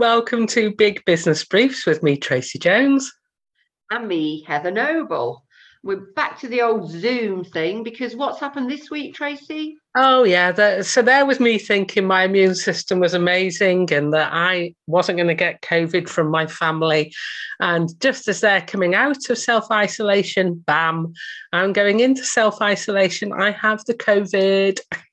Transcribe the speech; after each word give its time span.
Welcome 0.00 0.46
to 0.46 0.74
Big 0.74 1.04
Business 1.04 1.44
Briefs 1.44 1.84
with 1.84 2.02
me, 2.02 2.16
Tracy 2.16 2.58
Jones. 2.58 3.12
And 3.90 4.08
me, 4.08 4.42
Heather 4.44 4.70
Noble. 4.70 5.44
We're 5.82 6.06
back 6.16 6.40
to 6.40 6.48
the 6.48 6.62
old 6.62 6.90
Zoom 6.90 7.44
thing 7.44 7.82
because 7.82 8.16
what's 8.16 8.40
happened 8.40 8.70
this 8.70 8.90
week, 8.90 9.14
Tracy? 9.14 9.76
Oh, 9.94 10.24
yeah. 10.24 10.80
So 10.80 11.02
there 11.02 11.26
was 11.26 11.38
me 11.38 11.58
thinking 11.58 12.06
my 12.06 12.24
immune 12.24 12.54
system 12.54 12.98
was 12.98 13.12
amazing 13.12 13.92
and 13.92 14.10
that 14.14 14.30
I 14.32 14.74
wasn't 14.86 15.18
going 15.18 15.28
to 15.28 15.34
get 15.34 15.60
COVID 15.60 16.08
from 16.08 16.30
my 16.30 16.46
family. 16.46 17.12
And 17.60 17.90
just 18.00 18.26
as 18.26 18.40
they're 18.40 18.62
coming 18.62 18.94
out 18.94 19.28
of 19.28 19.36
self 19.36 19.70
isolation, 19.70 20.64
bam, 20.66 21.12
I'm 21.52 21.74
going 21.74 22.00
into 22.00 22.24
self 22.24 22.62
isolation. 22.62 23.34
I 23.34 23.50
have 23.50 23.84
the 23.84 23.92
COVID. 23.92 24.80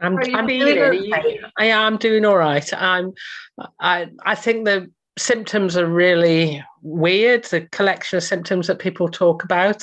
I'm, 0.00 0.18
I'm 0.34 0.46
doing 0.46 0.78
okay. 0.78 1.40
I 1.58 1.66
am 1.66 1.96
doing 1.96 2.24
all 2.24 2.36
right. 2.36 2.70
I'm. 2.74 3.12
I 3.80 4.08
I 4.24 4.34
think 4.34 4.64
the 4.64 4.90
symptoms 5.18 5.76
are 5.76 5.86
really 5.86 6.62
weird. 6.82 7.44
The 7.44 7.62
collection 7.72 8.18
of 8.18 8.22
symptoms 8.22 8.66
that 8.66 8.78
people 8.78 9.08
talk 9.08 9.42
about, 9.42 9.82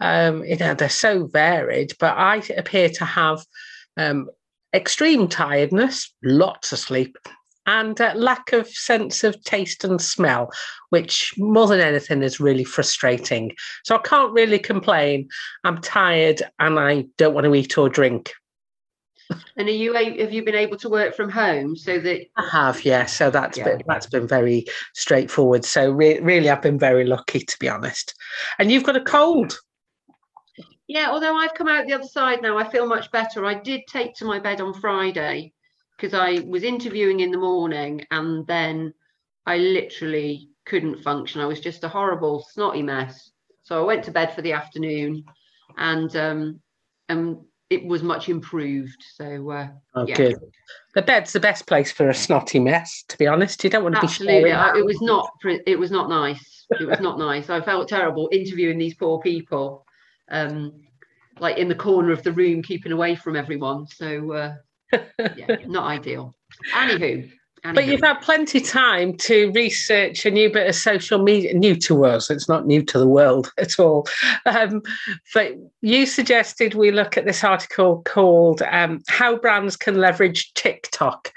um, 0.00 0.44
you 0.44 0.56
know, 0.56 0.74
they're 0.74 0.88
so 0.88 1.26
varied. 1.26 1.92
But 1.98 2.16
I 2.16 2.42
appear 2.56 2.88
to 2.90 3.04
have 3.04 3.44
um, 3.96 4.30
extreme 4.72 5.26
tiredness, 5.26 6.14
lots 6.22 6.72
of 6.72 6.78
sleep, 6.78 7.16
and 7.66 8.00
uh, 8.00 8.12
lack 8.14 8.52
of 8.52 8.68
sense 8.68 9.24
of 9.24 9.42
taste 9.44 9.84
and 9.84 10.00
smell, 10.00 10.50
which 10.90 11.34
more 11.38 11.66
than 11.66 11.80
anything 11.80 12.22
is 12.22 12.40
really 12.40 12.64
frustrating. 12.64 13.52
So 13.84 13.96
I 13.96 13.98
can't 13.98 14.32
really 14.32 14.58
complain. 14.58 15.28
I'm 15.64 15.80
tired 15.80 16.42
and 16.58 16.78
I 16.78 17.06
don't 17.18 17.34
want 17.34 17.44
to 17.44 17.54
eat 17.54 17.76
or 17.76 17.88
drink. 17.88 18.32
And 19.56 19.68
are 19.68 19.72
you 19.72 19.94
have 19.94 20.32
you 20.32 20.44
been 20.44 20.54
able 20.54 20.76
to 20.78 20.88
work 20.88 21.14
from 21.14 21.30
home 21.30 21.76
so 21.76 21.98
that 22.00 22.26
I 22.36 22.48
have, 22.50 22.84
yeah. 22.84 23.06
So 23.06 23.30
that's 23.30 23.58
yeah. 23.58 23.64
been 23.64 23.82
that's 23.86 24.06
been 24.06 24.26
very 24.26 24.64
straightforward. 24.94 25.64
So 25.64 25.90
re- 25.90 26.20
really, 26.20 26.48
I've 26.50 26.62
been 26.62 26.78
very 26.78 27.04
lucky 27.04 27.40
to 27.40 27.56
be 27.58 27.68
honest. 27.68 28.14
And 28.58 28.70
you've 28.70 28.84
got 28.84 28.96
a 28.96 29.02
cold. 29.02 29.58
Yeah, 30.88 31.10
although 31.10 31.36
I've 31.36 31.54
come 31.54 31.68
out 31.68 31.86
the 31.86 31.92
other 31.92 32.04
side 32.04 32.42
now, 32.42 32.58
I 32.58 32.68
feel 32.68 32.86
much 32.86 33.12
better. 33.12 33.46
I 33.46 33.54
did 33.54 33.82
take 33.86 34.14
to 34.16 34.24
my 34.24 34.40
bed 34.40 34.60
on 34.60 34.74
Friday 34.74 35.52
because 35.96 36.14
I 36.14 36.40
was 36.46 36.64
interviewing 36.64 37.20
in 37.20 37.30
the 37.30 37.38
morning 37.38 38.04
and 38.10 38.46
then 38.46 38.92
I 39.46 39.58
literally 39.58 40.48
couldn't 40.64 41.02
function. 41.02 41.40
I 41.40 41.46
was 41.46 41.60
just 41.60 41.84
a 41.84 41.88
horrible 41.88 42.44
snotty 42.50 42.82
mess. 42.82 43.30
So 43.62 43.80
I 43.80 43.86
went 43.86 44.04
to 44.04 44.10
bed 44.10 44.34
for 44.34 44.42
the 44.42 44.52
afternoon 44.52 45.24
and 45.76 46.14
um 46.16 46.60
and 47.08 47.38
it 47.70 47.86
was 47.86 48.02
much 48.02 48.28
improved. 48.28 49.02
So 49.14 49.50
uh, 49.50 49.68
oh, 49.94 50.06
yeah. 50.06 50.16
good. 50.16 50.36
The 50.94 51.02
bed's 51.02 51.32
the 51.32 51.40
best 51.40 51.66
place 51.66 51.90
for 51.90 52.10
a 52.10 52.14
snotty 52.14 52.58
mess. 52.58 53.04
To 53.08 53.16
be 53.16 53.28
honest, 53.28 53.62
you 53.62 53.70
don't 53.70 53.84
want 53.84 53.94
to 53.94 54.02
Absolutely. 54.02 54.44
be. 54.44 54.50
Absolutely, 54.50 54.80
it 54.80 54.86
was 54.86 55.00
not. 55.00 55.30
It 55.66 55.78
was 55.78 55.90
not 55.90 56.08
nice. 56.08 56.66
It 56.78 56.86
was 56.86 57.00
not 57.00 57.18
nice. 57.30 57.48
I 57.48 57.60
felt 57.60 57.88
terrible 57.88 58.28
interviewing 58.32 58.76
these 58.76 58.94
poor 58.94 59.20
people, 59.20 59.86
um, 60.30 60.72
like 61.38 61.58
in 61.58 61.68
the 61.68 61.74
corner 61.74 62.10
of 62.12 62.24
the 62.24 62.32
room, 62.32 62.62
keeping 62.62 62.92
away 62.92 63.14
from 63.14 63.36
everyone. 63.36 63.86
So 63.86 64.32
uh, 64.32 64.54
yeah, 65.36 65.56
not 65.66 65.86
ideal. 65.86 66.34
Anywho, 66.74 67.30
but 67.62 67.86
you've 67.86 68.00
had 68.00 68.20
plenty 68.20 68.60
time 68.60 69.16
to 69.18 69.52
research 69.52 70.24
a 70.24 70.30
new 70.30 70.50
bit 70.50 70.68
of 70.68 70.74
social 70.74 71.22
media, 71.22 71.54
new 71.54 71.76
to 71.76 72.04
us. 72.04 72.30
It's 72.30 72.48
not 72.48 72.66
new 72.66 72.82
to 72.84 72.98
the 72.98 73.08
world 73.08 73.52
at 73.58 73.78
all. 73.78 74.06
Um, 74.46 74.82
but 75.34 75.52
you 75.80 76.06
suggested 76.06 76.74
we 76.74 76.90
look 76.90 77.16
at 77.16 77.24
this 77.26 77.44
article 77.44 78.02
called 78.04 78.62
um, 78.70 79.02
"How 79.08 79.36
Brands 79.36 79.76
Can 79.76 79.96
Leverage 79.96 80.52
TikTok." 80.54 81.32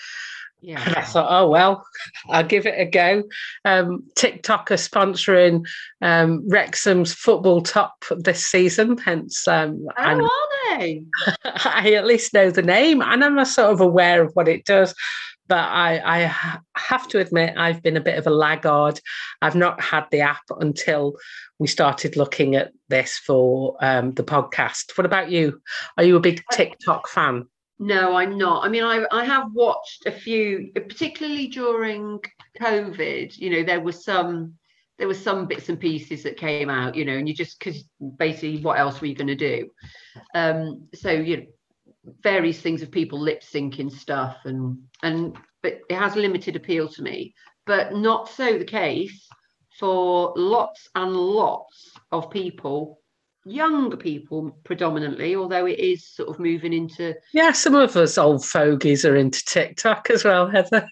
Yeah. 0.62 0.82
And 0.86 0.96
I 0.96 1.02
thought, 1.02 1.28
oh 1.30 1.50
well, 1.50 1.86
I'll 2.30 2.46
give 2.46 2.66
it 2.66 2.80
a 2.80 2.86
go. 2.86 3.24
Um, 3.66 4.02
TikTok 4.16 4.72
are 4.72 4.76
sponsoring 4.76 5.66
um, 6.02 6.42
Wrexham's 6.48 7.14
football 7.14 7.62
top 7.62 8.06
this 8.12 8.46
season, 8.46 8.98
hence. 8.98 9.46
Um, 9.46 9.86
oh, 9.98 10.02
are 10.02 10.80
they? 10.80 11.04
I 11.44 11.96
at 11.96 12.06
least 12.06 12.34
know 12.34 12.50
the 12.50 12.62
name, 12.62 13.02
and 13.02 13.26
I'm 13.26 13.44
sort 13.44 13.74
of 13.74 13.82
aware 13.82 14.24
of 14.24 14.32
what 14.36 14.48
it 14.48 14.64
does 14.64 14.96
but 15.54 15.70
I, 15.70 16.24
I 16.24 16.58
have 16.76 17.08
to 17.10 17.20
admit 17.20 17.54
I've 17.58 17.84
been 17.84 17.96
a 17.96 18.02
bit 18.02 18.18
of 18.18 18.26
a 18.26 18.32
laggard. 18.32 19.00
I've 19.40 19.54
not 19.54 19.80
had 19.80 20.06
the 20.10 20.22
app 20.22 20.42
until 20.60 21.14
we 21.60 21.68
started 21.68 22.18
looking 22.18 22.56
at 22.56 22.72
this 22.90 23.20
for 23.20 23.78
um, 23.80 24.14
the 24.14 24.24
podcast. 24.24 24.98
What 24.98 25.06
about 25.06 25.30
you? 25.30 25.62
Are 25.96 26.04
you 26.04 26.16
a 26.16 26.20
big 26.20 26.42
TikTok 26.52 27.08
fan? 27.08 27.46
No, 27.78 28.16
I'm 28.16 28.36
not. 28.36 28.66
I 28.66 28.68
mean, 28.68 28.84
I 28.84 29.06
I 29.12 29.26
have 29.26 29.54
watched 29.54 30.08
a 30.08 30.12
few, 30.12 30.72
particularly 30.74 31.50
during 31.50 32.20
COVID. 32.60 33.38
You 33.38 33.52
know, 33.52 33.64
there 33.64 33.82
was 33.82 34.04
some 34.04 34.56
there 34.98 35.08
were 35.08 35.14
some 35.14 35.46
bits 35.46 35.70
and 35.70 35.80
pieces 35.80 36.24
that 36.24 36.36
came 36.36 36.72
out. 36.72 36.96
You 36.96 37.06
know, 37.06 37.14
and 37.14 37.30
you 37.30 37.36
just 37.36 37.60
because 37.60 37.84
basically, 38.18 38.60
what 38.64 38.80
else 38.80 39.00
were 39.00 39.06
you 39.06 39.14
going 39.14 39.28
to 39.28 39.36
do? 39.36 39.70
Um, 40.34 40.88
so 40.96 41.12
you 41.12 41.38
know, 41.38 41.44
various 42.22 42.60
things 42.60 42.82
of 42.82 42.92
people 42.92 43.20
lip 43.20 43.42
syncing 43.42 43.92
stuff 43.92 44.38
and 44.46 44.78
and 45.04 45.38
but 45.62 45.80
it 45.90 45.96
has 45.96 46.16
limited 46.16 46.56
appeal 46.56 46.88
to 46.90 47.02
me. 47.02 47.34
But 47.66 47.94
not 47.94 48.30
so 48.30 48.58
the 48.58 48.66
case 48.66 49.28
for 49.80 50.34
lots 50.36 50.90
and 50.96 51.16
lots 51.16 51.92
of 52.12 52.30
people 52.30 53.00
younger 53.46 53.98
people 53.98 54.58
predominantly 54.64 55.36
although 55.36 55.66
it 55.66 55.78
is 55.78 56.08
sort 56.08 56.30
of 56.30 56.40
moving 56.40 56.72
into 56.72 57.14
yeah 57.34 57.52
some 57.52 57.76
of 57.76 57.98
us 57.98 58.18
old 58.18 58.46
fogies 58.46 59.04
are 59.04 59.18
into 59.18 59.44
tiktok 59.44 60.10
as 60.10 60.24
well 60.24 60.50
heather. 60.50 60.88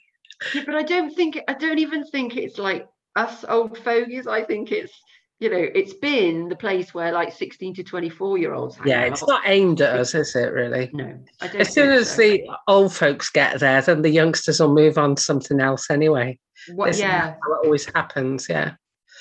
Yeah, 0.53 0.63
but 0.66 0.75
i 0.75 0.83
don't 0.83 1.16
think 1.16 1.39
i 1.47 1.53
don't 1.53 1.79
even 1.79 2.03
think 2.07 2.35
it's 2.35 2.57
like 2.57 2.85
us 3.16 3.44
old 3.47 3.77
fogies. 3.79 4.27
I 4.27 4.44
think 4.44 4.71
it's 4.71 4.94
you 5.41 5.50
know, 5.50 5.68
it's 5.74 5.96
been 5.96 6.50
the 6.50 6.56
place 6.56 6.94
where 6.94 7.12
like 7.12 7.34
16 7.34 7.74
to 7.74 7.84
24 7.84 8.38
year 8.38 8.53
olds. 8.53 8.78
Yeah, 8.85 9.02
it's 9.02 9.25
not 9.25 9.41
aimed 9.46 9.81
at 9.81 10.00
us, 10.00 10.13
is 10.13 10.35
it 10.35 10.53
really? 10.53 10.91
No. 10.94 11.18
As 11.41 11.74
soon 11.74 11.90
as 11.90 12.12
so. 12.12 12.22
the 12.22 12.47
old 12.68 12.94
folks 12.94 13.31
get 13.31 13.59
there, 13.59 13.81
then 13.81 14.03
the 14.03 14.12
youngsters 14.12 14.59
will 14.59 14.72
move 14.72 15.00
on 15.00 15.16
to 15.16 15.22
something 15.22 15.59
else 15.59 15.90
anyway. 15.90 16.38
What, 16.75 16.96
yeah. 16.96 17.31
How 17.31 17.53
it 17.56 17.66
always 17.66 17.85
happens. 17.85 18.47
Yeah. 18.47 18.74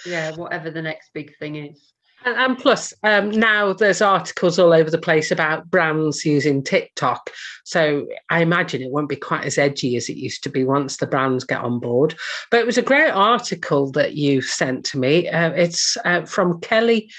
Yeah, 0.05 0.33
whatever 0.33 0.71
the 0.71 0.83
next 0.83 1.11
big 1.15 1.35
thing 1.39 1.57
is. 1.57 1.95
And, 2.25 2.37
and 2.37 2.59
plus, 2.59 2.93
um, 3.03 3.31
now 3.31 3.73
there's 3.73 4.03
articles 4.03 4.59
all 4.59 4.73
over 4.73 4.91
the 4.91 4.99
place 4.99 5.31
about 5.31 5.71
brands 5.71 6.25
using 6.25 6.63
TikTok. 6.63 7.31
So 7.65 8.07
I 8.31 8.43
imagine 8.43 8.83
it 8.83 8.91
won't 8.91 9.09
be 9.09 9.17
quite 9.17 9.45
as 9.45 9.59
edgy 9.59 9.97
as 9.97 10.09
it 10.09 10.17
used 10.17 10.43
to 10.45 10.51
be 10.51 10.65
once 10.65 10.97
the 10.97 11.07
brands 11.07 11.45
get 11.45 11.61
on 11.61 11.79
board. 11.79 12.15
But 12.51 12.61
it 12.61 12.67
was 12.67 12.79
a 12.79 12.83
great 12.83 13.11
article 13.11 13.91
that 13.93 14.15
you 14.15 14.43
sent 14.43 14.85
to 14.87 14.99
me. 14.99 15.29
Uh, 15.29 15.51
it's 15.51 15.97
uh, 16.05 16.25
from 16.27 16.61
Kelly 16.61 17.11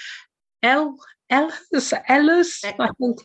L. 0.62 0.96
Ehlers, 1.32 1.94
Ehlers, 2.10 2.62
I 2.62 2.88
think. 2.98 3.24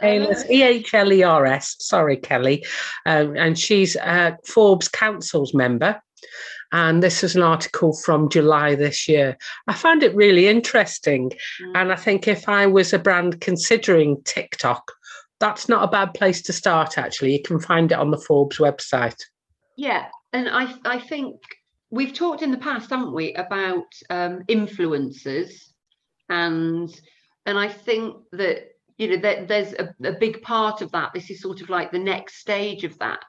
Ehlers, 0.00 0.48
E 0.48 0.62
H 0.62 0.94
L 0.94 1.12
E 1.12 1.24
R 1.24 1.46
S. 1.46 1.74
Sorry, 1.80 2.16
Kelly. 2.16 2.64
Um, 3.06 3.36
and 3.36 3.58
she's 3.58 3.96
a 3.96 4.38
Forbes 4.46 4.88
Council's 4.88 5.52
member. 5.52 6.00
And 6.72 7.02
this 7.02 7.24
is 7.24 7.34
an 7.34 7.42
article 7.42 7.94
from 7.94 8.28
July 8.28 8.74
this 8.74 9.08
year. 9.08 9.36
I 9.66 9.74
found 9.74 10.02
it 10.02 10.14
really 10.14 10.48
interesting. 10.48 11.30
Mm. 11.62 11.72
And 11.74 11.92
I 11.92 11.96
think 11.96 12.28
if 12.28 12.48
I 12.48 12.66
was 12.66 12.92
a 12.92 12.98
brand 12.98 13.40
considering 13.40 14.22
TikTok, 14.24 14.92
that's 15.40 15.68
not 15.68 15.84
a 15.84 15.90
bad 15.90 16.14
place 16.14 16.42
to 16.42 16.52
start, 16.52 16.98
actually. 16.98 17.32
You 17.32 17.42
can 17.42 17.60
find 17.60 17.90
it 17.92 17.98
on 17.98 18.10
the 18.10 18.18
Forbes 18.18 18.58
website. 18.58 19.20
Yeah. 19.76 20.06
And 20.32 20.48
I, 20.48 20.74
I 20.84 20.98
think 20.98 21.36
we've 21.90 22.12
talked 22.12 22.42
in 22.42 22.50
the 22.50 22.58
past, 22.58 22.90
haven't 22.90 23.14
we, 23.14 23.34
about 23.34 23.86
um, 24.10 24.42
influencers. 24.48 25.52
And 26.28 26.90
and 27.46 27.58
I 27.58 27.68
think 27.68 28.16
that 28.32 28.64
you 28.98 29.08
know 29.08 29.16
that 29.18 29.48
there's 29.48 29.72
a, 29.72 29.94
a 30.04 30.12
big 30.12 30.42
part 30.42 30.82
of 30.82 30.92
that. 30.92 31.12
This 31.14 31.30
is 31.30 31.40
sort 31.40 31.62
of 31.62 31.70
like 31.70 31.90
the 31.90 31.98
next 31.98 32.40
stage 32.40 32.84
of 32.84 32.98
that 32.98 33.24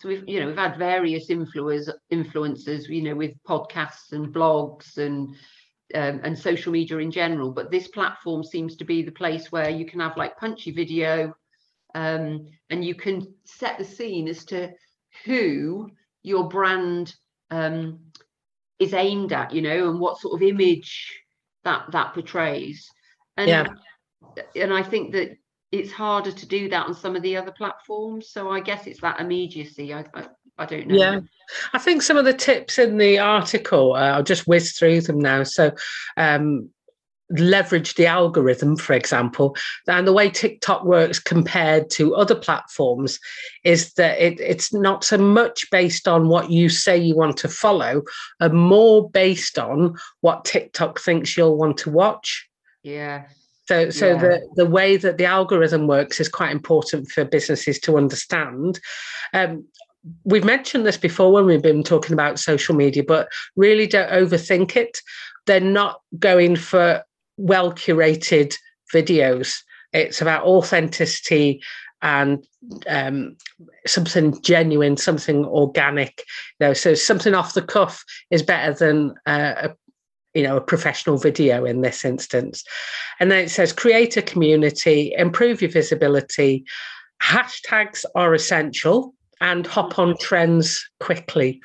so 0.00 0.08
we've 0.08 0.28
you 0.28 0.40
know 0.40 0.46
we've 0.46 0.56
had 0.56 0.76
various 0.76 1.28
influencers 1.28 1.90
influencers 2.12 2.88
you 2.88 3.02
know 3.02 3.14
with 3.14 3.32
podcasts 3.48 4.12
and 4.12 4.34
blogs 4.34 4.98
and 4.98 5.34
um, 5.94 6.20
and 6.24 6.38
social 6.38 6.72
media 6.72 6.98
in 6.98 7.10
general 7.10 7.52
but 7.52 7.70
this 7.70 7.88
platform 7.88 8.42
seems 8.42 8.76
to 8.76 8.84
be 8.84 9.02
the 9.02 9.12
place 9.12 9.52
where 9.52 9.70
you 9.70 9.86
can 9.86 10.00
have 10.00 10.16
like 10.16 10.36
punchy 10.38 10.70
video 10.70 11.34
um, 11.94 12.46
and 12.70 12.84
you 12.84 12.94
can 12.94 13.32
set 13.44 13.78
the 13.78 13.84
scene 13.84 14.26
as 14.26 14.44
to 14.44 14.70
who 15.24 15.90
your 16.22 16.48
brand 16.48 17.14
um, 17.50 18.00
is 18.78 18.94
aimed 18.94 19.32
at 19.32 19.52
you 19.52 19.62
know 19.62 19.90
and 19.90 20.00
what 20.00 20.18
sort 20.18 20.34
of 20.34 20.42
image 20.42 21.20
that 21.62 21.84
that 21.92 22.14
portrays 22.14 22.90
and 23.36 23.48
yeah. 23.48 23.66
and 24.56 24.72
i 24.72 24.82
think 24.82 25.12
that 25.12 25.36
it's 25.74 25.92
harder 25.92 26.30
to 26.30 26.46
do 26.46 26.68
that 26.68 26.86
on 26.86 26.94
some 26.94 27.16
of 27.16 27.22
the 27.22 27.36
other 27.36 27.50
platforms. 27.50 28.28
So 28.28 28.50
I 28.50 28.60
guess 28.60 28.86
it's 28.86 29.00
that 29.00 29.20
immediacy. 29.20 29.92
I, 29.92 30.04
I, 30.14 30.26
I 30.56 30.66
don't 30.66 30.86
know. 30.86 30.94
Yeah, 30.94 31.20
I 31.72 31.78
think 31.78 32.02
some 32.02 32.16
of 32.16 32.24
the 32.24 32.32
tips 32.32 32.78
in 32.78 32.96
the 32.98 33.18
article, 33.18 33.94
uh, 33.94 34.12
I'll 34.12 34.22
just 34.22 34.46
whiz 34.46 34.72
through 34.72 35.00
them 35.00 35.18
now. 35.18 35.42
So, 35.42 35.72
um, 36.16 36.70
leverage 37.30 37.94
the 37.94 38.06
algorithm, 38.06 38.76
for 38.76 38.92
example, 38.92 39.56
and 39.88 40.06
the 40.06 40.12
way 40.12 40.30
TikTok 40.30 40.84
works 40.84 41.18
compared 41.18 41.90
to 41.90 42.14
other 42.14 42.34
platforms 42.34 43.18
is 43.64 43.94
that 43.94 44.20
it, 44.20 44.38
it's 44.38 44.72
not 44.72 45.02
so 45.02 45.18
much 45.18 45.68
based 45.72 46.06
on 46.06 46.28
what 46.28 46.50
you 46.50 46.68
say 46.68 46.96
you 46.96 47.16
want 47.16 47.36
to 47.38 47.48
follow, 47.48 48.02
and 48.38 48.54
more 48.54 49.10
based 49.10 49.58
on 49.58 49.96
what 50.20 50.44
TikTok 50.44 51.00
thinks 51.00 51.36
you'll 51.36 51.56
want 51.56 51.78
to 51.78 51.90
watch. 51.90 52.48
Yeah. 52.84 53.24
So, 53.66 53.90
so 53.90 54.08
yeah. 54.08 54.18
the, 54.18 54.48
the 54.56 54.66
way 54.66 54.96
that 54.96 55.16
the 55.16 55.24
algorithm 55.24 55.86
works 55.86 56.20
is 56.20 56.28
quite 56.28 56.52
important 56.52 57.10
for 57.10 57.24
businesses 57.24 57.78
to 57.80 57.96
understand. 57.96 58.78
Um, 59.32 59.64
we've 60.24 60.44
mentioned 60.44 60.86
this 60.86 60.98
before 60.98 61.32
when 61.32 61.46
we've 61.46 61.62
been 61.62 61.82
talking 61.82 62.12
about 62.12 62.38
social 62.38 62.74
media, 62.74 63.02
but 63.02 63.28
really 63.56 63.86
don't 63.86 64.10
overthink 64.10 64.76
it. 64.76 64.98
They're 65.46 65.60
not 65.60 66.00
going 66.18 66.56
for 66.56 67.02
well 67.36 67.72
curated 67.72 68.54
videos. 68.92 69.58
It's 69.92 70.20
about 70.20 70.44
authenticity 70.44 71.62
and 72.02 72.44
um, 72.86 73.36
something 73.86 74.40
genuine, 74.42 74.96
something 74.96 75.44
organic. 75.46 76.24
You 76.60 76.68
know, 76.68 76.72
so 76.74 76.94
something 76.94 77.34
off 77.34 77.54
the 77.54 77.62
cuff 77.62 78.04
is 78.30 78.42
better 78.42 78.74
than 78.74 79.14
uh, 79.26 79.54
a 79.56 79.74
you 80.34 80.42
know 80.42 80.56
a 80.56 80.60
professional 80.60 81.16
video 81.16 81.64
in 81.64 81.80
this 81.80 82.04
instance. 82.04 82.64
And 83.20 83.30
then 83.30 83.44
it 83.44 83.50
says 83.50 83.72
create 83.72 84.16
a 84.16 84.22
community, 84.22 85.14
improve 85.16 85.62
your 85.62 85.70
visibility. 85.70 86.64
Hashtags 87.22 88.04
are 88.14 88.34
essential 88.34 89.14
and 89.40 89.66
hop 89.66 89.98
on 89.98 90.16
trends 90.18 90.88
quickly. 91.00 91.60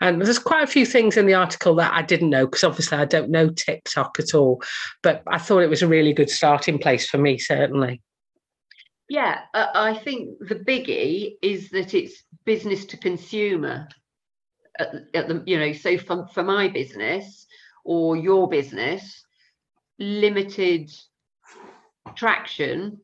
And 0.00 0.20
there's 0.20 0.38
quite 0.38 0.64
a 0.64 0.68
few 0.68 0.84
things 0.84 1.16
in 1.16 1.26
the 1.26 1.34
article 1.34 1.74
that 1.76 1.92
I 1.92 2.02
didn't 2.02 2.30
know 2.30 2.46
because 2.46 2.64
obviously 2.64 2.98
I 2.98 3.04
don't 3.04 3.30
know 3.30 3.48
TikTok 3.48 4.18
at 4.18 4.34
all. 4.34 4.62
But 5.02 5.22
I 5.26 5.38
thought 5.38 5.62
it 5.62 5.70
was 5.70 5.82
a 5.82 5.88
really 5.88 6.12
good 6.12 6.30
starting 6.30 6.78
place 6.78 7.08
for 7.08 7.18
me, 7.18 7.38
certainly. 7.38 8.02
Yeah, 9.08 9.40
uh, 9.52 9.66
I 9.74 9.94
think 9.94 10.38
the 10.40 10.56
biggie 10.56 11.34
is 11.42 11.70
that 11.70 11.94
it's 11.94 12.22
business 12.44 12.84
to 12.86 12.96
consumer. 12.96 13.88
At, 14.78 14.94
at 15.14 15.28
the, 15.28 15.42
you 15.46 15.58
know, 15.58 15.72
so 15.72 15.96
for, 15.98 16.26
for 16.34 16.42
my 16.42 16.68
business 16.68 17.43
or 17.84 18.16
your 18.16 18.48
business, 18.48 19.24
limited 19.98 20.90
traction 22.16 23.00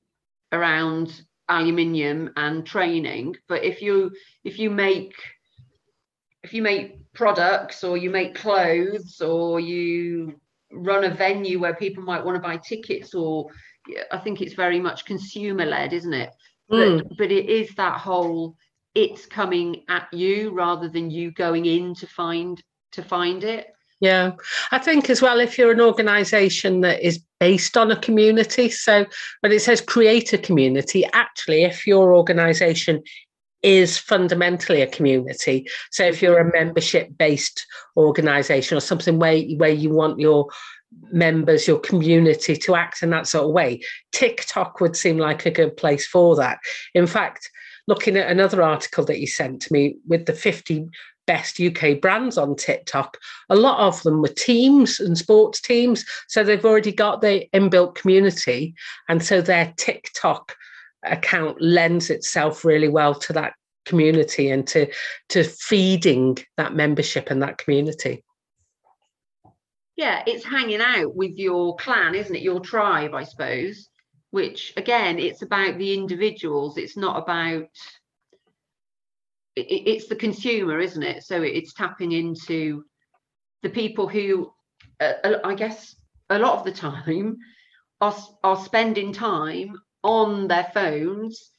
around 0.52 1.22
aluminium 1.48 2.30
and 2.36 2.64
training. 2.64 3.36
But 3.48 3.64
if 3.64 3.82
you 3.82 4.12
if 4.44 4.58
you 4.58 4.70
make 4.70 5.14
if 6.42 6.54
you 6.54 6.62
make 6.62 7.12
products 7.12 7.84
or 7.84 7.96
you 7.96 8.10
make 8.10 8.34
clothes 8.34 9.20
or 9.20 9.60
you 9.60 10.40
run 10.72 11.04
a 11.04 11.10
venue 11.10 11.58
where 11.58 11.74
people 11.74 12.02
might 12.02 12.24
want 12.24 12.36
to 12.36 12.40
buy 12.40 12.56
tickets 12.56 13.14
or 13.14 13.48
I 14.12 14.18
think 14.18 14.40
it's 14.40 14.54
very 14.54 14.78
much 14.78 15.04
consumer 15.04 15.66
led, 15.66 15.92
isn't 15.92 16.14
it? 16.14 16.30
Mm. 16.70 16.98
But 17.08 17.16
but 17.18 17.32
it 17.32 17.48
is 17.48 17.74
that 17.74 17.98
whole 17.98 18.56
it's 18.94 19.26
coming 19.26 19.84
at 19.88 20.12
you 20.12 20.50
rather 20.50 20.88
than 20.88 21.10
you 21.10 21.30
going 21.32 21.66
in 21.66 21.94
to 21.96 22.06
find 22.06 22.62
to 22.92 23.02
find 23.02 23.44
it. 23.44 23.66
Yeah, 24.00 24.32
I 24.70 24.78
think 24.78 25.10
as 25.10 25.20
well, 25.20 25.40
if 25.40 25.58
you're 25.58 25.72
an 25.72 25.80
organization 25.80 26.80
that 26.80 27.06
is 27.06 27.22
based 27.38 27.76
on 27.76 27.90
a 27.90 28.00
community, 28.00 28.70
so 28.70 29.04
when 29.40 29.52
it 29.52 29.60
says 29.60 29.82
create 29.82 30.32
a 30.32 30.38
community, 30.38 31.04
actually, 31.12 31.64
if 31.64 31.86
your 31.86 32.14
organization 32.14 33.02
is 33.62 33.98
fundamentally 33.98 34.80
a 34.80 34.86
community. 34.86 35.66
So 35.90 36.04
if 36.04 36.22
you're 36.22 36.38
a 36.38 36.52
membership 36.52 37.10
based 37.18 37.66
organization 37.96 38.76
or 38.78 38.80
something 38.80 39.18
where, 39.18 39.42
where 39.56 39.70
you 39.70 39.90
want 39.90 40.18
your 40.18 40.48
members, 41.12 41.68
your 41.68 41.78
community 41.78 42.56
to 42.56 42.74
act 42.74 43.02
in 43.02 43.10
that 43.10 43.26
sort 43.26 43.44
of 43.44 43.52
way, 43.52 43.82
TikTok 44.12 44.80
would 44.80 44.96
seem 44.96 45.18
like 45.18 45.44
a 45.44 45.50
good 45.50 45.76
place 45.76 46.06
for 46.06 46.36
that. 46.36 46.58
In 46.94 47.06
fact, 47.06 47.50
looking 47.86 48.16
at 48.16 48.30
another 48.30 48.62
article 48.62 49.04
that 49.04 49.20
you 49.20 49.26
sent 49.26 49.62
to 49.62 49.72
me 49.72 49.96
with 50.06 50.26
the 50.26 50.32
50 50.32 50.86
best 51.26 51.60
UK 51.60 52.00
brands 52.00 52.36
on 52.36 52.56
TikTok, 52.56 53.16
a 53.48 53.56
lot 53.56 53.78
of 53.80 54.02
them 54.02 54.22
were 54.22 54.28
teams 54.28 55.00
and 55.00 55.16
sports 55.16 55.60
teams. 55.60 56.04
So 56.28 56.42
they've 56.42 56.64
already 56.64 56.92
got 56.92 57.20
their 57.20 57.42
inbuilt 57.54 57.94
community. 57.94 58.74
And 59.08 59.22
so 59.22 59.40
their 59.40 59.72
TikTok 59.76 60.56
account 61.04 61.60
lends 61.60 62.10
itself 62.10 62.64
really 62.64 62.88
well 62.88 63.14
to 63.14 63.32
that 63.32 63.54
community 63.86 64.50
and 64.50 64.66
to 64.66 64.86
to 65.28 65.44
feeding 65.44 66.36
that 66.56 66.74
membership 66.74 67.30
and 67.30 67.42
that 67.42 67.58
community 67.58 68.22
yeah 69.96 70.22
it's 70.26 70.44
hanging 70.44 70.80
out 70.80 71.14
with 71.16 71.32
your 71.36 71.74
clan 71.76 72.14
isn't 72.14 72.36
it 72.36 72.42
your 72.42 72.60
tribe 72.60 73.14
i 73.14 73.24
suppose 73.24 73.88
which 74.30 74.72
again 74.76 75.18
it's 75.18 75.42
about 75.42 75.78
the 75.78 75.94
individuals 75.94 76.76
it's 76.76 76.96
not 76.96 77.22
about 77.22 77.64
it's 79.56 80.06
the 80.06 80.16
consumer 80.16 80.78
isn't 80.78 81.02
it? 81.02 81.22
So 81.24 81.42
it's 81.42 81.74
tapping 81.74 82.12
into 82.12 82.84
the 83.62 83.70
people 83.70 84.08
who 84.08 84.52
uh, 85.00 85.12
i 85.44 85.54
guess 85.54 85.96
a 86.30 86.38
lot 86.38 86.58
of 86.58 86.64
the 86.64 86.72
time 86.72 87.36
are, 88.00 88.16
are 88.42 88.56
spending 88.56 89.12
time 89.12 89.76
on 90.02 90.48
their 90.48 90.70
phones 90.72 91.50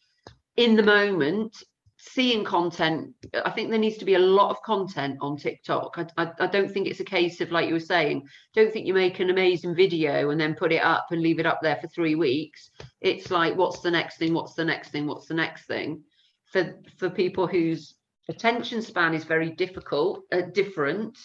in 0.58 0.76
the 0.76 0.84
moment 0.84 1.56
seeing 2.04 2.44
content. 2.44 3.14
I 3.46 3.52
think 3.52 3.70
there 3.70 3.78
needs 3.78 4.00
to 4.00 4.06
be 4.06 4.16
a 4.16 4.20
lot 4.20 4.50
of 4.50 4.60
content 4.64 5.18
on 5.22 5.38
tiktok. 5.38 6.00
I, 6.00 6.08
I, 6.18 6.32
I, 6.40 6.48
don't 6.48 6.72
think 6.72 6.88
it's 6.88 7.00
a 7.00 7.06
case 7.06 7.42
of 7.42 7.52
like 7.52 7.68
you 7.68 7.76
were 7.76 7.80
saying 7.80 8.24
don't 8.56 8.74
think 8.74 8.88
you 8.88 8.94
make 8.96 9.20
an 9.20 9.30
amazing 9.30 9.76
video 9.76 10.32
and 10.32 10.42
then 10.42 10.56
put 10.56 10.72
it 10.72 10.84
up 10.84 11.08
and 11.12 11.22
leave 11.22 11.40
it 11.40 11.46
up 11.46 11.60
there 11.62 11.76
for 11.76 11.88
three 11.90 12.16
weeks. 12.16 12.72
It's 13.02 13.30
like 13.30 13.56
what's 13.56 13.82
the 13.82 13.92
next 13.92 14.18
thing? 14.18 14.34
What's 14.34 14.56
the 14.56 14.66
next 14.66 14.90
thing? 14.90 15.06
What's 15.06 15.28
the 15.28 15.36
next 15.36 15.66
thing 15.68 16.02
for 16.52 16.76
for 16.98 17.10
people 17.10 17.48
whose 17.48 17.96
attention 18.30 18.82
span 18.82 19.14
is 19.14 19.24
very 19.24 19.52
difficult 19.52 20.24
uh, 20.32 20.42
different 20.54 21.18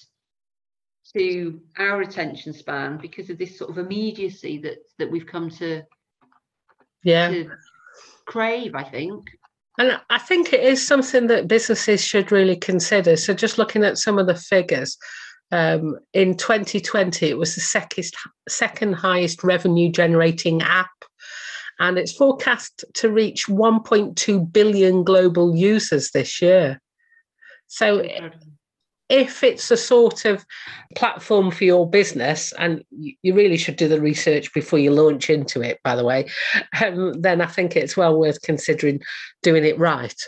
to 1.15 1.61
our 1.79 2.01
attention 2.01 2.53
span 2.53 2.99
because 3.01 3.31
of 3.31 3.39
this 3.39 3.59
sort 3.59 3.71
of 3.71 3.79
immediacy 3.79 4.59
that 4.59 4.79
that 4.99 5.11
we've 5.11 5.27
come 5.27 5.51
to 5.51 5.83
yeah. 7.05 7.29
to 7.29 7.51
crave 8.25 8.75
i 8.75 8.83
think. 8.83 9.25
And 9.79 10.01
i 10.11 10.19
think 10.19 10.53
it 10.53 10.61
is 10.61 10.87
something 10.87 11.27
that 11.27 11.49
businesses 11.49 12.03
should 12.03 12.33
really 12.33 12.57
consider. 12.57 13.17
So 13.17 13.35
just 13.35 13.59
looking 13.59 13.85
at 13.85 13.99
some 13.99 14.19
of 14.19 14.27
the 14.27 14.35
figures 14.35 14.97
um, 15.53 15.97
in 16.13 16.37
2020 16.37 17.27
it 17.27 17.39
was 17.39 17.55
the 17.55 17.61
second, 17.61 18.05
second 18.49 18.95
highest 18.95 19.45
revenue 19.45 19.91
generating 19.91 20.63
app 20.63 20.91
and 21.79 21.99
it's 21.99 22.13
forecast 22.13 22.85
to 22.95 23.11
reach 23.11 23.47
1.2 23.47 24.53
billion 24.53 25.05
global 25.05 25.55
users 25.57 26.11
this 26.11 26.41
year 26.41 26.81
so 27.67 28.03
if 29.09 29.45
it's 29.45 29.71
a 29.71 29.77
sort 29.77 30.25
of 30.25 30.45
platform 30.97 31.51
for 31.51 31.65
your 31.65 31.89
business, 31.89 32.53
and 32.59 32.83
you 32.91 33.35
really 33.35 33.57
should 33.57 33.77
do 33.77 33.89
the 33.89 34.01
research 34.01 34.53
before 34.53 34.79
you 34.79 34.91
launch 34.91 35.31
into 35.31 35.63
it, 35.63 35.81
by 35.85 35.95
the 35.95 36.05
way, 36.05 36.29
um, 36.85 37.13
then 37.21 37.41
I 37.41 37.47
think 37.47 37.77
it's 37.77 37.97
well 37.97 38.19
worth 38.19 38.41
considering 38.43 39.01
doing 39.43 39.65
it 39.65 39.79
right. 39.79 40.21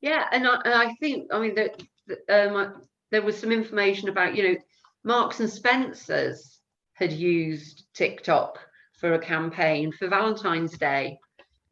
Yeah, 0.00 0.26
and 0.32 0.46
I, 0.46 0.60
and 0.64 0.74
I 0.74 0.94
think 0.94 1.28
I 1.32 1.38
mean 1.38 1.56
that 1.56 1.82
um, 2.30 2.82
there 3.10 3.22
was 3.22 3.38
some 3.38 3.52
information 3.52 4.08
about 4.08 4.34
you 4.34 4.48
know 4.48 4.56
Marks 5.04 5.40
and 5.40 5.50
Spencers 5.50 6.58
had 6.94 7.12
used 7.12 7.84
TikTok 7.94 8.58
for 9.00 9.14
a 9.14 9.18
campaign 9.18 9.92
for 9.92 10.08
Valentine's 10.08 10.76
Day 10.78 11.18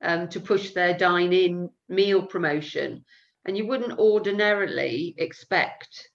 um, 0.02 0.28
to 0.28 0.40
push 0.40 0.70
their 0.70 0.96
dine-in 0.96 1.70
meal 1.88 2.22
promotion 2.22 3.04
and 3.48 3.56
you 3.56 3.66
wouldn't 3.66 3.98
ordinarily 3.98 5.14
expect 5.16 6.10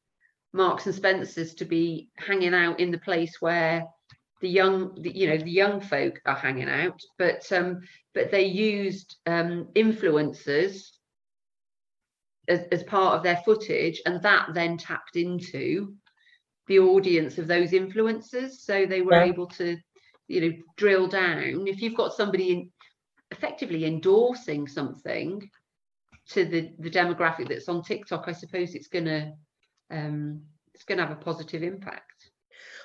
Marks 0.54 0.86
and 0.86 0.94
Spencers 0.94 1.56
to 1.56 1.66
be 1.66 2.10
hanging 2.16 2.54
out 2.54 2.80
in 2.80 2.92
the 2.92 3.00
place 3.00 3.38
where 3.40 3.86
the 4.40 4.50
young, 4.50 4.94
the, 5.02 5.10
you 5.10 5.28
know, 5.28 5.38
the 5.38 5.50
young 5.50 5.82
folk 5.82 6.22
are 6.26 6.36
hanging 6.36 6.70
out, 6.70 7.00
but 7.18 7.52
um, 7.52 7.82
but 8.14 8.30
they 8.30 8.46
used 8.46 9.16
um, 9.26 9.68
influencers 9.76 10.90
as, 12.48 12.66
as 12.72 12.84
part 12.84 13.16
of 13.16 13.24
their 13.24 13.38
footage, 13.38 14.00
and 14.06 14.22
that 14.22 14.50
then 14.54 14.78
tapped 14.78 15.16
into 15.16 15.96
the 16.68 16.78
audience 16.78 17.40
of 17.40 17.48
those 17.48 17.72
influencers. 17.72 18.52
So 18.52 18.86
they 18.86 19.02
were 19.02 19.14
yeah. 19.14 19.24
able 19.24 19.48
to, 19.48 19.78
you 20.28 20.42
know, 20.42 20.58
drill 20.78 21.08
down. 21.08 21.68
If 21.68 21.82
you've 21.82 21.96
got 21.96 22.14
somebody 22.14 22.52
in, 22.52 22.72
effectively 23.32 23.86
endorsing 23.86 24.68
something, 24.68 25.50
to 26.30 26.46
the 26.46 26.72
the 26.80 26.90
demographic 26.90 27.50
that's 27.50 27.70
on 27.70 27.84
TikTok, 27.84 28.26
I 28.28 28.32
suppose 28.32 28.76
it's 28.76 28.88
gonna 28.88 29.34
um, 29.92 30.42
it's 30.74 30.84
gonna 30.84 31.06
have 31.06 31.16
a 31.18 31.22
positive 31.22 31.64
impact. 31.64 32.30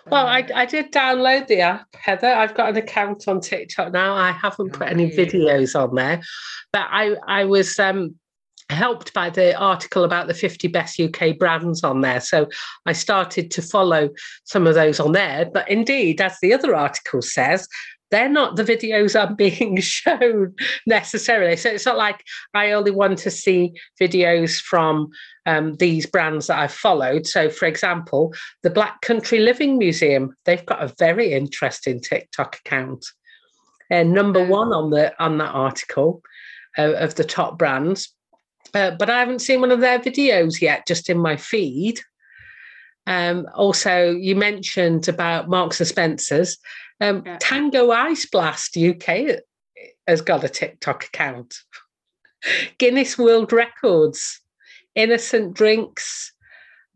Well, 0.07 0.27
I, 0.27 0.41
um, 0.41 0.51
I 0.55 0.65
did 0.65 0.93
download 0.93 1.49
the 1.49 1.61
app, 1.61 1.87
Heather. 1.95 2.29
I've 2.29 2.55
got 2.55 2.71
an 2.71 2.77
account 2.77 3.29
on 3.29 3.41
TikTok 3.41 3.93
now. 3.93 4.15
I 4.15 4.33
haven't 4.33 4.73
put 4.73 4.89
any 4.89 5.11
videos 5.11 5.79
on 5.79 5.95
there, 5.95 6.21
but 6.73 6.87
I 6.91 7.17
I 7.27 7.45
was 7.45 7.79
um 7.79 8.17
helped 8.71 9.15
by 9.15 9.31
the 9.31 9.57
article 9.57 10.05
about 10.05 10.27
the 10.27 10.35
50 10.35 10.69
best 10.69 11.01
UK 11.01 11.39
brands 11.39 11.83
on 11.83 12.01
there. 12.01 12.21
So 12.21 12.49
I 12.87 12.93
started 12.93 13.51
to 13.53 13.63
follow 13.63 14.11
some 14.45 14.67
of 14.67 14.75
those 14.75 15.01
on 15.01 15.13
there. 15.13 15.51
But 15.53 15.69
indeed, 15.71 16.21
as 16.21 16.39
the 16.41 16.53
other 16.53 16.75
article 16.75 17.23
says, 17.23 17.67
they're 18.11 18.29
not 18.29 18.57
the 18.57 18.65
videos 18.65 19.19
I'm 19.19 19.35
being 19.37 19.81
shown 19.81 20.55
necessarily. 20.87 21.57
So 21.57 21.71
it's 21.71 21.87
not 21.87 21.97
like 21.97 22.23
I 22.55 22.73
only 22.73 22.91
want 22.91 23.19
to 23.19 23.31
see 23.31 23.73
videos 24.01 24.61
from 24.61 25.09
um, 25.47 25.75
these 25.77 26.07
brands 26.07 26.47
that 26.47 26.59
I've 26.59 26.73
followed. 26.73 27.27
So, 27.27 27.49
for 27.51 27.67
example, 27.67 28.35
the 28.63 28.71
Black 28.71 29.01
Country 29.01 29.41
Living 29.41 29.79
Museum, 29.79 30.35
they've 30.45 30.65
got 30.67 30.83
a 30.83 30.95
very 30.99 31.33
interesting 31.33 32.01
TikTok 32.01 32.59
account. 32.65 33.05
And 33.91 34.13
number 34.13 34.45
one 34.45 34.73
on 34.75 34.91
the 34.91 35.15
on 35.23 35.39
that 35.39 35.55
article 35.55 36.21
uh, 36.77 36.93
of 36.93 37.15
the 37.15 37.25
top 37.25 37.57
brands, 37.57 38.15
uh, 38.75 38.93
but 38.93 39.11
I 39.11 39.19
haven't 39.21 39.41
seen 39.41 39.61
one 39.61 39.71
of 39.71 39.81
their 39.81 39.99
videos 39.99 40.61
yet, 40.61 40.87
just 40.87 41.09
in 41.09 41.19
my 41.19 41.37
feed. 41.37 42.01
Um, 43.07 43.47
also, 43.55 44.11
you 44.11 44.37
mentioned 44.37 45.09
about 45.09 45.49
Marks 45.49 45.81
and 45.81 45.89
Spencers. 45.89 46.59
Um, 47.01 47.23
yeah. 47.25 47.39
Tango 47.41 47.91
Ice 47.91 48.27
Blast 48.27 48.77
UK 48.77 49.41
has 50.07 50.21
got 50.21 50.45
a 50.45 50.49
TikTok 50.49 51.05
account. 51.05 51.55
Guinness 52.79 53.17
World 53.17 53.53
Records, 53.53 54.41
Innocent 54.95 55.55
Drinks, 55.55 56.33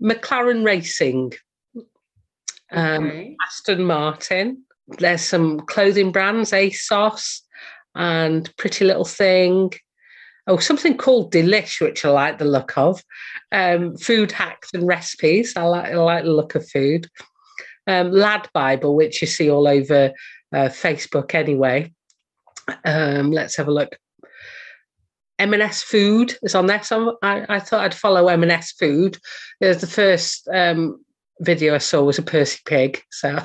McLaren 0.02 0.64
Racing, 0.64 1.32
um, 2.72 3.06
okay. 3.06 3.36
Aston 3.46 3.84
Martin. 3.84 4.64
There's 4.98 5.22
some 5.22 5.60
clothing 5.60 6.12
brands, 6.12 6.50
ASOS 6.50 7.40
and 7.94 8.54
Pretty 8.56 8.84
Little 8.84 9.04
Thing. 9.04 9.72
Oh, 10.46 10.56
something 10.56 10.96
called 10.96 11.32
Delish, 11.32 11.80
which 11.80 12.04
I 12.04 12.10
like 12.10 12.38
the 12.38 12.44
look 12.44 12.76
of. 12.76 13.02
Um, 13.52 13.96
food 13.96 14.32
hacks 14.32 14.70
and 14.74 14.86
recipes. 14.86 15.56
I 15.56 15.62
like, 15.62 15.92
I 15.92 15.96
like 15.96 16.24
the 16.24 16.32
look 16.32 16.54
of 16.56 16.68
food 16.68 17.08
um, 17.86 18.10
Lad 18.10 18.48
Bible, 18.52 18.94
which 18.94 19.20
you 19.20 19.28
see 19.28 19.50
all 19.50 19.66
over 19.66 20.12
uh, 20.52 20.68
Facebook 20.68 21.34
anyway. 21.34 21.92
Um, 22.84 23.32
let's 23.32 23.56
have 23.56 23.68
a 23.68 23.72
look. 23.72 23.98
M&S 25.38 25.82
Food 25.82 26.36
is 26.42 26.54
on 26.54 26.66
there. 26.66 26.82
So 26.82 27.18
I, 27.22 27.44
I 27.48 27.58
thought 27.58 27.84
I'd 27.84 27.94
follow 27.94 28.28
M&S 28.28 28.72
Food. 28.72 29.18
Was 29.60 29.80
the 29.80 29.86
first 29.86 30.48
um, 30.52 31.04
video 31.40 31.74
I 31.74 31.78
saw 31.78 32.02
was 32.02 32.18
a 32.18 32.22
Percy 32.22 32.60
pig. 32.64 33.02
So 33.10 33.38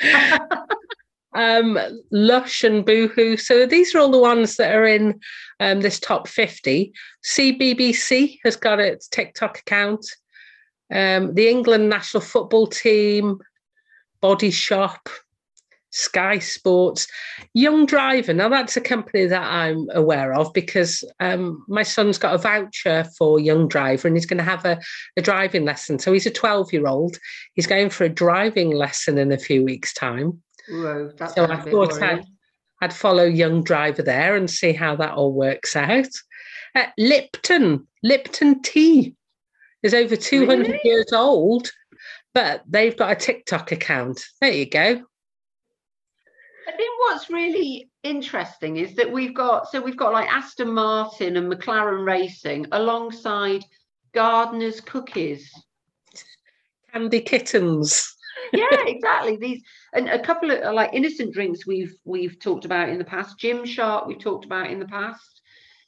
um, 1.34 1.78
Lush 2.10 2.64
and 2.64 2.84
Boohoo. 2.84 3.36
So 3.36 3.66
these 3.66 3.94
are 3.94 3.98
all 3.98 4.10
the 4.10 4.18
ones 4.18 4.56
that 4.56 4.74
are 4.74 4.86
in 4.86 5.20
um, 5.60 5.80
this 5.80 6.00
top 6.00 6.28
50. 6.28 6.92
CBBC 7.24 8.38
has 8.44 8.56
got 8.56 8.80
its 8.80 9.08
TikTok 9.08 9.58
account 9.58 10.04
um, 10.92 11.34
the 11.34 11.48
England 11.48 11.88
national 11.88 12.20
football 12.20 12.66
team, 12.66 13.38
Body 14.20 14.50
Shop, 14.50 15.08
Sky 15.90 16.38
Sports, 16.38 17.06
Young 17.54 17.86
Driver. 17.86 18.32
Now, 18.32 18.48
that's 18.48 18.76
a 18.76 18.80
company 18.80 19.26
that 19.26 19.42
I'm 19.42 19.88
aware 19.94 20.34
of 20.34 20.52
because 20.52 21.02
um, 21.20 21.64
my 21.68 21.82
son's 21.82 22.18
got 22.18 22.34
a 22.34 22.38
voucher 22.38 23.04
for 23.16 23.40
Young 23.40 23.68
Driver 23.68 24.06
and 24.06 24.16
he's 24.16 24.26
going 24.26 24.38
to 24.38 24.44
have 24.44 24.64
a, 24.64 24.80
a 25.16 25.22
driving 25.22 25.64
lesson. 25.64 25.98
So 25.98 26.12
he's 26.12 26.26
a 26.26 26.30
12 26.30 26.72
year 26.72 26.86
old. 26.86 27.18
He's 27.54 27.66
going 27.66 27.90
for 27.90 28.04
a 28.04 28.08
driving 28.08 28.70
lesson 28.70 29.18
in 29.18 29.32
a 29.32 29.38
few 29.38 29.64
weeks' 29.64 29.94
time. 29.94 30.42
Whoa, 30.68 31.10
so 31.16 31.44
I 31.46 31.56
thought 31.56 32.02
I'd, 32.02 32.24
I'd, 32.80 32.92
follow 32.92 33.24
Young 33.24 33.62
Driver 33.62 34.02
there 34.02 34.36
and 34.36 34.48
see 34.48 34.72
how 34.72 34.96
that 34.96 35.14
all 35.14 35.32
works 35.32 35.74
out. 35.74 36.08
Uh, 36.74 36.86
Lipton, 36.96 37.86
Lipton 38.02 38.62
Tea 38.62 39.14
is 39.82 39.94
over 39.94 40.16
200 40.16 40.66
really? 40.66 40.80
years 40.84 41.12
old, 41.12 41.70
but 42.32 42.62
they've 42.68 42.96
got 42.96 43.12
a 43.12 43.16
TikTok 43.16 43.72
account. 43.72 44.24
There 44.40 44.52
you 44.52 44.66
go. 44.68 45.02
I 46.68 46.72
think 46.76 47.00
what's 47.00 47.28
really 47.28 47.90
interesting 48.04 48.76
is 48.76 48.94
that 48.94 49.10
we've 49.10 49.34
got 49.34 49.68
so 49.68 49.80
we've 49.80 49.96
got 49.96 50.12
like 50.12 50.32
Aston 50.32 50.72
Martin 50.72 51.36
and 51.36 51.52
McLaren 51.52 52.06
Racing 52.06 52.66
alongside 52.72 53.64
Gardener's 54.14 54.80
Cookies. 54.80 55.52
Candy 56.92 57.20
kittens. 57.20 58.11
Yeah, 58.52 58.86
exactly. 58.86 59.36
These 59.36 59.62
and 59.92 60.08
a 60.08 60.18
couple 60.18 60.50
of 60.50 60.74
like 60.74 60.90
innocent 60.92 61.32
drinks 61.32 61.66
we've 61.66 61.94
we've 62.04 62.38
talked 62.38 62.64
about 62.64 62.88
in 62.88 62.98
the 62.98 63.04
past. 63.04 63.38
Gymshark 63.38 64.06
we've 64.06 64.18
talked 64.18 64.44
about 64.44 64.70
in 64.70 64.78
the 64.78 64.86
past. 64.86 65.40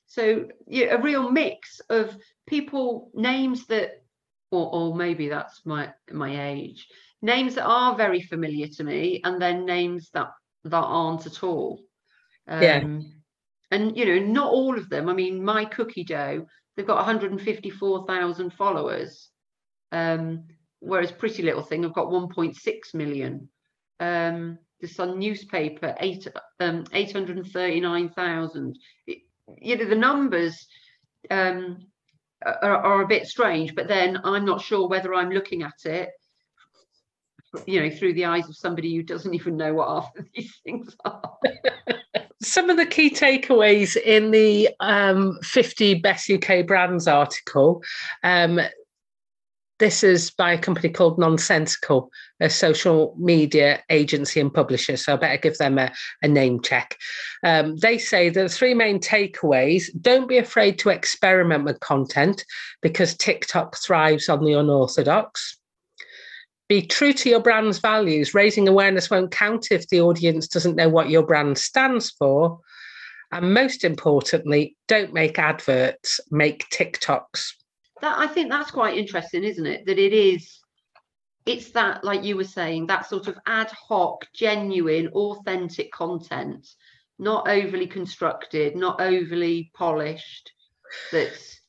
So 0.07 0.47
yeah, 0.67 0.95
a 0.95 1.01
real 1.01 1.31
mix 1.31 1.81
of 1.91 2.17
people 2.47 3.11
names 3.15 3.67
that 3.67 4.03
or, 4.51 4.73
or 4.73 4.95
maybe 4.95 5.29
that's 5.29 5.65
my 5.65 5.93
my 6.11 6.51
age 6.51 6.87
names 7.23 7.55
that 7.55 7.65
are 7.65 7.97
very 7.97 8.21
familiar 8.21 8.67
to 8.69 8.85
me 8.85 9.21
and 9.25 9.41
then 9.41 9.65
names 9.65 10.11
that 10.13 10.31
that 10.65 10.77
aren't 10.77 11.27
at 11.27 11.43
all 11.43 11.81
um, 12.49 12.63
yeah 12.63 12.85
and 13.71 13.97
you 13.97 14.05
know 14.05 14.25
not 14.25 14.51
all 14.51 14.79
of 14.79 14.89
them 14.89 15.09
i 15.09 15.13
mean 15.13 15.45
my 15.45 15.65
cookie 15.65 16.05
dough 16.05 16.47
they've 16.77 16.87
got 16.87 16.97
154,000 16.97 18.53
followers 18.53 19.31
um, 19.93 20.45
whereas 20.85 21.13
pretty 21.13 21.43
little 21.43 21.63
thing 21.63 21.85
I've 21.85 21.95
got 21.95 22.09
1.6 22.09 22.95
million. 22.95 23.49
Um, 24.01 24.59
the 24.81 24.89
sun 24.89 25.19
newspaper 25.19 25.95
eight 26.01 26.27
um, 26.61 26.85
839,000 26.93 28.79
you 29.07 29.77
know 29.77 29.85
the 29.85 29.95
numbers 29.95 30.67
um, 31.31 31.87
are, 32.45 32.77
are 32.77 33.03
a 33.03 33.07
bit 33.07 33.27
strange, 33.27 33.75
but 33.75 33.89
then 33.89 34.19
I'm 34.25 34.45
not 34.45 34.61
sure 34.61 34.89
whether 34.89 35.15
I'm 35.15 35.31
looking 35.31 35.63
at 35.63 35.85
it 35.85 36.11
you 37.67 37.81
know 37.81 37.91
through 37.91 38.15
the 38.15 38.25
eyes 38.25 38.49
of 38.49 38.57
somebody 38.57 38.95
who 38.95 39.03
doesn't 39.03 39.35
even 39.35 39.57
know 39.57 39.75
what 39.75 39.89
half 39.89 40.17
of 40.19 40.27
these 40.35 40.59
things 40.65 40.97
are. 41.05 41.23
Some 42.43 42.69
of 42.69 42.77
the 42.77 42.87
key 42.87 43.11
takeaways 43.11 43.97
in 43.97 44.31
the 44.31 44.69
um, 44.81 45.39
50 45.43 45.95
best 46.01 46.31
uk 46.31 46.67
brands 46.67 47.09
article 47.09 47.83
um, 48.23 48.61
this 49.79 50.05
is 50.05 50.31
by 50.31 50.53
a 50.53 50.59
company 50.59 50.89
called 50.89 51.19
Nonsensical, 51.19 52.11
a 52.41 52.49
social 52.49 53.17
media 53.19 53.83
agency 53.91 54.41
and 54.41 54.53
publisher. 54.53 54.97
So 54.97 55.15
I 55.15 55.17
better 55.17 55.37
give 55.39 55.59
them 55.59 55.79
a, 55.79 55.93
a 56.23 56.29
name 56.29 56.61
check. 56.63 56.97
Um, 57.43 57.77
they 57.77 57.99
say 57.99 58.29
the 58.29 58.49
three 58.49 58.75
main 58.75 59.01
takeaways 59.01 59.91
don't 60.01 60.29
be 60.29 60.39
afraid 60.39 60.79
to 60.81 60.91
experiment 60.91 61.65
with 61.65 61.81
content 61.81 62.45
because 62.83 63.17
TikTok 63.17 63.77
thrives 63.77 64.29
on 64.29 64.45
the 64.45 64.53
unorthodox. 64.53 65.59
Be 66.69 66.83
true 66.83 67.13
to 67.13 67.29
your 67.29 67.41
brand's 67.41 67.79
values. 67.79 68.33
Raising 68.33 68.69
awareness 68.69 69.11
won't 69.11 69.33
count 69.33 69.69
if 69.71 69.89
the 69.89 70.01
audience 70.01 70.49
doesn't 70.49 70.77
know 70.77 70.89
what 70.89 71.11
your 71.11 71.27
brand 71.27 71.59
stands 71.59 72.11
for. 72.11 72.61
And 73.33 73.53
most 73.53 73.83
importantly, 73.83 74.77
don't 74.87 75.13
make 75.13 75.39
adverts, 75.39 76.21
make 76.31 76.69
TikToks 76.71 77.55
that 78.01 78.19
I 78.19 78.27
think 78.27 78.51
that's 78.51 78.71
quite 78.71 78.97
interesting, 78.97 79.45
isn't 79.45 79.67
it? 79.67 79.87
That 79.87 79.99
it 79.99 80.13
is, 80.13 80.61
it's 81.47 81.71
that, 81.71 82.05
like 82.05 82.25
you 82.25 82.37
were 82.37 82.45
saying, 82.45 82.87
that 82.87 83.07
sort 83.09 83.29
of 83.29 83.39
ad 83.47 83.71
hoc, 83.71 84.27
genuine, 84.35 85.09
authentic 85.09 85.93
content, 85.93 86.67
not 87.19 87.49
overly 87.49 87.87
constructed, 87.87 88.77
not 88.77 89.01
overly 89.01 89.71
polished. 89.75 90.53
That's 91.13 91.61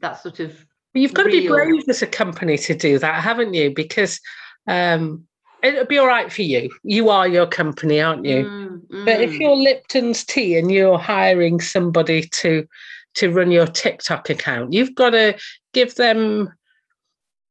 that 0.00 0.22
sort 0.22 0.40
of. 0.40 0.64
You've 0.94 1.14
got 1.14 1.26
real. 1.26 1.36
to 1.36 1.40
be 1.40 1.48
brave 1.48 1.88
as 1.88 2.02
a 2.02 2.06
company 2.06 2.58
to 2.58 2.74
do 2.74 2.98
that, 2.98 3.22
haven't 3.22 3.54
you? 3.54 3.72
Because 3.74 4.20
um, 4.66 5.24
it'll 5.62 5.86
be 5.86 5.98
all 5.98 6.06
right 6.06 6.30
for 6.30 6.42
you. 6.42 6.70
You 6.82 7.08
are 7.08 7.26
your 7.26 7.46
company, 7.46 8.00
aren't 8.00 8.26
you? 8.26 8.44
Mm, 8.44 8.86
mm. 8.88 9.04
But 9.04 9.20
if 9.20 9.30
mm. 9.30 9.40
you're 9.40 9.56
Lipton's 9.56 10.24
tea 10.24 10.58
and 10.58 10.70
you're 10.70 10.98
hiring 10.98 11.60
somebody 11.60 12.22
to 12.22 12.66
to 13.14 13.30
run 13.30 13.50
your 13.50 13.66
TikTok 13.66 14.30
account. 14.30 14.72
You've 14.72 14.94
got 14.94 15.10
to 15.10 15.38
give 15.72 15.94
them 15.94 16.52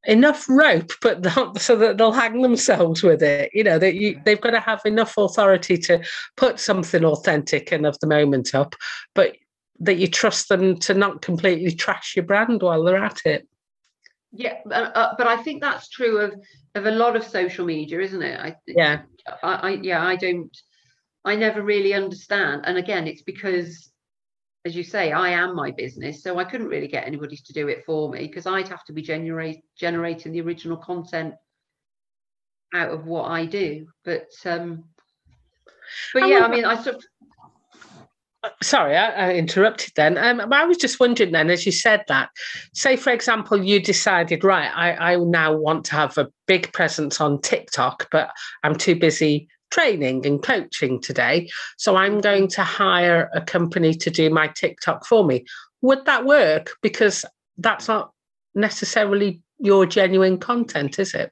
enough 0.06 0.50
rope, 0.50 0.92
but 1.02 1.22
not 1.22 1.60
so 1.62 1.76
that 1.76 1.98
they'll 1.98 2.12
hang 2.12 2.42
themselves 2.42 3.04
with 3.04 3.22
it. 3.22 3.52
You 3.54 3.64
know 3.64 3.78
that 3.80 3.96
you, 3.96 4.20
they've 4.26 4.42
got 4.42 4.52
to 4.52 4.60
have 4.60 4.82
enough 4.86 5.16
authority 5.18 5.78
to 5.78 6.04
put 6.38 6.60
something 6.60 7.06
authentic 7.06 7.72
and 7.72 7.86
of 7.86 8.00
the 8.00 8.08
moment 8.08 8.56
up, 8.56 8.76
but 9.14 9.36
that 9.80 9.98
you 9.98 10.08
trust 10.08 10.50
them 10.50 10.78
to 10.78 10.94
not 10.94 11.22
completely 11.22 11.72
trash 11.72 12.16
your 12.16 12.26
brand 12.26 12.62
while 12.62 12.84
they're 12.84 13.04
at 13.04 13.20
it. 13.26 13.48
Yeah, 14.32 14.56
uh, 14.72 15.14
but 15.18 15.28
I 15.28 15.38
think 15.44 15.62
that's 15.62 15.90
true 15.90 16.20
of 16.20 16.34
of 16.76 16.86
a 16.86 16.92
lot 16.92 17.16
of 17.16 17.24
social 17.24 17.66
media, 17.66 18.00
isn't 18.00 18.22
it? 18.22 18.40
I, 18.40 18.56
yeah, 18.66 19.02
I, 19.44 19.54
I 19.54 19.70
yeah, 19.72 20.06
I 20.06 20.16
don't, 20.16 20.56
I 21.26 21.36
never 21.36 21.62
really 21.62 21.94
understand. 21.94 22.62
And 22.66 22.78
again, 22.78 23.08
it's 23.08 23.24
because 23.24 23.91
as 24.66 24.76
you 24.76 24.84
say, 24.84 25.12
I 25.12 25.30
am 25.30 25.56
my 25.56 25.72
business, 25.72 26.22
so 26.22 26.38
I 26.38 26.44
couldn't 26.44 26.68
really 26.68 26.88
get 26.88 27.08
anybody 27.08 27.36
to 27.36 27.54
do 27.54 27.68
it 27.68 27.84
for 27.86 28.10
me 28.10 28.28
because 28.28 28.46
I'd 28.46 28.68
have 28.68 28.84
to 28.86 28.94
be 28.94 29.02
generate 29.02 29.64
generating 29.76 30.32
the 30.32 30.42
original 30.42 30.78
content 30.78 31.34
out 32.74 32.92
of 32.92 33.06
what 33.06 33.30
I 33.30 33.46
do. 33.46 33.88
But 34.06 34.30
um, 34.46 34.84
but 36.14 36.28
yeah, 36.28 36.46
I 36.46 36.48
mean, 36.48 36.66
I 36.66 36.82
sort 36.82 36.98
of 36.98 37.04
sorry, 38.64 38.98
I, 38.98 39.30
I, 39.30 39.34
interrupted 39.34 39.94
then. 39.96 40.18
Um, 40.18 40.52
I 40.52 40.66
was 40.66 40.78
just 40.78 41.00
wondering 41.00 41.32
then, 41.32 41.50
as 41.50 41.66
you 41.66 41.72
said 41.72 42.04
that, 42.08 42.30
say, 42.74 42.96
for 42.96 43.12
example, 43.12 43.64
you 43.64 43.80
decided, 43.80 44.44
right, 44.44 44.72
I, 44.74 45.14
I 45.14 45.16
now 45.18 45.56
want 45.56 45.86
to 45.86 45.92
have 45.92 46.18
a 46.18 46.30
big 46.48 46.74
presence 46.74 47.22
on 47.22 47.42
TikTok, 47.42 48.08
but 48.12 48.32
I'm 48.64 48.76
too 48.76 48.96
busy 48.96 49.48
training 49.72 50.26
and 50.26 50.44
coaching 50.44 51.02
today. 51.02 51.50
So 51.78 51.96
I'm 51.96 52.22
going 52.22 52.48
to 52.50 52.64
hire 52.64 53.30
a 53.34 53.42
company 53.42 53.94
to 53.96 54.10
do 54.10 54.30
my 54.30 54.48
TikTok 54.48 55.06
for 55.06 55.26
me. 55.26 55.46
Would 55.82 56.06
that 56.06 56.26
work? 56.26 56.72
Because 56.82 57.26
that's 57.58 57.88
not 57.88 58.12
necessarily 58.54 59.42
your 59.58 59.86
genuine 59.86 60.38
content, 60.38 61.00
is 61.00 61.14
it? 61.14 61.32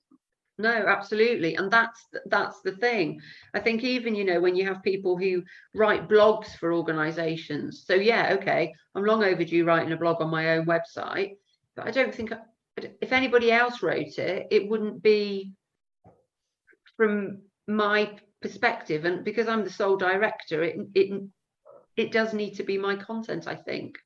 no 0.60 0.86
absolutely 0.88 1.55
and 1.55 1.72
that's 1.72 2.08
that's 2.25 2.62
the 2.62 2.74
thing 2.74 3.19
i 3.55 3.60
think 3.60 3.81
even 3.84 4.13
you 4.13 4.25
know 4.25 4.39
when 4.39 4.55
you 4.55 4.65
have 4.65 4.84
people 4.84 5.17
who 5.17 5.41
write 5.74 6.10
blogs 6.10 6.55
for 6.58 6.74
organizations 6.74 7.86
so 7.88 7.96
yeah 7.96 8.31
okay 8.34 8.74
i'm 8.93 9.05
long 9.05 9.24
overdue 9.24 9.65
writing 9.65 9.93
a 9.93 9.98
blog 9.98 10.22
on 10.22 10.29
my 10.29 10.51
own 10.51 10.65
website 10.65 11.38
but 11.75 11.88
i 11.88 11.91
don't 11.91 12.13
think 12.13 12.31
if 13.01 13.12
anybody 13.13 13.51
else 13.51 13.81
wrote 13.81 14.17
it 14.19 14.48
it 14.51 14.69
wouldn't 14.69 15.01
be 15.01 15.53
from 16.98 17.39
my 17.67 18.12
perspective 18.41 19.05
and 19.05 19.24
because 19.24 19.48
i'm 19.48 19.63
the 19.63 19.69
sole 19.69 19.98
director 19.98 20.63
it 20.63 20.77
it 20.96 21.22
it 21.98 22.12
does 22.12 22.34
need 22.34 22.55
to 22.55 22.63
be 22.63 22.77
my 22.77 22.96
content 22.96 23.48
i 23.48 23.55
think. 23.55 23.98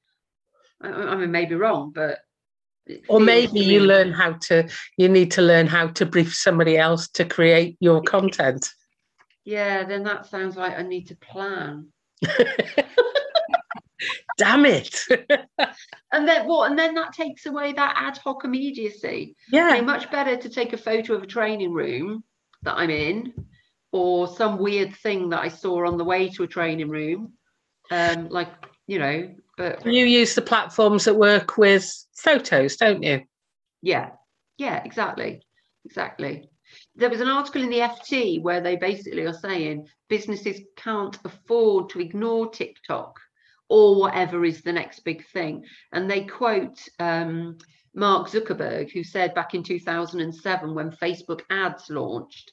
I, 0.82 0.90
I 0.90 1.16
mean 1.16 1.32
maybe 1.32 1.56
wrong 1.56 1.92
but 1.94 2.20
or 3.08 3.20
maybe 3.20 3.60
you 3.62 3.80
learn 3.82 4.12
how 4.12 4.34
to 4.34 4.68
you 4.98 5.08
need 5.08 5.32
to 5.32 5.42
learn 5.42 5.68
how 5.68 5.88
to 5.88 6.06
brief 6.06 6.36
somebody 6.36 6.78
else 6.78 7.08
to 7.10 7.24
create 7.24 7.78
your 7.80 8.02
content. 8.02 8.70
yeah 9.46 9.84
then 9.84 10.04
that 10.04 10.26
sounds 10.26 10.58
like 10.58 10.78
i 10.78 10.82
need 10.82 11.08
to 11.08 11.16
plan. 11.16 11.88
Damn 14.38 14.66
it. 14.66 15.00
And 16.12 16.28
then 16.28 16.46
what 16.48 16.70
and 16.70 16.78
then 16.78 16.96
that 16.96 17.14
takes 17.14 17.46
away 17.46 17.72
that 17.74 17.94
ad 17.96 18.18
hoc 18.18 18.44
immediacy. 18.44 19.36
Yeah. 19.52 19.80
Much 19.82 20.12
better 20.12 20.36
to 20.36 20.50
take 20.50 20.74
a 20.74 20.78
photo 20.78 21.14
of 21.14 21.24
a 21.24 21.28
training 21.28 21.72
room 21.72 22.24
that 22.64 22.76
i'm 22.78 22.90
in 22.90 23.34
or 23.94 24.28
some 24.28 24.58
weird 24.58 24.94
thing 24.98 25.30
that 25.30 25.40
i 25.40 25.48
saw 25.48 25.88
on 25.88 25.98
the 25.98 26.04
way 26.04 26.28
to 26.28 26.44
a 26.44 26.48
training 26.48 26.90
room 26.90 27.32
um 27.92 28.28
like 28.28 28.50
you 28.88 29.00
know 29.00 29.34
but 29.58 29.86
you 29.86 30.06
use 30.06 30.34
the 30.34 30.42
platforms 30.42 31.06
that 31.06 31.16
work 31.16 31.58
with 31.58 31.92
photos, 32.16 32.76
don't 32.78 33.04
you? 33.04 33.22
Yeah, 33.82 34.12
yeah, 34.58 34.82
exactly, 34.84 35.42
exactly. 35.86 36.50
There 36.96 37.10
was 37.10 37.22
an 37.22 37.28
article 37.28 37.62
in 37.62 37.70
the 37.70 37.80
FT 37.80 38.42
where 38.42 38.62
they 38.62 38.76
basically 38.76 39.26
are 39.26 39.34
saying 39.34 39.88
businesses 40.10 40.62
can't 40.76 41.18
afford 41.24 41.90
to 41.90 42.00
ignore 42.00 42.50
TikTok 42.50 43.20
or 43.70 44.00
whatever 44.00 44.44
is 44.44 44.62
the 44.62 44.74
next 44.74 45.02
big 45.02 45.26
thing. 45.28 45.66
And 45.92 46.10
they 46.10 46.24
quote 46.24 46.80
um, 47.00 47.58
Mark 47.94 48.30
Zuckerberg, 48.30 48.92
who 48.92 49.04
said 49.04 49.36
back 49.36 49.54
in 49.54 49.62
2007 49.62 50.74
when 50.74 50.92
Facebook 50.92 51.42
ads 51.52 51.90
launched, 51.92 52.52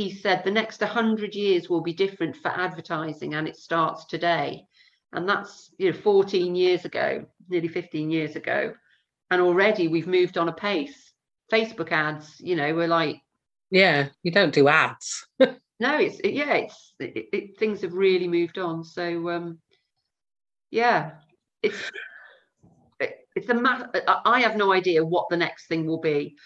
he 0.00 0.10
said 0.10 0.42
the 0.42 0.50
next 0.50 0.80
100 0.80 1.34
years 1.34 1.68
will 1.68 1.82
be 1.82 1.92
different 1.92 2.34
for 2.34 2.48
advertising 2.48 3.34
and 3.34 3.46
it 3.46 3.56
starts 3.56 4.06
today. 4.06 4.64
And 5.12 5.28
that's 5.28 5.74
you 5.78 5.90
know 5.92 5.98
14 5.98 6.54
years 6.54 6.86
ago 6.86 7.26
nearly 7.50 7.68
15 7.68 8.10
years 8.10 8.34
ago. 8.34 8.72
And 9.30 9.42
already 9.42 9.88
we've 9.88 10.06
moved 10.06 10.38
on 10.38 10.48
a 10.48 10.52
pace. 10.52 11.12
Facebook 11.52 11.92
ads 11.92 12.36
you 12.40 12.56
know 12.56 12.74
we're 12.74 12.88
like 12.88 13.20
yeah 13.70 14.08
you 14.22 14.30
don't 14.30 14.54
do 14.54 14.68
ads. 14.68 15.26
No 15.82 15.96
it's 15.96 16.20
it, 16.20 16.34
yeah 16.34 16.52
it's 16.56 16.94
it, 16.98 17.28
it, 17.32 17.58
things 17.58 17.80
have 17.80 17.94
really 17.94 18.28
moved 18.28 18.58
on. 18.58 18.84
So 18.84 19.30
um 19.30 19.58
yeah 20.70 21.12
it's 21.62 21.90
it's 23.36 23.48
a 23.48 23.54
matter 23.54 23.88
i 24.24 24.40
have 24.40 24.56
no 24.56 24.72
idea 24.72 25.04
what 25.04 25.28
the 25.30 25.36
next 25.36 25.68
thing 25.68 25.86
will 25.86 26.00
be 26.00 26.36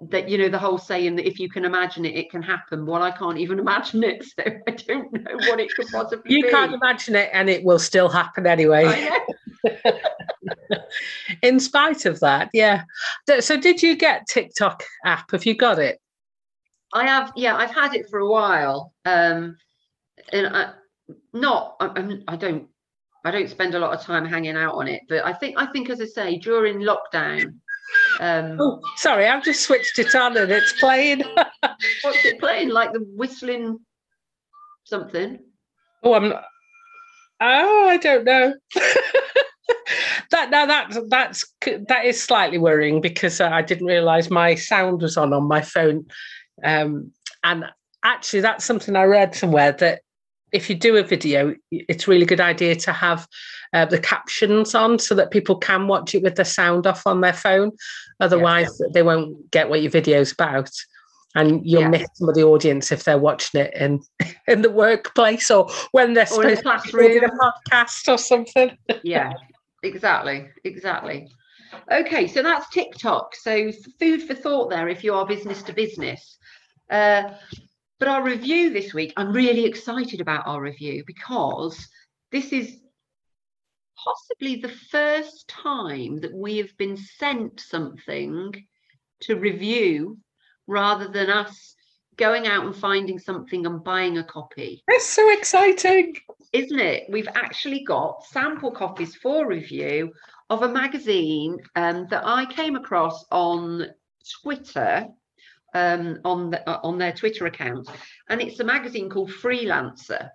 that 0.00 0.28
you 0.28 0.38
know 0.38 0.48
the 0.48 0.58
whole 0.58 0.78
saying 0.78 1.16
that 1.16 1.26
if 1.26 1.38
you 1.38 1.48
can 1.48 1.64
imagine 1.64 2.04
it 2.04 2.14
it 2.14 2.30
can 2.30 2.42
happen. 2.42 2.86
Well 2.86 3.02
i 3.02 3.10
can't 3.10 3.38
even 3.38 3.58
imagine 3.66 4.04
it 4.04 4.24
so 4.24 4.42
i 4.44 4.70
don't 4.70 5.12
know 5.12 5.36
what 5.48 5.60
it 5.60 5.74
could 5.74 5.88
possibly 5.88 6.28
be. 6.28 6.34
you 6.34 6.42
be. 6.44 6.50
can't 6.50 6.74
imagine 6.74 7.16
it 7.16 7.30
and 7.32 7.48
it 7.48 7.64
will 7.64 7.78
still 7.78 8.08
happen 8.08 8.46
anyway. 8.46 9.08
In 11.42 11.58
spite 11.58 12.06
of 12.06 12.20
that 12.20 12.50
yeah. 12.52 12.84
So 13.40 13.56
did 13.56 13.82
you 13.82 13.96
get 13.96 14.26
tiktok 14.28 14.84
app? 15.04 15.30
Have 15.32 15.44
you 15.44 15.54
got 15.54 15.78
it? 15.78 16.00
I 16.92 17.06
have 17.06 17.32
yeah 17.36 17.56
i've 17.56 17.74
had 17.74 17.94
it 17.94 18.08
for 18.08 18.20
a 18.20 18.28
while 18.28 18.92
um 19.04 19.56
and 20.32 20.46
i 20.46 20.72
not 21.32 21.76
I, 21.80 22.18
I 22.28 22.36
don't 22.36 22.68
i 23.24 23.30
don't 23.30 23.50
spend 23.50 23.74
a 23.74 23.78
lot 23.78 23.92
of 23.92 24.04
time 24.04 24.24
hanging 24.24 24.56
out 24.56 24.74
on 24.74 24.88
it 24.88 25.02
but 25.08 25.24
i 25.24 25.32
think 25.32 25.56
i 25.58 25.66
think 25.66 25.90
as 25.90 26.00
i 26.00 26.06
say 26.06 26.38
during 26.38 26.78
lockdown 26.78 27.54
um, 28.20 28.60
oh, 28.60 28.80
sorry, 28.96 29.26
I've 29.26 29.44
just 29.44 29.62
switched 29.62 29.98
it 29.98 30.14
on 30.14 30.36
and 30.36 30.50
it's 30.50 30.72
playing. 30.74 31.22
what's 32.02 32.24
it 32.24 32.38
playing? 32.38 32.70
Like 32.70 32.92
the 32.92 33.00
whistling 33.14 33.78
something? 34.84 35.38
Oh, 36.02 36.14
I'm. 36.14 36.28
Not, 36.30 36.44
oh, 37.40 37.88
I 37.88 37.96
don't 37.96 38.24
know. 38.24 38.54
that 40.30 40.50
now 40.50 40.66
that 40.66 40.96
that's 41.08 41.44
that 41.62 42.04
is 42.04 42.22
slightly 42.22 42.58
worrying 42.58 43.00
because 43.00 43.40
uh, 43.40 43.48
I 43.48 43.62
didn't 43.62 43.86
realise 43.86 44.30
my 44.30 44.54
sound 44.54 45.02
was 45.02 45.16
on 45.16 45.32
on 45.32 45.44
my 45.44 45.60
phone, 45.60 46.06
um, 46.62 47.12
and 47.44 47.64
actually 48.04 48.40
that's 48.40 48.64
something 48.64 48.96
I 48.96 49.04
read 49.04 49.34
somewhere 49.34 49.72
that 49.72 50.02
if 50.56 50.70
you 50.70 50.74
do 50.74 50.96
a 50.96 51.02
video, 51.02 51.54
it's 51.70 52.08
really 52.08 52.24
good 52.24 52.40
idea 52.40 52.74
to 52.74 52.92
have 52.92 53.28
uh, 53.74 53.84
the 53.84 54.00
captions 54.00 54.74
on 54.74 54.98
so 54.98 55.14
that 55.14 55.30
people 55.30 55.56
can 55.56 55.86
watch 55.86 56.14
it 56.14 56.22
with 56.22 56.36
the 56.36 56.46
sound 56.46 56.86
off 56.86 57.06
on 57.06 57.20
their 57.20 57.34
phone. 57.34 57.72
Otherwise, 58.20 58.80
yeah. 58.80 58.86
they 58.94 59.02
won't 59.02 59.50
get 59.50 59.68
what 59.68 59.82
your 59.82 59.90
video's 59.90 60.32
about. 60.32 60.70
And 61.34 61.60
you'll 61.66 61.82
yeah. 61.82 61.88
miss 61.88 62.06
some 62.14 62.30
of 62.30 62.34
the 62.34 62.44
audience 62.44 62.90
if 62.90 63.04
they're 63.04 63.18
watching 63.18 63.60
it 63.60 63.74
in 63.76 64.00
in 64.48 64.62
the 64.62 64.70
workplace 64.70 65.50
or 65.50 65.68
when 65.92 66.14
they're 66.14 66.32
or 66.32 66.46
in 66.46 66.56
classroom. 66.62 67.22
a 67.22 67.28
podcast 67.28 68.08
or 68.08 68.16
something. 68.16 68.74
yeah, 69.02 69.34
exactly, 69.82 70.48
exactly. 70.64 71.28
Okay, 71.92 72.26
so 72.26 72.42
that's 72.42 72.70
TikTok. 72.70 73.34
So 73.36 73.70
food 74.00 74.22
for 74.22 74.34
thought 74.34 74.70
there 74.70 74.88
if 74.88 75.04
you 75.04 75.12
are 75.12 75.26
business 75.26 75.62
to 75.64 75.74
business. 75.74 76.38
Uh, 76.88 77.34
but 77.98 78.08
our 78.08 78.22
review 78.22 78.70
this 78.70 78.92
week, 78.92 79.12
I'm 79.16 79.32
really 79.32 79.64
excited 79.64 80.20
about 80.20 80.46
our 80.46 80.60
review 80.60 81.02
because 81.06 81.88
this 82.30 82.52
is 82.52 82.78
possibly 83.96 84.56
the 84.56 84.74
first 84.90 85.48
time 85.48 86.20
that 86.20 86.34
we 86.34 86.58
have 86.58 86.76
been 86.76 86.96
sent 86.96 87.60
something 87.60 88.54
to 89.22 89.36
review 89.36 90.18
rather 90.66 91.08
than 91.08 91.30
us 91.30 91.74
going 92.16 92.46
out 92.46 92.64
and 92.64 92.74
finding 92.74 93.18
something 93.18 93.66
and 93.66 93.84
buying 93.84 94.18
a 94.18 94.24
copy. 94.24 94.82
That's 94.88 95.06
so 95.06 95.30
exciting. 95.32 96.16
Isn't 96.52 96.78
it? 96.78 97.04
We've 97.10 97.28
actually 97.34 97.84
got 97.84 98.24
sample 98.24 98.70
copies 98.70 99.14
for 99.16 99.46
review 99.46 100.12
of 100.48 100.62
a 100.62 100.68
magazine 100.68 101.58
um, 101.74 102.06
that 102.10 102.24
I 102.26 102.46
came 102.46 102.76
across 102.76 103.24
on 103.30 103.86
Twitter 104.42 105.08
um, 105.76 106.18
on 106.24 106.50
the, 106.50 106.68
uh, 106.68 106.80
on 106.82 106.96
their 106.98 107.12
Twitter 107.12 107.46
account, 107.46 107.88
and 108.28 108.40
it's 108.40 108.60
a 108.60 108.64
magazine 108.64 109.10
called 109.10 109.30
Freelancer. 109.30 110.30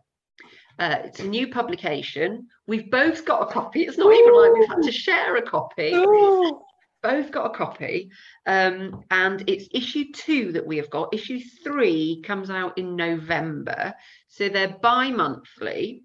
Uh, 0.80 0.98
it's 1.04 1.20
a 1.20 1.28
new 1.28 1.48
publication. 1.48 2.48
We've 2.68 2.90
both 2.90 3.26
got 3.26 3.42
a 3.42 3.52
copy. 3.52 3.82
It's 3.82 3.98
not 3.98 4.08
Ooh. 4.08 4.14
even 4.14 4.36
like 4.36 4.54
we've 4.54 4.70
had 4.70 4.84
to 4.84 4.92
share 4.92 5.36
a 5.38 5.42
copy. 5.42 5.94
Ooh. 5.94 6.62
Both 7.04 7.32
got 7.32 7.48
a 7.48 7.58
copy, 7.58 8.12
um, 8.46 9.04
and 9.10 9.44
it's 9.48 9.68
issue 9.72 10.06
two 10.14 10.52
that 10.52 10.68
we 10.68 10.78
have 10.78 10.92
got. 10.92 11.12
Issue 11.12 11.40
three 11.64 12.22
comes 12.24 12.52
out 12.52 12.78
in 12.78 12.96
November, 12.96 13.96
so 14.28 14.48
they're 14.48 14.78
bi-monthly. 14.84 16.04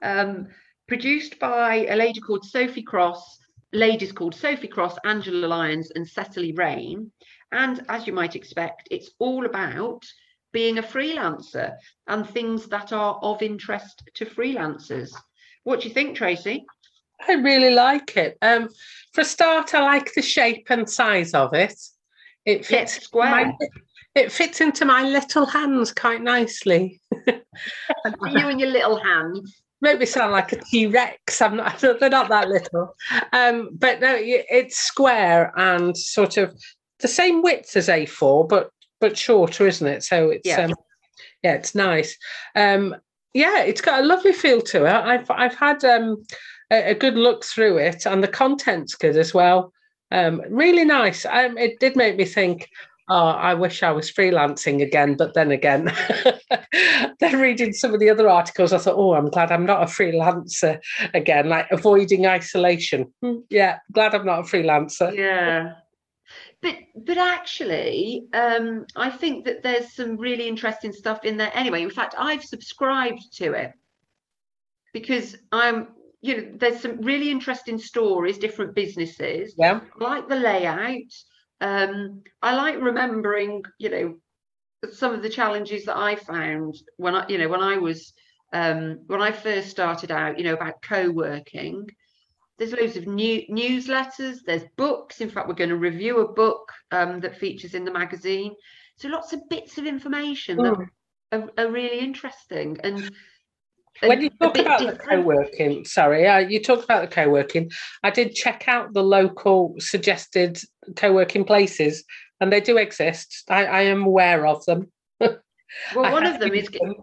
Um, 0.00 0.48
produced 0.88 1.38
by 1.38 1.86
a 1.90 1.96
lady 1.96 2.20
called 2.20 2.46
Sophie 2.46 2.82
Cross, 2.82 3.40
ladies 3.74 4.12
called 4.12 4.34
Sophie 4.34 4.68
Cross, 4.68 4.96
Angela 5.04 5.46
Lyons, 5.46 5.92
and 5.94 6.08
Cecily 6.08 6.52
Rain. 6.52 7.12
And 7.52 7.84
as 7.88 8.06
you 8.06 8.12
might 8.12 8.34
expect, 8.34 8.88
it's 8.90 9.10
all 9.18 9.46
about 9.46 10.04
being 10.52 10.78
a 10.78 10.82
freelancer 10.82 11.74
and 12.06 12.28
things 12.28 12.66
that 12.68 12.92
are 12.92 13.18
of 13.22 13.42
interest 13.42 14.02
to 14.14 14.26
freelancers. 14.26 15.10
What 15.64 15.80
do 15.80 15.88
you 15.88 15.94
think, 15.94 16.16
Tracy? 16.16 16.64
I 17.28 17.34
really 17.34 17.74
like 17.74 18.16
it. 18.16 18.36
Um, 18.42 18.68
for 19.12 19.20
a 19.20 19.24
start, 19.24 19.74
I 19.74 19.82
like 19.82 20.12
the 20.14 20.22
shape 20.22 20.66
and 20.70 20.88
size 20.88 21.34
of 21.34 21.54
it. 21.54 21.80
It 22.44 22.66
fits 22.66 22.94
yes, 22.96 23.04
square. 23.04 23.46
My, 23.46 23.56
it 24.14 24.32
fits 24.32 24.60
into 24.60 24.84
my 24.84 25.02
little 25.02 25.46
hands 25.46 25.92
quite 25.92 26.22
nicely. 26.22 27.00
you 27.26 27.34
and 28.22 28.60
your 28.60 28.70
little 28.70 28.96
hands. 28.96 29.62
Make 29.80 29.98
me 29.98 30.06
sound 30.06 30.32
like 30.32 30.52
a 30.52 30.56
T 30.56 30.86
Rex. 30.86 31.40
I'm 31.40 31.56
not. 31.56 31.78
They're 32.00 32.10
not 32.10 32.28
that 32.28 32.48
little. 32.48 32.94
Um, 33.32 33.70
but 33.72 34.00
no, 34.00 34.14
it's 34.18 34.78
square 34.78 35.52
and 35.56 35.96
sort 35.96 36.36
of 36.36 36.56
the 37.02 37.08
same 37.08 37.42
width 37.42 37.76
as 37.76 37.88
A4, 37.88 38.48
but 38.48 38.70
but 39.00 39.18
shorter, 39.18 39.66
isn't 39.66 39.86
it? 39.86 40.04
So 40.04 40.30
it's 40.30 40.46
yeah, 40.46 40.62
um, 40.62 40.74
yeah 41.42 41.54
it's 41.54 41.74
nice. 41.74 42.16
Um, 42.54 42.96
yeah, 43.34 43.62
it's 43.62 43.80
got 43.80 44.02
a 44.02 44.06
lovely 44.06 44.32
feel 44.32 44.62
to 44.62 44.86
it. 44.86 44.92
I've 44.92 45.30
I've 45.30 45.56
had 45.56 45.84
um, 45.84 46.24
a, 46.70 46.90
a, 46.90 46.94
good 46.94 47.14
look 47.14 47.44
through 47.44 47.78
it, 47.78 48.06
and 48.06 48.22
the 48.22 48.28
content's 48.28 48.94
good 48.94 49.16
as 49.16 49.34
well. 49.34 49.72
Um, 50.10 50.42
really 50.48 50.84
nice. 50.84 51.26
Um, 51.26 51.58
it 51.58 51.80
did 51.80 51.96
make 51.96 52.16
me 52.16 52.24
think. 52.24 52.68
Oh, 53.08 53.26
I 53.26 53.52
wish 53.54 53.82
I 53.82 53.90
was 53.90 54.12
freelancing 54.12 54.80
again, 54.80 55.16
but 55.16 55.34
then 55.34 55.50
again, 55.50 55.92
then 57.20 57.40
reading 57.40 57.72
some 57.72 57.92
of 57.92 58.00
the 58.00 58.08
other 58.08 58.28
articles, 58.28 58.72
I 58.72 58.78
thought, 58.78 58.94
oh, 58.96 59.14
I'm 59.14 59.28
glad 59.28 59.50
I'm 59.50 59.66
not 59.66 59.82
a 59.82 59.86
freelancer 59.86 60.78
again, 61.12 61.48
like 61.48 61.66
avoiding 61.72 62.26
isolation. 62.26 63.12
Hmm, 63.20 63.38
yeah, 63.50 63.80
glad 63.90 64.14
I'm 64.14 64.24
not 64.24 64.38
a 64.38 64.42
freelancer. 64.42 65.14
Yeah, 65.14 65.74
but 66.62 66.76
but 67.04 67.18
actually 67.18 68.24
um, 68.32 68.86
i 68.96 69.10
think 69.10 69.44
that 69.44 69.62
there's 69.62 69.92
some 69.92 70.16
really 70.16 70.48
interesting 70.48 70.92
stuff 70.92 71.24
in 71.24 71.36
there 71.36 71.50
anyway. 71.54 71.82
In 71.82 71.90
fact 71.90 72.14
i've 72.16 72.44
subscribed 72.44 73.36
to 73.38 73.52
it 73.52 73.72
because 74.92 75.36
i'm 75.50 75.88
you 76.20 76.36
know 76.36 76.52
there's 76.54 76.80
some 76.80 76.98
really 77.02 77.30
interesting 77.30 77.78
stories 77.78 78.38
different 78.38 78.74
businesses. 78.74 79.54
Yeah. 79.58 79.80
I 80.00 80.04
like 80.04 80.28
the 80.28 80.36
layout. 80.36 81.12
Um, 81.60 82.22
i 82.40 82.54
like 82.54 82.80
remembering 82.80 83.62
you 83.78 83.90
know 83.90 84.14
some 84.92 85.14
of 85.14 85.22
the 85.22 85.28
challenges 85.28 85.84
that 85.84 85.96
i 85.96 86.16
found 86.16 86.74
when 86.96 87.14
i 87.14 87.26
you 87.28 87.38
know 87.38 87.48
when 87.48 87.60
i 87.60 87.76
was 87.76 88.12
um, 88.52 89.00
when 89.06 89.22
i 89.22 89.30
first 89.32 89.70
started 89.70 90.10
out 90.10 90.38
you 90.38 90.44
know 90.44 90.54
about 90.54 90.82
co-working 90.82 91.86
there's 92.58 92.72
loads 92.72 92.96
of 92.96 93.06
new 93.06 93.42
newsletters 93.50 94.38
there's 94.46 94.64
books 94.76 95.20
in 95.20 95.30
fact 95.30 95.48
we're 95.48 95.54
going 95.54 95.70
to 95.70 95.76
review 95.76 96.20
a 96.20 96.32
book 96.32 96.70
um, 96.90 97.20
that 97.20 97.38
features 97.38 97.74
in 97.74 97.84
the 97.84 97.90
magazine 97.90 98.54
so 98.96 99.08
lots 99.08 99.32
of 99.32 99.40
bits 99.48 99.78
of 99.78 99.86
information 99.86 100.56
that 100.58 100.74
hmm. 100.74 100.82
are, 101.32 101.50
are, 101.58 101.70
really 101.70 101.98
interesting 101.98 102.78
and 102.84 103.10
when 104.00 104.20
you 104.20 104.30
talk 104.30 104.56
about 104.58 104.78
different. 104.78 105.00
the 105.00 105.06
co-working 105.08 105.84
sorry 105.84 106.26
uh, 106.26 106.38
you 106.38 106.62
talk 106.62 106.84
about 106.84 107.08
the 107.08 107.14
co-working 107.14 107.70
i 108.02 108.10
did 108.10 108.34
check 108.34 108.64
out 108.68 108.92
the 108.92 109.02
local 109.02 109.74
suggested 109.78 110.58
co-working 110.96 111.44
places 111.44 112.04
and 112.40 112.52
they 112.52 112.60
do 112.60 112.76
exist 112.76 113.44
i, 113.48 113.64
I 113.64 113.80
am 113.82 114.02
aware 114.02 114.46
of 114.46 114.64
them 114.66 114.90
well 115.20 115.40
one 115.94 116.26
of 116.26 116.38
them 116.40 116.52
is 116.52 116.68
them. 116.68 116.94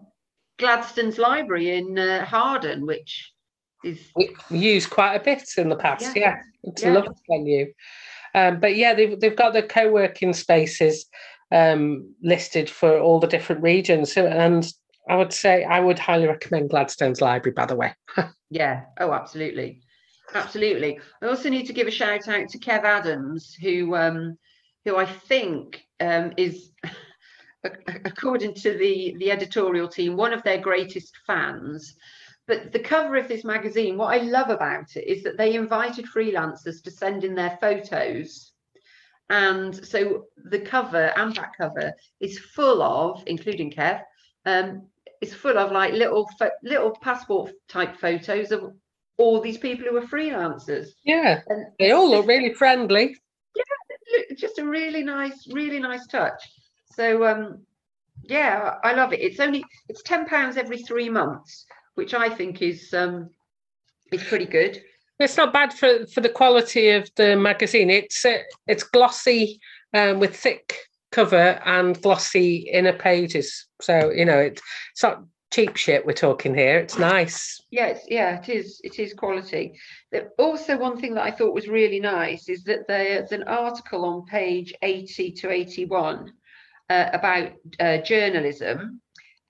gladstone's 0.58 1.18
library 1.18 1.76
in 1.76 1.98
uh, 1.98 2.24
Hawarden 2.24 2.86
which 2.86 3.32
is 3.84 3.98
we 4.14 4.34
used 4.50 4.90
quite 4.90 5.14
a 5.14 5.20
bit 5.20 5.48
in 5.56 5.68
the 5.68 5.76
past. 5.76 6.14
Yeah, 6.14 6.22
yeah. 6.22 6.36
it's 6.64 6.82
yeah. 6.82 6.92
a 6.92 6.94
lovely 6.94 7.14
venue. 7.28 7.72
Um, 8.34 8.60
but 8.60 8.76
yeah, 8.76 8.94
they've 8.94 9.18
they've 9.18 9.36
got 9.36 9.52
the 9.52 9.62
co-working 9.62 10.32
spaces 10.32 11.06
um, 11.52 12.14
listed 12.22 12.70
for 12.70 12.98
all 12.98 13.18
the 13.18 13.26
different 13.26 13.62
regions, 13.62 14.16
and 14.16 14.70
I 15.08 15.16
would 15.16 15.32
say 15.32 15.64
I 15.64 15.80
would 15.80 15.98
highly 15.98 16.26
recommend 16.26 16.70
Gladstone's 16.70 17.20
Library. 17.20 17.54
By 17.54 17.66
the 17.66 17.76
way. 17.76 17.94
yeah. 18.50 18.84
Oh, 18.98 19.12
absolutely, 19.12 19.82
absolutely. 20.34 21.00
I 21.22 21.26
also 21.26 21.48
need 21.48 21.66
to 21.66 21.72
give 21.72 21.86
a 21.86 21.92
shout 21.92 22.28
out 22.28 22.48
to 22.50 22.58
Kev 22.58 22.84
Adams, 22.84 23.54
who 23.54 23.96
um, 23.96 24.38
who 24.84 24.96
I 24.96 25.06
think 25.06 25.84
um, 26.00 26.32
is. 26.36 26.70
according 28.06 28.54
to 28.54 28.72
the 28.78 29.14
the 29.18 29.30
editorial 29.30 29.86
team, 29.86 30.16
one 30.16 30.32
of 30.32 30.42
their 30.44 30.56
greatest 30.56 31.12
fans, 31.26 31.94
but 32.50 32.72
the 32.72 32.80
cover 32.80 33.14
of 33.14 33.28
this 33.28 33.44
magazine, 33.44 33.96
what 33.96 34.12
I 34.12 34.24
love 34.24 34.50
about 34.50 34.96
it 34.96 35.06
is 35.06 35.22
that 35.22 35.38
they 35.38 35.54
invited 35.54 36.04
freelancers 36.04 36.82
to 36.82 36.90
send 36.90 37.22
in 37.22 37.36
their 37.36 37.56
photos. 37.60 38.50
And 39.28 39.86
so 39.86 40.24
the 40.36 40.58
cover 40.58 41.12
and 41.16 41.32
back 41.32 41.56
cover 41.56 41.92
is 42.18 42.40
full 42.40 42.82
of, 42.82 43.22
including 43.28 43.70
Kev, 43.70 44.02
um, 44.46 44.88
is 45.20 45.32
full 45.32 45.58
of 45.58 45.70
like 45.70 45.92
little 45.92 46.28
little 46.64 46.90
passport 46.90 47.52
type 47.68 47.96
photos 48.00 48.50
of 48.50 48.74
all 49.16 49.40
these 49.40 49.58
people 49.58 49.86
who 49.86 49.96
are 49.98 50.08
freelancers. 50.08 50.88
Yeah, 51.04 51.42
and 51.46 51.66
they 51.78 51.92
all 51.92 52.10
look 52.10 52.26
really 52.26 52.52
friendly. 52.54 53.16
Yeah, 53.54 54.34
just 54.36 54.58
a 54.58 54.64
really 54.64 55.04
nice, 55.04 55.46
really 55.52 55.78
nice 55.78 56.04
touch. 56.08 56.42
So 56.96 57.24
um, 57.28 57.64
yeah, 58.24 58.74
I 58.82 58.92
love 58.94 59.12
it. 59.12 59.20
It's 59.20 59.38
only 59.38 59.62
it's 59.88 60.02
ten 60.02 60.26
pounds 60.26 60.56
every 60.56 60.78
three 60.78 61.08
months, 61.08 61.64
which 61.94 62.14
I 62.14 62.28
think 62.28 62.62
is 62.62 62.92
um, 62.94 63.30
is 64.12 64.22
pretty 64.24 64.46
good. 64.46 64.82
It's 65.18 65.36
not 65.36 65.52
bad 65.52 65.72
for 65.72 66.06
for 66.06 66.20
the 66.20 66.28
quality 66.28 66.90
of 66.90 67.10
the 67.16 67.36
magazine. 67.36 67.90
It's 67.90 68.24
uh, 68.24 68.38
it's 68.66 68.82
glossy 68.82 69.60
um, 69.94 70.18
with 70.18 70.36
thick 70.36 70.76
cover 71.12 71.60
and 71.64 72.00
glossy 72.00 72.68
inner 72.72 72.92
pages. 72.92 73.66
So 73.80 74.10
you 74.10 74.24
know 74.24 74.38
it, 74.38 74.60
it's 74.92 75.02
not 75.02 75.24
cheap 75.50 75.76
shit 75.76 76.06
we're 76.06 76.12
talking 76.12 76.54
here. 76.54 76.78
It's 76.78 76.98
nice. 76.98 77.60
Yeah, 77.70 77.86
it's, 77.86 78.04
yeah, 78.08 78.40
it 78.40 78.48
is. 78.48 78.80
It 78.84 78.98
is 78.98 79.14
quality. 79.14 79.78
Also, 80.38 80.78
one 80.78 81.00
thing 81.00 81.14
that 81.14 81.24
I 81.24 81.30
thought 81.30 81.54
was 81.54 81.68
really 81.68 82.00
nice 82.00 82.48
is 82.48 82.64
that 82.64 82.86
there's 82.86 83.32
an 83.32 83.42
article 83.44 84.04
on 84.04 84.24
page 84.26 84.72
80 84.82 85.32
to 85.32 85.50
81 85.50 86.32
uh, 86.88 87.10
about 87.12 87.52
uh, 87.78 87.98
journalism, 87.98 89.00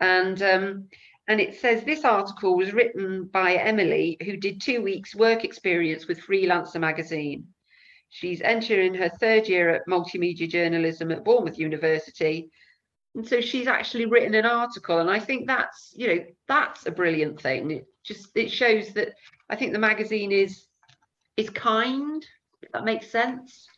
and 0.01 0.43
um, 0.43 0.89
and 1.31 1.41
it 1.41 1.61
says 1.61 1.85
this 1.85 2.05
article 2.05 2.57
was 2.57 2.73
written 2.73 3.23
by 3.27 3.55
Emily, 3.55 4.17
who 4.25 4.37
did 4.37 4.61
two 4.61 4.83
weeks 4.83 5.15
work 5.15 5.45
experience 5.45 6.09
with 6.09 6.19
Freelancer 6.19 6.81
magazine. 6.81 7.47
She's 8.09 8.41
entering 8.41 8.95
her 8.95 9.09
third 9.09 9.47
year 9.47 9.71
at 9.71 9.87
multimedia 9.89 10.49
journalism 10.49 11.13
at 11.13 11.25
Bournemouth 11.25 11.57
University. 11.57 12.51
And 13.15 13.25
so 13.25 13.41
she's 13.41 13.69
actually 13.69 14.07
written 14.07 14.35
an 14.35 14.45
article. 14.45 14.99
And 14.99 15.09
I 15.09 15.21
think 15.21 15.47
that's, 15.47 15.95
you 15.97 16.09
know, 16.09 16.25
that's 16.49 16.87
a 16.87 16.91
brilliant 16.91 17.41
thing. 17.41 17.71
It 17.71 17.87
just 18.05 18.37
it 18.37 18.51
shows 18.51 18.93
that 18.95 19.15
I 19.49 19.55
think 19.55 19.73
the 19.73 19.79
magazine 19.79 20.33
is 20.33 20.65
is 21.37 21.49
kind, 21.49 22.27
if 22.61 22.73
that 22.73 22.85
makes 22.85 23.09
sense. 23.09 23.69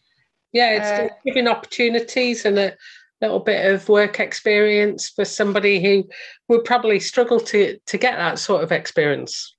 Yeah, 0.52 0.70
it's 0.70 1.12
uh, 1.12 1.14
giving 1.26 1.48
opportunities 1.48 2.46
and 2.46 2.58
a 2.58 2.76
little 3.22 3.40
bit 3.40 3.72
of 3.72 3.88
work 3.88 4.20
experience 4.20 5.08
for 5.08 5.24
somebody 5.24 5.80
who 5.80 6.08
would 6.48 6.64
probably 6.64 7.00
struggle 7.00 7.40
to 7.40 7.78
to 7.86 7.96
get 7.96 8.16
that 8.16 8.38
sort 8.38 8.62
of 8.62 8.72
experience. 8.72 9.54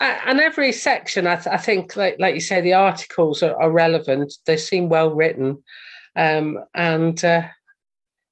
And 0.00 0.38
every 0.38 0.70
section, 0.70 1.26
I, 1.26 1.34
th- 1.34 1.48
I 1.48 1.56
think, 1.56 1.96
like, 1.96 2.20
like 2.20 2.34
you 2.34 2.40
say, 2.40 2.60
the 2.60 2.74
articles 2.74 3.42
are, 3.42 3.60
are 3.60 3.72
relevant. 3.72 4.32
They 4.46 4.56
seem 4.56 4.88
well 4.88 5.12
written, 5.12 5.64
um, 6.14 6.60
and 6.72 7.24
uh, 7.24 7.48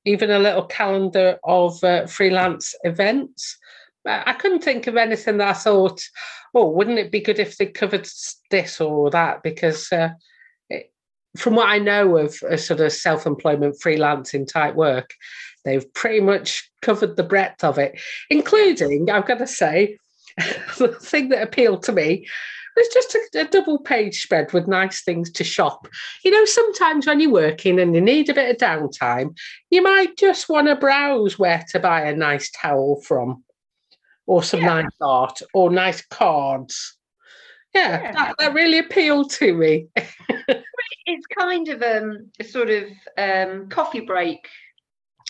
even 0.05 0.31
a 0.31 0.39
little 0.39 0.67
calendar 0.67 1.39
of 1.43 1.83
uh, 1.83 2.07
freelance 2.07 2.73
events. 2.85 3.59
I 4.07 4.35
couldn't 4.35 4.62
think 4.62 4.87
of 4.87 4.97
anything 4.97 5.39
that 5.39 5.49
I 5.49 5.53
thought, 5.55 6.01
oh, 6.55 6.71
wouldn't 6.71 7.01
it 7.01 7.11
be 7.11 7.21
good 7.21 7.41
if 7.41 7.57
they 7.57 7.67
covered 7.67 8.09
this 8.53 8.81
or 8.81 9.11
that? 9.11 9.43
Because 9.43 9.91
uh, 9.91 10.11
from 11.38 11.55
what 11.55 11.68
I 11.68 11.79
know 11.79 12.16
of 12.16 12.37
a 12.49 12.59
sort 12.59 12.81
of 12.81 12.92
self-employment 12.92 13.77
freelancing 13.83 14.46
type 14.46 14.75
work, 14.75 15.11
they've 15.64 15.92
pretty 15.94 16.20
much 16.20 16.70
covered 16.83 17.16
the 17.16 17.22
breadth 17.22 17.64
of 17.64 17.79
it, 17.79 18.01
including, 18.31 19.11
I've 19.11 19.27
got 19.27 19.38
to 19.38 19.46
say, 19.46 19.99
the 20.79 20.96
thing 21.01 21.31
that 21.31 21.42
appealed 21.42 21.83
to 21.85 21.92
me 21.92 22.27
was 22.77 22.88
just 22.88 23.14
a, 23.14 23.40
a, 23.40 23.44
double 23.44 23.79
page 23.79 24.22
spread 24.22 24.53
with 24.53 24.68
nice 24.68 25.03
things 25.03 25.31
to 25.33 25.44
shop. 25.44 25.88
You 26.25 26.31
know, 26.31 26.44
sometimes 26.44 27.07
when 27.07 27.20
you're 27.20 27.31
working 27.31 27.81
and 27.81 27.94
you 27.94 28.01
need 28.01 28.29
a 28.29 28.35
bit 28.35 28.51
of 28.51 28.57
downtime, 28.59 29.37
you 29.70 29.83
might 29.83 30.16
just 30.16 30.49
want 30.49 30.66
to 30.68 30.77
browse 30.77 31.38
where 31.38 31.64
to 31.70 31.81
buy 31.81 32.03
a 32.03 32.14
nice 32.14 32.51
towel 32.51 33.01
from, 33.01 33.44
or 34.27 34.42
some 34.42 34.61
yeah. 34.61 34.66
nice 34.66 34.96
art, 35.01 35.40
or 35.55 35.70
nice 35.70 36.05
cards. 36.07 36.96
Yeah, 37.75 38.03
yeah. 38.03 38.12
That, 38.12 38.35
that 38.38 38.55
really 38.55 38.79
appealed 38.79 39.31
to 39.33 39.55
me. 39.55 39.88
kind 41.38 41.68
of 41.68 41.83
um, 41.83 42.31
a 42.40 42.44
sort 42.44 42.70
of 42.70 42.85
um, 43.18 43.68
coffee 43.68 44.01
break. 44.01 44.49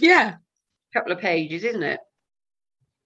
Yeah, 0.00 0.36
couple 0.94 1.12
of 1.12 1.20
pages, 1.20 1.64
isn't 1.64 1.82
it? 1.82 2.00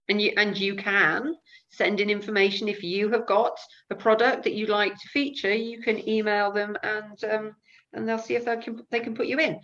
And 0.08 0.20
you 0.20 0.32
and 0.36 0.58
you 0.58 0.74
can 0.74 1.34
send 1.70 2.00
in 2.00 2.10
information 2.10 2.68
if 2.68 2.82
you 2.82 3.10
have 3.10 3.26
got 3.26 3.58
a 3.90 3.94
product 3.94 4.44
that 4.44 4.54
you'd 4.54 4.68
like 4.68 4.94
to 4.94 5.08
feature. 5.08 5.54
You 5.54 5.80
can 5.80 6.08
email 6.08 6.52
them 6.52 6.76
and 6.82 7.24
um, 7.24 7.54
and 7.92 8.08
they'll 8.08 8.18
see 8.18 8.34
if 8.34 8.44
they 8.44 8.56
can 8.56 8.82
they 8.90 9.00
can 9.00 9.14
put 9.14 9.26
you 9.26 9.38
in. 9.38 9.60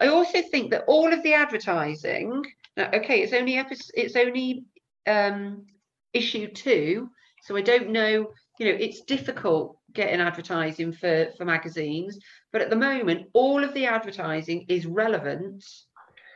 I 0.00 0.08
also 0.08 0.42
think 0.42 0.70
that 0.70 0.84
all 0.86 1.12
of 1.12 1.22
the 1.22 1.34
advertising. 1.34 2.44
Now, 2.76 2.90
okay, 2.94 3.20
it's 3.20 3.32
only 3.32 3.56
episode, 3.56 3.92
it's 3.94 4.16
only 4.16 4.64
um, 5.06 5.66
issue 6.12 6.48
two, 6.48 7.10
so 7.42 7.56
I 7.56 7.62
don't 7.62 7.90
know. 7.90 8.32
You 8.58 8.66
know, 8.66 8.78
it's 8.78 9.02
difficult 9.02 9.78
getting 9.92 10.20
advertising 10.20 10.92
for 10.92 11.28
for 11.36 11.44
magazines 11.44 12.18
but 12.52 12.62
at 12.62 12.70
the 12.70 12.76
moment 12.76 13.28
all 13.32 13.64
of 13.64 13.74
the 13.74 13.86
advertising 13.86 14.64
is 14.68 14.86
relevant 14.86 15.64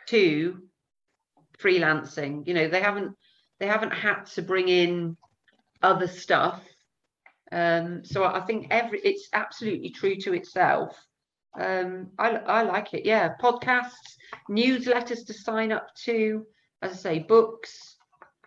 to 0.06 0.62
freelancing. 1.58 2.46
You 2.46 2.54
know 2.54 2.68
they 2.68 2.80
haven't 2.80 3.16
they 3.58 3.66
haven't 3.66 3.92
had 3.92 4.24
to 4.34 4.42
bring 4.42 4.68
in 4.68 5.16
other 5.82 6.08
stuff. 6.08 6.62
Um, 7.52 8.04
so 8.04 8.24
i 8.24 8.40
think 8.40 8.68
every 8.70 9.00
it's 9.00 9.28
absolutely 9.32 9.90
true 9.90 10.16
to 10.16 10.34
itself. 10.34 10.96
Um, 11.58 12.08
I, 12.18 12.30
I 12.30 12.62
like 12.62 12.94
it 12.94 13.06
yeah. 13.06 13.34
Podcasts 13.40 14.16
newsletters 14.50 15.26
to 15.26 15.34
sign 15.34 15.70
up 15.70 15.94
to 16.04 16.44
as 16.82 16.92
i 16.92 16.96
say 16.96 17.18
books 17.20 17.96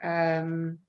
um, 0.04 0.80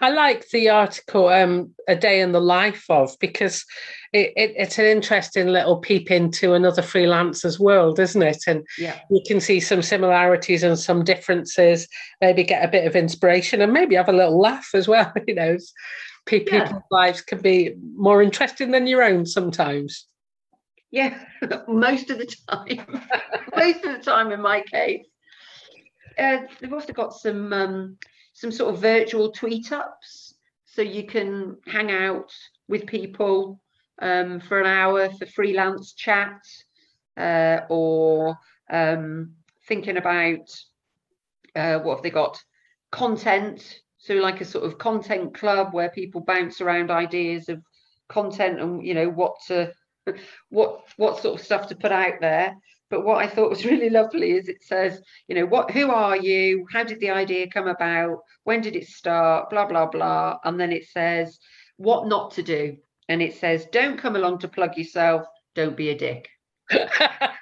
I 0.00 0.10
like 0.10 0.48
the 0.50 0.68
article 0.68 1.28
um, 1.28 1.74
"A 1.88 1.96
Day 1.96 2.20
in 2.20 2.32
the 2.32 2.40
Life 2.40 2.84
of" 2.88 3.16
because 3.18 3.64
it, 4.12 4.32
it, 4.36 4.54
it's 4.56 4.78
an 4.78 4.86
interesting 4.86 5.48
little 5.48 5.78
peep 5.78 6.10
into 6.10 6.54
another 6.54 6.82
freelancer's 6.82 7.58
world, 7.58 7.98
isn't 7.98 8.22
it? 8.22 8.44
And 8.46 8.66
yeah. 8.78 8.98
you 9.10 9.20
can 9.26 9.40
see 9.40 9.60
some 9.60 9.82
similarities 9.82 10.62
and 10.62 10.78
some 10.78 11.04
differences. 11.04 11.88
Maybe 12.20 12.44
get 12.44 12.64
a 12.64 12.70
bit 12.70 12.86
of 12.86 12.96
inspiration 12.96 13.60
and 13.60 13.72
maybe 13.72 13.96
have 13.96 14.08
a 14.08 14.12
little 14.12 14.38
laugh 14.38 14.70
as 14.74 14.88
well. 14.88 15.12
You 15.26 15.34
know, 15.34 15.58
people, 16.26 16.54
yeah. 16.54 16.64
people's 16.64 16.82
lives 16.90 17.20
can 17.20 17.40
be 17.40 17.74
more 17.96 18.22
interesting 18.22 18.70
than 18.70 18.86
your 18.86 19.02
own 19.02 19.26
sometimes. 19.26 20.06
Yeah, 20.90 21.22
most 21.68 22.10
of 22.10 22.18
the 22.18 22.34
time. 22.48 23.02
most 23.56 23.84
of 23.84 23.92
the 23.92 24.02
time, 24.02 24.32
in 24.32 24.40
my 24.40 24.62
case. 24.62 25.04
Uh, 26.18 26.38
they've 26.60 26.72
also 26.72 26.92
got 26.92 27.12
some 27.12 27.52
um, 27.52 27.98
some 28.38 28.52
sort 28.52 28.72
of 28.72 28.80
virtual 28.80 29.32
tweet 29.32 29.72
ups, 29.72 30.34
so 30.64 30.80
you 30.80 31.04
can 31.04 31.56
hang 31.66 31.90
out 31.90 32.32
with 32.68 32.86
people 32.86 33.60
um, 34.00 34.38
for 34.38 34.60
an 34.60 34.66
hour 34.66 35.10
for 35.10 35.26
freelance 35.26 35.92
chat, 35.92 36.40
uh, 37.16 37.62
or 37.68 38.38
um, 38.70 39.32
thinking 39.66 39.96
about 39.96 40.56
uh, 41.56 41.80
what 41.80 41.96
have 41.96 42.02
they 42.04 42.10
got? 42.10 42.40
Content. 42.92 43.80
So 43.98 44.14
like 44.14 44.40
a 44.40 44.44
sort 44.44 44.66
of 44.66 44.78
content 44.78 45.34
club 45.34 45.74
where 45.74 45.90
people 45.90 46.20
bounce 46.20 46.60
around 46.60 46.92
ideas 46.92 47.48
of 47.48 47.60
content 48.06 48.60
and 48.60 48.86
you 48.86 48.94
know 48.94 49.10
what 49.10 49.34
to 49.48 49.72
what 50.48 50.84
what 50.96 51.20
sort 51.20 51.40
of 51.40 51.44
stuff 51.44 51.68
to 51.68 51.74
put 51.74 51.90
out 51.90 52.14
there 52.20 52.54
but 52.90 53.04
what 53.04 53.18
i 53.18 53.26
thought 53.26 53.50
was 53.50 53.64
really 53.64 53.90
lovely 53.90 54.32
is 54.32 54.48
it 54.48 54.62
says 54.62 55.00
you 55.28 55.34
know 55.34 55.46
what 55.46 55.70
who 55.70 55.90
are 55.90 56.16
you? 56.16 56.66
How 56.72 56.84
did 56.84 57.00
the 57.00 57.10
idea 57.10 57.48
come 57.48 57.68
about? 57.68 58.18
When 58.44 58.60
did 58.60 58.76
it 58.76 58.86
start? 58.86 59.50
Blah 59.50 59.66
blah 59.66 59.86
blah. 59.86 60.38
And 60.44 60.58
then 60.58 60.72
it 60.72 60.86
says 60.86 61.38
what 61.76 62.08
not 62.08 62.32
to 62.32 62.42
do? 62.42 62.76
And 63.08 63.22
it 63.22 63.36
says 63.36 63.66
don't 63.72 63.98
come 63.98 64.16
along 64.16 64.38
to 64.40 64.48
plug 64.48 64.76
yourself. 64.76 65.26
Don't 65.54 65.76
be 65.76 65.90
a 65.90 65.98
dick. 65.98 66.28
I 66.70 67.32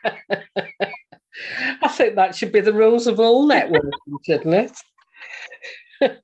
think 1.88 2.16
that 2.16 2.34
should 2.34 2.52
be 2.52 2.60
the 2.60 2.72
rules 2.72 3.06
of 3.06 3.20
all 3.20 3.48
networking 3.48 3.90
shouldn't 4.24 4.54
it? 4.54 4.72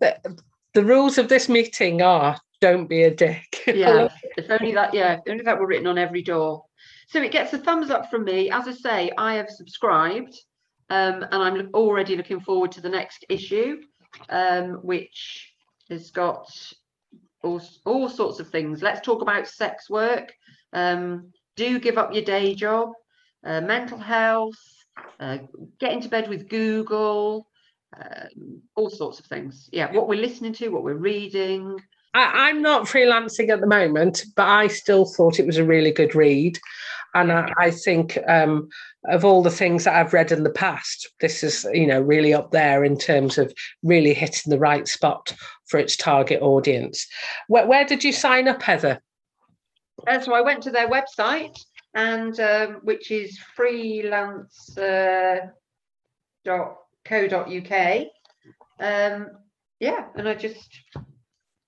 The, 0.00 0.38
the 0.72 0.84
rules 0.84 1.18
of 1.18 1.28
this 1.28 1.48
meeting 1.48 2.00
are 2.00 2.38
don't 2.60 2.88
be 2.88 3.02
a 3.02 3.14
dick. 3.14 3.62
yeah, 3.66 4.08
if 4.36 4.50
only 4.50 4.72
that, 4.72 4.94
yeah, 4.94 5.14
if 5.14 5.30
only 5.30 5.44
that 5.44 5.58
were 5.58 5.66
written 5.66 5.86
on 5.86 5.98
every 5.98 6.22
door. 6.22 6.64
So 7.08 7.22
it 7.22 7.32
gets 7.32 7.52
a 7.52 7.58
thumbs 7.58 7.90
up 7.90 8.10
from 8.10 8.24
me. 8.24 8.50
As 8.50 8.66
I 8.66 8.72
say, 8.72 9.10
I 9.16 9.34
have 9.34 9.50
subscribed 9.50 10.36
um, 10.90 11.24
and 11.30 11.42
I'm 11.42 11.70
already 11.74 12.16
looking 12.16 12.40
forward 12.40 12.72
to 12.72 12.80
the 12.80 12.88
next 12.88 13.24
issue, 13.28 13.82
um, 14.28 14.74
which 14.82 15.52
has 15.90 16.10
got 16.10 16.50
all, 17.42 17.60
all 17.84 18.08
sorts 18.08 18.40
of 18.40 18.48
things. 18.48 18.82
Let's 18.82 19.00
talk 19.00 19.22
about 19.22 19.48
sex 19.48 19.88
work. 19.88 20.32
Um, 20.72 21.32
do 21.56 21.78
give 21.78 21.98
up 21.98 22.12
your 22.12 22.24
day 22.24 22.54
job, 22.54 22.92
uh, 23.44 23.60
mental 23.60 23.98
health, 23.98 24.58
uh, 25.20 25.38
get 25.78 25.92
into 25.92 26.08
bed 26.08 26.28
with 26.28 26.48
Google, 26.48 27.48
um, 27.96 28.60
all 28.74 28.90
sorts 28.90 29.20
of 29.20 29.26
things. 29.26 29.68
Yeah, 29.72 29.92
what 29.92 30.08
we're 30.08 30.20
listening 30.20 30.52
to, 30.54 30.68
what 30.68 30.82
we're 30.82 30.94
reading, 30.94 31.78
I, 32.14 32.50
am 32.50 32.62
not 32.62 32.84
freelancing 32.84 33.48
at 33.48 33.60
the 33.60 33.66
moment, 33.66 34.24
but 34.36 34.46
I 34.46 34.68
still 34.68 35.04
thought 35.04 35.40
it 35.40 35.46
was 35.46 35.58
a 35.58 35.64
really 35.64 35.90
good 35.90 36.14
read. 36.14 36.58
And 37.14 37.30
I, 37.30 37.52
I 37.56 37.70
think 37.70 38.18
um, 38.26 38.68
of 39.04 39.24
all 39.24 39.42
the 39.42 39.50
things 39.50 39.84
that 39.84 39.94
I've 39.94 40.12
read 40.12 40.32
in 40.32 40.42
the 40.42 40.50
past, 40.50 41.08
this 41.20 41.42
is, 41.44 41.66
you 41.72 41.86
know, 41.86 42.00
really 42.00 42.34
up 42.34 42.50
there 42.50 42.84
in 42.84 42.98
terms 42.98 43.38
of 43.38 43.54
really 43.82 44.14
hitting 44.14 44.50
the 44.50 44.58
right 44.58 44.88
spot 44.88 45.32
for 45.66 45.78
its 45.78 45.96
target 45.96 46.42
audience. 46.42 47.06
Where, 47.48 47.66
where 47.66 47.84
did 47.84 48.02
you 48.02 48.12
sign 48.12 48.48
up, 48.48 48.62
Heather? 48.62 49.00
Uh, 50.08 50.20
so 50.20 50.34
I 50.34 50.40
went 50.40 50.62
to 50.64 50.70
their 50.70 50.90
website, 50.90 51.56
and 51.94 52.38
um, 52.40 52.80
which 52.82 53.10
is 53.10 53.38
freelance.co.uk. 53.56 54.76
Uh, 58.80 58.84
um, 58.84 59.28
yeah, 59.80 60.06
and 60.16 60.28
I 60.28 60.34
just 60.34 60.68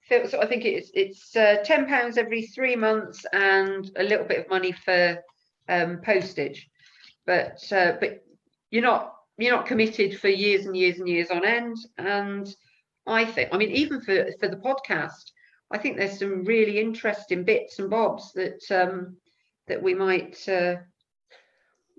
so 0.09 0.41
I 0.41 0.47
think 0.47 0.65
it's 0.65 0.91
it's 0.95 1.35
uh, 1.37 1.57
ten 1.65 1.87
pounds 1.87 2.17
every 2.17 2.43
three 2.47 2.77
months 2.77 3.25
and 3.33 3.91
a 3.97 4.03
little 4.03 4.27
bit 4.27 4.41
of 4.41 4.49
money 4.49 4.73
for 4.73 5.19
um, 5.69 6.01
postage, 6.03 6.69
but 7.27 7.61
uh, 7.73 7.95
but 8.01 8.25
you're 8.71 8.83
not 8.83 9.15
you're 9.39 9.55
not 9.55 9.67
committed 9.67 10.19
for 10.19 10.29
years 10.29 10.67
and 10.67 10.77
years 10.77 10.99
and 10.99 11.09
years 11.09 11.31
on 11.31 11.45
end. 11.45 11.77
And 11.99 12.55
I 13.07 13.25
think 13.25 13.51
I 13.53 13.59
mean 13.59 13.71
even 13.71 14.01
for 14.01 14.27
for 14.41 14.49
the 14.49 14.57
podcast, 14.57 15.31
I 15.71 15.79
think 15.79 15.97
there's 15.97 16.19
some 16.19 16.45
really 16.45 16.79
interesting 16.79 17.45
bits 17.45 17.79
and 17.79 17.91
bobs 17.91 18.33
that 18.33 18.63
um, 18.71 19.17
that 19.67 19.83
we 19.83 19.95
might 19.95 20.49
uh, 20.49 20.77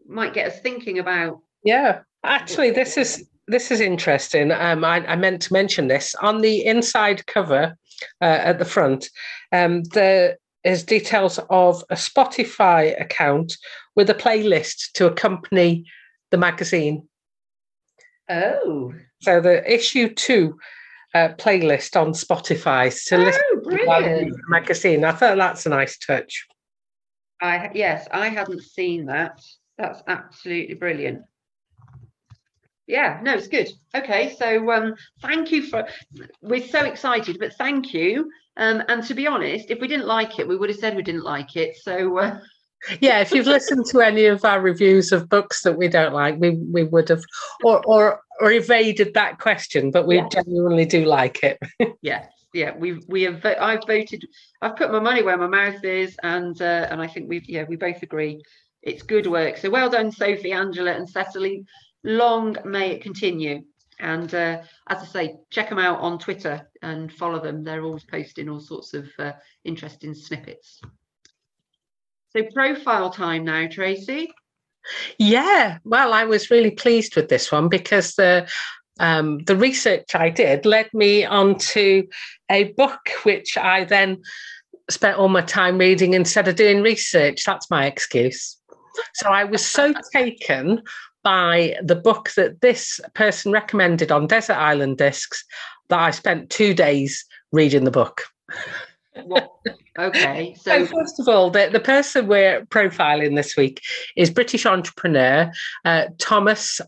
might 0.07 0.33
get 0.33 0.47
us 0.47 0.59
thinking 0.59 0.99
about. 0.99 1.41
Yeah, 1.63 2.01
actually, 2.23 2.71
this 2.71 2.97
is 2.97 3.27
this 3.47 3.71
is 3.71 3.79
interesting. 3.79 4.51
Um, 4.51 4.83
I, 4.83 5.05
I, 5.05 5.15
meant 5.15 5.41
to 5.43 5.53
mention 5.53 5.87
this 5.87 6.13
on 6.15 6.41
the 6.41 6.65
inside 6.65 7.25
cover 7.27 7.77
uh, 8.21 8.25
at 8.25 8.59
the 8.59 8.65
front. 8.65 9.09
Um, 9.53 9.83
there 9.83 10.37
is 10.67 10.83
details 10.83 11.39
of 11.49 11.83
a 11.89 11.95
Spotify 11.95 12.99
account 12.99 13.55
with 13.95 14.09
a 14.09 14.13
playlist 14.13 14.91
to 14.95 15.07
accompany 15.07 15.85
the 16.29 16.37
magazine. 16.37 17.07
Oh, 18.29 18.93
so 19.21 19.39
the 19.39 19.73
issue 19.73 20.13
two 20.13 20.59
uh, 21.15 21.29
playlist 21.37 21.99
on 21.99 22.11
Spotify 22.11 22.93
to 23.07 23.15
oh, 23.15 23.19
listen 23.19 23.43
to 23.63 23.69
the 23.69 24.37
magazine. 24.49 25.05
I 25.05 25.13
thought 25.13 25.37
that's 25.37 25.65
a 25.65 25.69
nice 25.69 25.97
touch. 25.97 26.45
I 27.41 27.71
yes, 27.73 28.05
I 28.11 28.27
hadn't 28.27 28.61
seen 28.61 29.05
that. 29.05 29.39
That's 29.77 30.03
absolutely 30.07 30.75
brilliant 30.75 31.21
yeah 32.87 33.19
no 33.21 33.33
it's 33.33 33.47
good. 33.47 33.69
Okay 33.95 34.35
so 34.37 34.71
um 34.71 34.95
thank 35.21 35.51
you 35.51 35.63
for 35.63 35.87
we're 36.41 36.65
so 36.65 36.85
excited 36.85 37.37
but 37.39 37.53
thank 37.55 37.93
you. 37.93 38.29
Um 38.57 38.83
and 38.87 39.03
to 39.03 39.13
be 39.13 39.27
honest 39.27 39.69
if 39.69 39.79
we 39.79 39.87
didn't 39.87 40.07
like 40.07 40.39
it 40.39 40.47
we 40.47 40.55
would 40.57 40.69
have 40.69 40.79
said 40.79 40.95
we 40.95 41.03
didn't 41.03 41.23
like 41.23 41.55
it 41.55 41.75
so 41.77 42.17
uh... 42.17 42.39
yeah 43.01 43.19
if 43.19 43.31
you've 43.31 43.47
listened 43.47 43.85
to 43.87 44.01
any 44.01 44.25
of 44.25 44.43
our 44.45 44.61
reviews 44.61 45.11
of 45.11 45.29
books 45.29 45.61
that 45.63 45.77
we 45.77 45.87
don't 45.87 46.13
like 46.13 46.39
we 46.39 46.51
we 46.51 46.83
would 46.83 47.09
have 47.09 47.23
or 47.63 47.83
or 47.85 48.21
or 48.39 48.51
evaded 48.51 49.13
that 49.13 49.39
question 49.39 49.91
but 49.91 50.07
we 50.07 50.17
yeah. 50.17 50.29
genuinely 50.29 50.85
do 50.85 51.05
like 51.05 51.43
it. 51.43 51.59
Yeah 52.01 52.25
yeah 52.53 52.75
we 52.77 52.99
we 53.07 53.23
have 53.23 53.45
i've 53.45 53.85
voted 53.85 54.23
i've 54.61 54.75
put 54.75 54.91
my 54.91 54.99
money 54.99 55.21
where 55.21 55.37
my 55.37 55.47
mouth 55.47 55.83
is 55.83 56.15
and 56.23 56.61
uh, 56.61 56.87
and 56.89 57.01
i 57.01 57.07
think 57.07 57.27
we've 57.27 57.47
yeah 57.47 57.65
we 57.67 57.75
both 57.75 58.01
agree 58.03 58.41
it's 58.83 59.03
good 59.03 59.27
work. 59.27 59.57
So 59.57 59.69
well 59.69 59.89
done 59.89 60.11
sophie 60.11 60.53
angela 60.53 60.91
and 60.91 61.09
cecily 61.09 61.65
long 62.07 62.55
may 62.65 62.91
it 62.91 63.03
continue. 63.03 63.63
And 63.99 64.33
uh, 64.33 64.61
as 64.87 65.01
I 65.01 65.05
say, 65.05 65.35
check 65.51 65.69
them 65.69 65.79
out 65.79 65.99
on 65.99 66.19
Twitter 66.19 66.69
and 66.81 67.11
follow 67.11 67.39
them. 67.41 67.63
They're 67.63 67.83
always 67.83 68.03
posting 68.03 68.47
all 68.49 68.59
sorts 68.59 68.93
of 68.93 69.07
uh, 69.19 69.33
interesting 69.65 70.13
snippets. 70.13 70.81
So, 72.35 72.43
profile 72.53 73.09
time 73.09 73.45
now, 73.45 73.67
Tracy. 73.67 74.31
Yeah, 75.17 75.79
well, 75.83 76.13
I 76.13 76.25
was 76.25 76.51
really 76.51 76.71
pleased 76.71 77.15
with 77.15 77.27
this 77.29 77.51
one 77.51 77.69
because 77.69 78.13
the 78.15 78.49
um, 78.99 79.39
the 79.39 79.55
research 79.55 80.15
I 80.15 80.29
did 80.29 80.65
led 80.65 80.89
me 80.93 81.23
onto 81.23 82.07
a 82.49 82.71
book 82.73 82.99
which 83.23 83.57
I 83.57 83.83
then 83.83 84.21
spent 84.89 85.17
all 85.17 85.29
my 85.29 85.41
time 85.41 85.77
reading 85.77 86.13
instead 86.13 86.47
of 86.47 86.55
doing 86.55 86.81
research. 86.81 87.43
That's 87.45 87.69
my 87.69 87.85
excuse. 87.85 88.57
So 89.15 89.29
I 89.29 89.43
was 89.43 89.65
so 89.65 89.93
taken 90.13 90.81
by 91.27 91.75
the 91.83 91.93
book 91.93 92.31
that 92.37 92.61
this 92.61 93.01
person 93.13 93.51
recommended 93.51 94.13
on 94.13 94.27
Desert 94.27 94.53
Island 94.53 94.97
Discs 94.97 95.43
that 95.89 95.99
I 95.99 96.11
spent 96.11 96.49
two 96.49 96.73
days 96.73 97.25
reading 97.51 97.83
the 97.83 97.91
book. 97.91 98.21
Well, 99.25 99.59
okay. 99.99 100.55
So, 100.61 100.85
so, 100.85 100.95
first 100.95 101.19
of 101.19 101.27
all, 101.27 101.49
the, 101.51 101.67
the 101.69 101.81
person 101.81 102.27
we're 102.27 102.65
profiling 102.67 103.35
this 103.35 103.57
week 103.57 103.81
is 104.15 104.29
British 104.29 104.65
entrepreneur 104.65 105.51
uh, 105.83 106.05
Thomas 106.17 106.79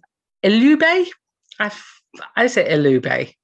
Ilube. 0.41 1.07
I've 1.59 1.98
is 2.39 2.57
it 2.57 2.67
Ilube? 2.67 3.35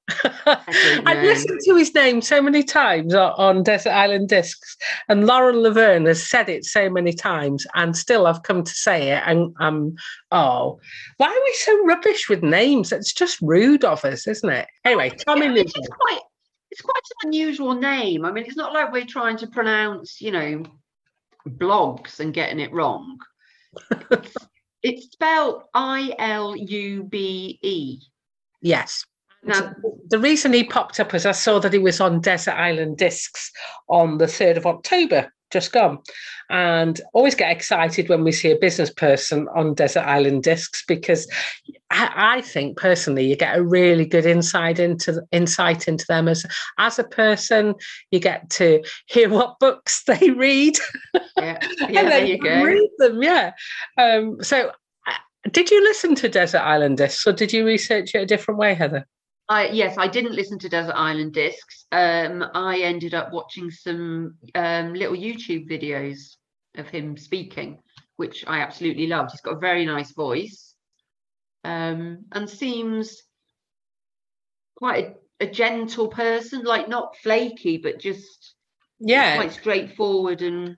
I've 0.46 1.22
listened 1.22 1.60
to 1.64 1.76
his 1.76 1.94
name 1.94 2.20
so 2.20 2.40
many 2.40 2.62
times 2.62 3.14
on, 3.14 3.62
Desert 3.62 3.90
Island 3.90 4.28
Discs, 4.28 4.76
and 5.08 5.26
Lauren 5.26 5.56
Laverne 5.56 6.06
has 6.06 6.28
said 6.28 6.48
it 6.48 6.64
so 6.64 6.90
many 6.90 7.12
times, 7.12 7.66
and 7.74 7.96
still 7.96 8.26
I've 8.26 8.42
come 8.42 8.62
to 8.62 8.72
say 8.72 9.10
it. 9.10 9.22
And 9.26 9.54
um, 9.60 9.94
oh, 10.32 10.80
why 11.16 11.28
are 11.28 11.44
we 11.44 11.54
so 11.54 11.84
rubbish 11.84 12.28
with 12.28 12.42
names? 12.42 12.92
It's 12.92 13.12
just 13.12 13.40
rude 13.40 13.84
of 13.84 14.04
us, 14.04 14.26
isn't 14.26 14.50
it? 14.50 14.68
Anyway, 14.84 15.10
Tommy 15.10 15.46
yeah, 15.46 15.62
it's 15.62 15.72
quite, 15.72 16.20
it's 16.70 16.82
quite 16.82 17.02
an 17.22 17.28
unusual 17.28 17.74
name. 17.74 18.24
I 18.24 18.32
mean, 18.32 18.44
it's 18.46 18.56
not 18.56 18.72
like 18.72 18.92
we're 18.92 19.06
trying 19.06 19.36
to 19.38 19.46
pronounce, 19.46 20.20
you 20.20 20.32
know, 20.32 20.62
blogs 21.48 22.20
and 22.20 22.34
getting 22.34 22.60
it 22.60 22.72
wrong. 22.72 23.18
it's, 24.10 24.34
it's 24.82 25.12
spelled 25.12 25.62
I 25.74 26.14
L 26.18 26.56
U 26.56 27.04
B 27.04 27.58
E. 27.62 28.00
Yes. 28.60 29.04
Now, 29.46 29.74
the 30.08 30.18
reason 30.18 30.52
he 30.52 30.64
popped 30.64 30.98
up 30.98 31.12
was 31.12 31.24
I 31.24 31.32
saw 31.32 31.60
that 31.60 31.72
he 31.72 31.78
was 31.78 32.00
on 32.00 32.20
Desert 32.20 32.54
Island 32.54 32.98
Discs 32.98 33.52
on 33.88 34.18
the 34.18 34.26
3rd 34.26 34.56
of 34.56 34.66
October, 34.66 35.32
just 35.52 35.72
gone. 35.72 35.98
And 36.50 37.00
always 37.12 37.36
get 37.36 37.52
excited 37.52 38.08
when 38.08 38.24
we 38.24 38.32
see 38.32 38.50
a 38.50 38.58
business 38.58 38.90
person 38.90 39.48
on 39.54 39.74
Desert 39.74 40.02
Island 40.02 40.42
Discs 40.42 40.84
because 40.86 41.28
I, 41.90 42.36
I 42.38 42.40
think 42.40 42.76
personally 42.76 43.26
you 43.26 43.36
get 43.36 43.56
a 43.56 43.62
really 43.62 44.04
good 44.04 44.26
insight 44.26 44.78
into 44.78 45.22
insight 45.32 45.86
into 45.86 46.04
them 46.08 46.28
as 46.28 46.44
as 46.78 46.98
a 46.98 47.04
person. 47.04 47.74
You 48.10 48.20
get 48.20 48.50
to 48.50 48.82
hear 49.06 49.28
what 49.28 49.58
books 49.60 50.02
they 50.06 50.30
read. 50.30 50.76
Yeah, 51.36 51.58
yeah 51.88 52.02
there 52.02 52.24
you 52.24 52.38
go. 52.38 52.62
Read 52.62 52.90
them, 52.98 53.22
yeah. 53.22 53.52
Um, 53.98 54.42
so 54.42 54.72
did 55.52 55.70
you 55.70 55.82
listen 55.82 56.14
to 56.16 56.28
Desert 56.28 56.60
Island 56.60 56.98
Discs 56.98 57.26
or 57.26 57.32
did 57.32 57.52
you 57.52 57.66
research 57.66 58.14
it 58.14 58.22
a 58.22 58.26
different 58.26 58.58
way, 58.58 58.74
Heather? 58.74 59.06
I, 59.48 59.68
yes, 59.68 59.96
I 59.96 60.08
didn't 60.08 60.34
listen 60.34 60.58
to 60.60 60.68
Desert 60.68 60.94
Island 60.96 61.32
Discs. 61.32 61.86
Um, 61.92 62.44
I 62.54 62.80
ended 62.80 63.14
up 63.14 63.32
watching 63.32 63.70
some 63.70 64.36
um, 64.54 64.92
little 64.94 65.16
YouTube 65.16 65.70
videos 65.70 66.34
of 66.76 66.88
him 66.88 67.16
speaking, 67.16 67.78
which 68.16 68.44
I 68.46 68.60
absolutely 68.60 69.06
loved. 69.06 69.30
He's 69.30 69.40
got 69.40 69.56
a 69.56 69.60
very 69.60 69.86
nice 69.86 70.12
voice 70.12 70.74
um, 71.66 72.24
and 72.32 72.48
seems 72.48 73.22
quite 74.76 75.16
a, 75.40 75.44
a, 75.44 75.50
gentle 75.50 76.08
person, 76.08 76.62
like 76.64 76.88
not 76.88 77.16
flaky, 77.22 77.76
but 77.76 77.98
just 77.98 78.54
yeah, 79.00 79.36
quite 79.36 79.52
straightforward 79.52 80.42
and 80.42 80.76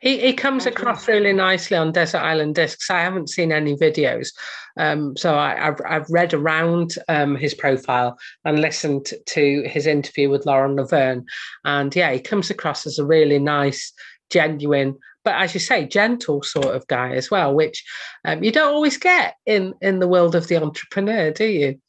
he, 0.00 0.18
he 0.18 0.32
comes 0.32 0.66
across 0.66 1.08
really 1.08 1.32
nicely 1.32 1.76
on 1.76 1.92
Desert 1.92 2.18
Island 2.18 2.54
Discs. 2.54 2.90
I 2.90 3.00
haven't 3.00 3.30
seen 3.30 3.52
any 3.52 3.76
videos, 3.76 4.28
um, 4.76 5.16
so 5.16 5.34
I, 5.34 5.54
have 5.56 5.80
I've 5.86 6.10
read 6.10 6.34
around 6.34 6.94
um, 7.08 7.36
his 7.36 7.54
profile 7.54 8.18
and 8.44 8.60
listened 8.60 9.12
to 9.26 9.62
his 9.66 9.86
interview 9.86 10.30
with 10.30 10.46
Lauren 10.46 10.76
Laverne, 10.76 11.24
and 11.64 11.94
yeah, 11.94 12.12
he 12.12 12.20
comes 12.20 12.50
across 12.50 12.86
as 12.86 12.98
a 12.98 13.06
really 13.06 13.38
nice, 13.38 13.92
genuine, 14.30 14.96
but 15.24 15.34
as 15.34 15.54
you 15.54 15.60
say, 15.60 15.86
gentle 15.86 16.42
sort 16.42 16.74
of 16.74 16.86
guy 16.86 17.12
as 17.12 17.30
well, 17.30 17.54
which 17.54 17.84
um, 18.24 18.42
you 18.42 18.50
don't 18.50 18.72
always 18.72 18.96
get 18.96 19.36
in 19.46 19.74
in 19.80 20.00
the 20.00 20.08
world 20.08 20.34
of 20.34 20.48
the 20.48 20.56
entrepreneur, 20.56 21.30
do 21.30 21.44
you? 21.44 21.80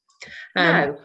Um, 0.56 0.66
no, 0.66 0.98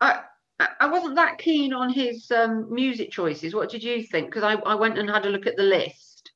I 0.00 0.20
I 0.60 0.88
wasn't 0.88 1.14
that 1.14 1.38
keen 1.38 1.72
on 1.72 1.88
his 1.90 2.30
um, 2.30 2.72
music 2.72 3.10
choices. 3.10 3.54
What 3.54 3.70
did 3.70 3.82
you 3.82 4.02
think? 4.02 4.26
Because 4.26 4.42
I, 4.42 4.54
I 4.68 4.74
went 4.74 4.98
and 4.98 5.08
had 5.08 5.24
a 5.24 5.30
look 5.30 5.46
at 5.46 5.56
the 5.56 5.62
list. 5.62 6.32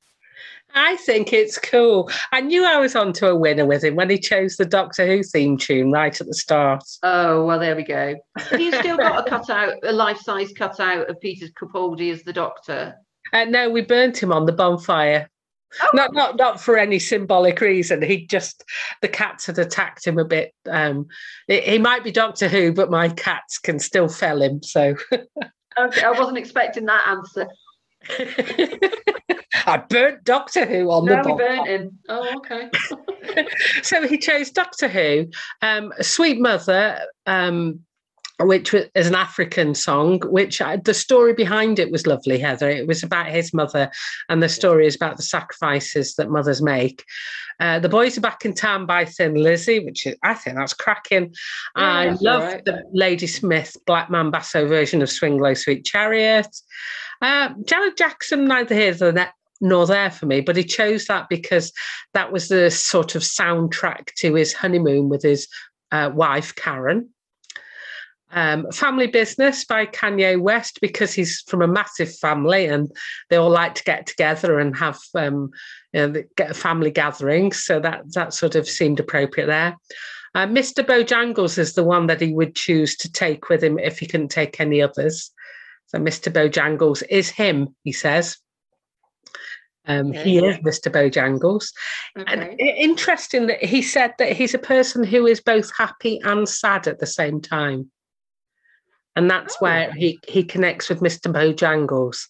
I 0.74 0.96
think 0.96 1.32
it's 1.32 1.58
cool. 1.58 2.11
I 2.30 2.40
knew 2.40 2.64
I 2.64 2.78
was 2.78 2.96
onto 2.96 3.26
a 3.26 3.37
winner 3.37 3.66
with 3.66 3.85
him 3.85 3.94
when 3.94 4.08
he 4.08 4.18
chose 4.18 4.56
the 4.56 4.64
Doctor 4.64 5.06
Who 5.06 5.22
theme 5.22 5.58
tune 5.58 5.90
right 5.90 6.18
at 6.18 6.26
the 6.26 6.35
start. 6.35 6.85
Oh 7.02 7.44
well, 7.44 7.58
there 7.58 7.76
we 7.76 7.82
go. 7.82 8.14
Have 8.38 8.61
you 8.61 8.72
still 8.72 8.96
got 8.96 9.26
a 9.26 9.30
cutout, 9.30 9.74
a 9.82 9.92
life-size 9.92 10.52
cutout 10.52 11.11
of 11.11 11.20
Peter 11.20 11.46
Capaldi 11.48 12.11
as 12.11 12.22
the 12.22 12.32
Doctor? 12.32 12.94
Uh, 13.32 13.44
no, 13.44 13.70
we 13.70 13.82
burnt 13.82 14.22
him 14.22 14.32
on 14.32 14.46
the 14.46 14.52
bonfire. 14.52 15.28
Oh. 15.80 15.88
Not 15.94 16.12
not 16.12 16.37
not 16.37 16.61
for 16.61 16.76
any 16.76 16.98
symbolic 16.98 17.61
reason. 17.61 18.02
He 18.02 18.26
just 18.26 18.64
the 19.00 19.08
cats 19.08 19.46
had 19.46 19.58
attacked 19.58 20.06
him 20.06 20.18
a 20.18 20.24
bit. 20.24 20.52
Um, 20.68 21.06
he 21.46 21.78
might 21.78 22.04
be 22.04 22.12
Doctor 22.12 22.48
Who, 22.48 22.72
but 22.72 22.90
my 22.90 23.08
cats 23.08 23.58
can 23.58 23.78
still 23.78 24.08
fell 24.08 24.42
him. 24.42 24.62
So 24.62 24.96
okay, 25.78 26.02
I 26.02 26.11
wasn't 26.11 26.38
expecting 26.38 26.87
that 26.87 27.06
answer. 27.08 27.46
I 29.66 29.76
burnt 29.76 30.24
Doctor 30.24 30.66
Who 30.66 30.90
on 30.90 31.04
no, 31.04 31.22
the 31.22 31.32
we 31.32 31.38
burnt 31.38 31.68
him. 31.68 31.98
Oh, 32.08 32.37
okay. 32.38 32.68
so 33.82 34.06
he 34.06 34.18
chose 34.18 34.50
Doctor 34.50 34.88
Who. 34.88 35.28
Um, 35.61 35.92
Sweet 36.00 36.40
Mother 36.40 37.00
um, 37.26 37.80
which 38.46 38.74
is 38.74 39.07
an 39.07 39.14
African 39.14 39.74
song, 39.74 40.20
which 40.26 40.61
I, 40.61 40.76
the 40.76 40.94
story 40.94 41.35
behind 41.35 41.78
it 41.78 41.90
was 41.90 42.07
lovely, 42.07 42.38
Heather. 42.38 42.70
It 42.70 42.87
was 42.87 43.02
about 43.02 43.26
his 43.26 43.52
mother, 43.52 43.90
and 44.28 44.42
the 44.42 44.48
story 44.48 44.87
is 44.87 44.96
about 44.96 45.16
the 45.16 45.22
sacrifices 45.22 46.14
that 46.14 46.31
mothers 46.31 46.62
make. 46.62 47.05
Uh, 47.61 47.78
the 47.78 47.88
Boys 47.88 48.18
Are 48.18 48.22
Back 48.22 48.44
in 48.44 48.55
Town 48.55 48.87
by 48.87 49.05
Thin 49.05 49.35
Lizzy, 49.35 49.78
which 49.85 50.07
is, 50.07 50.16
I 50.22 50.35
think 50.35 50.57
that's 50.57 50.74
cracking. 50.74 51.35
Yeah, 51.76 51.83
I 51.83 52.11
love 52.20 52.42
right. 52.42 52.64
the 52.64 52.83
Ladysmith 52.92 53.76
Black 53.87 54.09
Mambazo 54.09 54.68
version 54.68 55.02
of 55.02 55.11
Swing 55.11 55.38
Low 55.38 55.55
Sweet 55.55 55.85
Chariot. 55.85 56.48
Uh, 57.20 57.50
Janet 57.64 57.96
Jackson, 57.96 58.46
neither 58.46 58.74
here 58.74 58.96
nor 59.61 59.87
there 59.87 60.11
for 60.11 60.26
me, 60.26 60.40
but 60.40 60.57
he 60.57 60.64
chose 60.64 61.05
that 61.07 61.28
because 61.28 61.72
that 62.14 62.33
was 62.33 62.48
the 62.48 62.68
sort 62.70 63.14
of 63.14 63.22
soundtrack 63.22 64.12
to 64.16 64.35
his 64.35 64.52
honeymoon 64.52 65.09
with 65.09 65.22
his 65.22 65.46
uh, 65.92 66.11
wife, 66.12 66.55
Karen. 66.57 67.11
Um, 68.35 68.71
family 68.73 69.09
Business 69.09 69.66
by 69.66 69.85
Kanye 69.85 70.40
West 70.40 70.81
because 70.81 71.12
he's 71.12 71.42
from 71.42 71.61
a 71.61 71.66
massive 71.66 72.16
family 72.16 72.66
and 72.66 72.90
they 73.29 73.37
all 73.37 73.51
like 73.51 73.75
to 73.75 73.85
get 73.85 74.07
together 74.07 74.59
and 74.59 74.75
have 74.77 74.99
um, 75.14 75.51
you 75.92 76.09
know, 76.09 76.23
get 76.37 76.57
family 76.57 76.90
gathering. 76.90 77.53
So 77.53 77.79
that 77.81 78.11
that 78.14 78.33
sort 78.33 78.55
of 78.55 78.66
seemed 78.66 79.01
appropriate 79.01 79.47
there. 79.47 79.77
Uh, 80.35 80.47
Mr. 80.47 80.83
Bojangles 80.83 81.59
is 81.59 81.75
the 81.75 81.85
one 81.85 82.07
that 82.07 82.23
he 82.23 82.33
would 82.33 82.55
choose 82.55 82.97
to 82.97 83.12
take 83.12 83.51
with 83.51 83.62
him 83.62 83.79
if 83.79 83.99
he 83.99 84.07
couldn't 84.07 84.31
take 84.31 84.61
any 84.61 84.81
others. 84.81 85.31
So 85.88 85.99
Mr. 85.99 86.33
Bojangles 86.33 87.03
is 87.11 87.29
him, 87.29 87.77
he 87.85 87.92
says. 87.92 88.38
Um, 89.85 90.11
okay. 90.11 90.23
He 90.23 90.38
is 90.38 90.57
Mr. 90.59 90.90
Bojangles. 90.90 91.73
Okay. 92.18 92.33
And 92.33 92.59
interesting 92.59 93.49
that 93.49 93.62
he 93.62 93.83
said 93.83 94.14
that 94.18 94.33
he's 94.33 94.55
a 94.55 94.59
person 94.59 95.05
who 95.05 95.27
is 95.27 95.40
both 95.40 95.71
happy 95.77 96.18
and 96.25 96.49
sad 96.49 96.87
at 96.87 96.99
the 96.99 97.07
same 97.07 97.40
time 97.40 97.90
and 99.16 99.31
that's 99.31 99.55
oh. 99.55 99.59
where 99.61 99.92
he 99.92 100.18
he 100.27 100.44
connects 100.44 100.88
with 100.88 101.01
Mr. 101.01 101.33
Bojangles. 101.33 102.29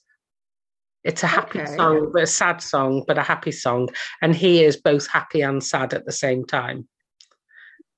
It's 1.05 1.23
a 1.23 1.27
happy 1.27 1.61
okay. 1.61 1.77
song, 1.77 2.11
but 2.12 2.23
a 2.23 2.27
sad 2.27 2.62
song, 2.62 3.05
but 3.07 3.18
a 3.18 3.23
happy 3.23 3.53
song, 3.53 3.88
and 4.21 4.35
he 4.35 4.62
is 4.62 4.77
both 4.77 5.09
happy 5.09 5.40
and 5.40 5.62
sad 5.62 5.95
at 5.95 6.05
the 6.07 6.12
same 6.12 6.45
time. 6.45 6.88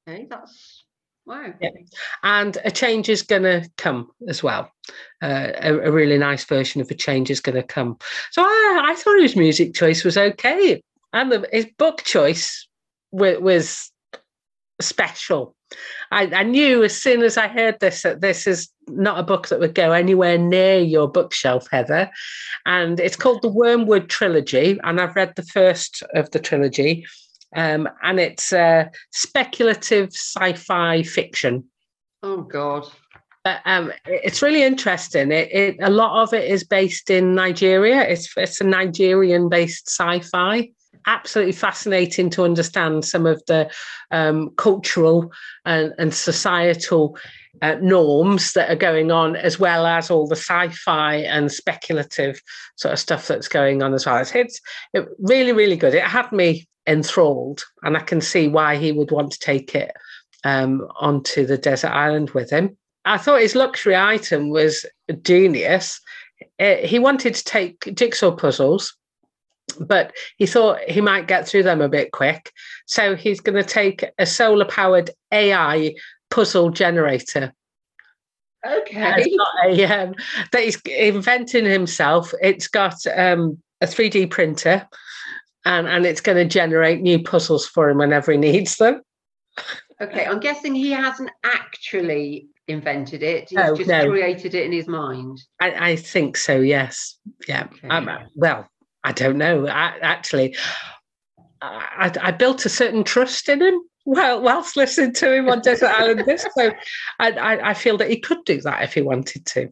Okay, 0.08 0.26
that's 0.28 0.84
wow. 1.26 1.52
Yeah. 1.60 1.70
And 2.22 2.56
a 2.64 2.70
change 2.70 3.08
is 3.08 3.22
going 3.22 3.42
to 3.42 3.68
come 3.76 4.10
as 4.28 4.42
well. 4.42 4.70
Uh, 5.22 5.52
a, 5.60 5.74
a, 5.78 5.90
really 5.90 6.18
nice 6.18 6.44
version 6.44 6.80
of 6.80 6.90
a 6.90 6.94
change 6.94 7.30
is 7.30 7.40
going 7.40 7.56
to 7.56 7.62
come. 7.62 7.98
So 8.30 8.42
I, 8.42 8.86
I 8.90 8.94
thought 8.94 9.20
his 9.20 9.36
music 9.36 9.74
choice 9.74 10.04
was 10.04 10.16
okay, 10.16 10.82
and 11.12 11.32
the, 11.32 11.48
his 11.52 11.66
book 11.78 12.02
choice 12.04 12.66
was, 13.10 13.38
was 13.38 13.90
special. 14.80 15.54
I, 16.10 16.26
I, 16.26 16.42
knew 16.42 16.84
as 16.84 16.96
soon 16.96 17.22
as 17.22 17.36
I 17.36 17.48
heard 17.48 17.80
this 17.80 18.02
that 18.02 18.20
this 18.20 18.46
is 18.46 18.68
not 18.88 19.18
a 19.18 19.24
book 19.24 19.48
that 19.48 19.60
would 19.60 19.74
go 19.74 19.92
anywhere 19.92 20.38
near 20.38 20.78
your 20.78 21.08
bookshelf, 21.08 21.66
Heather. 21.70 22.10
And 22.66 23.00
it's 23.00 23.16
called 23.16 23.42
the 23.42 23.48
Wormwood 23.48 24.08
Trilogy, 24.08 24.78
and 24.84 25.00
I've 25.00 25.16
read 25.16 25.34
the 25.36 25.42
first 25.42 26.02
of 26.14 26.30
the 26.30 26.38
trilogy. 26.38 27.06
Um, 27.56 27.88
and 28.02 28.18
it's 28.18 28.52
uh, 28.52 28.86
speculative 29.12 30.08
sci-fi 30.08 31.02
fiction. 31.02 31.64
Oh 32.22 32.42
God! 32.42 32.86
But, 33.44 33.60
um, 33.64 33.92
it's 34.06 34.42
really 34.42 34.62
interesting. 34.62 35.30
It, 35.30 35.52
it, 35.52 35.76
a 35.80 35.90
lot 35.90 36.22
of 36.22 36.32
it 36.32 36.50
is 36.50 36.64
based 36.64 37.10
in 37.10 37.34
Nigeria. 37.34 38.02
It's 38.02 38.32
it's 38.36 38.60
a 38.60 38.64
Nigerian-based 38.64 39.88
sci-fi 39.88 40.70
absolutely 41.06 41.52
fascinating 41.52 42.30
to 42.30 42.44
understand 42.44 43.04
some 43.04 43.26
of 43.26 43.42
the 43.46 43.70
um, 44.10 44.50
cultural 44.56 45.32
and, 45.64 45.92
and 45.98 46.14
societal 46.14 47.16
uh, 47.62 47.76
norms 47.80 48.52
that 48.52 48.70
are 48.70 48.76
going 48.76 49.10
on, 49.10 49.36
as 49.36 49.58
well 49.58 49.86
as 49.86 50.10
all 50.10 50.26
the 50.26 50.36
sci-fi 50.36 51.16
and 51.16 51.52
speculative 51.52 52.40
sort 52.76 52.92
of 52.92 52.98
stuff 52.98 53.28
that's 53.28 53.48
going 53.48 53.82
on 53.82 53.94
as 53.94 54.06
well. 54.06 54.18
It's, 54.18 54.34
it's 54.34 54.60
it 54.92 55.06
really, 55.18 55.52
really 55.52 55.76
good. 55.76 55.94
It 55.94 56.02
had 56.02 56.30
me 56.32 56.66
enthralled, 56.86 57.64
and 57.82 57.96
I 57.96 58.00
can 58.00 58.20
see 58.20 58.48
why 58.48 58.76
he 58.76 58.92
would 58.92 59.10
want 59.10 59.32
to 59.32 59.38
take 59.38 59.74
it 59.74 59.92
um, 60.44 60.86
onto 60.98 61.46
the 61.46 61.58
desert 61.58 61.92
island 61.92 62.30
with 62.30 62.50
him. 62.50 62.76
I 63.04 63.18
thought 63.18 63.40
his 63.40 63.54
luxury 63.54 63.96
item 63.96 64.50
was 64.50 64.84
genius. 65.22 66.00
Uh, 66.58 66.76
he 66.76 66.98
wanted 66.98 67.34
to 67.34 67.44
take 67.44 67.94
jigsaw 67.94 68.32
puzzles 68.32 68.96
but 69.80 70.12
he 70.36 70.46
thought 70.46 70.80
he 70.88 71.00
might 71.00 71.26
get 71.26 71.48
through 71.48 71.62
them 71.62 71.80
a 71.80 71.88
bit 71.88 72.12
quick. 72.12 72.52
So 72.86 73.16
he's 73.16 73.40
going 73.40 73.62
to 73.62 73.68
take 73.68 74.04
a 74.18 74.26
solar 74.26 74.66
powered 74.66 75.10
AI 75.32 75.94
puzzle 76.30 76.70
generator. 76.70 77.52
Okay. 78.66 79.36
A, 79.66 79.84
um, 79.84 80.14
that 80.52 80.62
he's 80.62 80.80
inventing 80.86 81.66
himself. 81.66 82.32
It's 82.40 82.68
got 82.68 82.94
um, 83.14 83.58
a 83.80 83.86
3D 83.86 84.30
printer 84.30 84.88
and, 85.64 85.86
and 85.86 86.06
it's 86.06 86.20
going 86.20 86.38
to 86.38 86.44
generate 86.44 87.00
new 87.00 87.22
puzzles 87.22 87.66
for 87.66 87.90
him 87.90 87.98
whenever 87.98 88.32
he 88.32 88.38
needs 88.38 88.76
them. 88.76 89.02
Okay, 90.00 90.24
I'm 90.26 90.40
guessing 90.40 90.74
he 90.74 90.90
hasn't 90.90 91.30
actually 91.44 92.48
invented 92.66 93.22
it. 93.22 93.50
He's 93.50 93.58
oh, 93.58 93.76
just 93.76 93.88
no. 93.88 94.08
created 94.08 94.54
it 94.54 94.64
in 94.64 94.72
his 94.72 94.88
mind. 94.88 95.40
I, 95.60 95.90
I 95.90 95.96
think 95.96 96.36
so, 96.36 96.56
yes. 96.58 97.18
Yeah. 97.46 97.68
Okay. 97.72 97.88
Um, 97.88 98.10
well, 98.34 98.66
I 99.04 99.12
don't 99.12 99.38
know. 99.38 99.68
I, 99.68 99.98
actually, 100.00 100.56
I, 101.60 102.10
I, 102.20 102.30
built 102.30 102.64
a 102.64 102.70
certain 102.70 103.04
trust 103.04 103.48
in 103.48 103.60
him. 103.60 103.80
well, 104.06 104.40
whilst 104.40 104.76
listening 104.76 105.12
to 105.14 105.34
him 105.34 105.48
on 105.48 105.60
Desert 105.60 105.90
Island 105.98 106.24
Disc. 106.26 106.46
So 106.56 106.72
I, 107.20 107.30
I, 107.32 107.70
I 107.70 107.74
feel 107.74 107.98
that 107.98 108.10
he 108.10 108.18
could 108.18 108.44
do 108.44 108.60
that 108.62 108.82
if 108.82 108.94
he 108.94 109.02
wanted 109.02 109.44
to. 109.46 109.70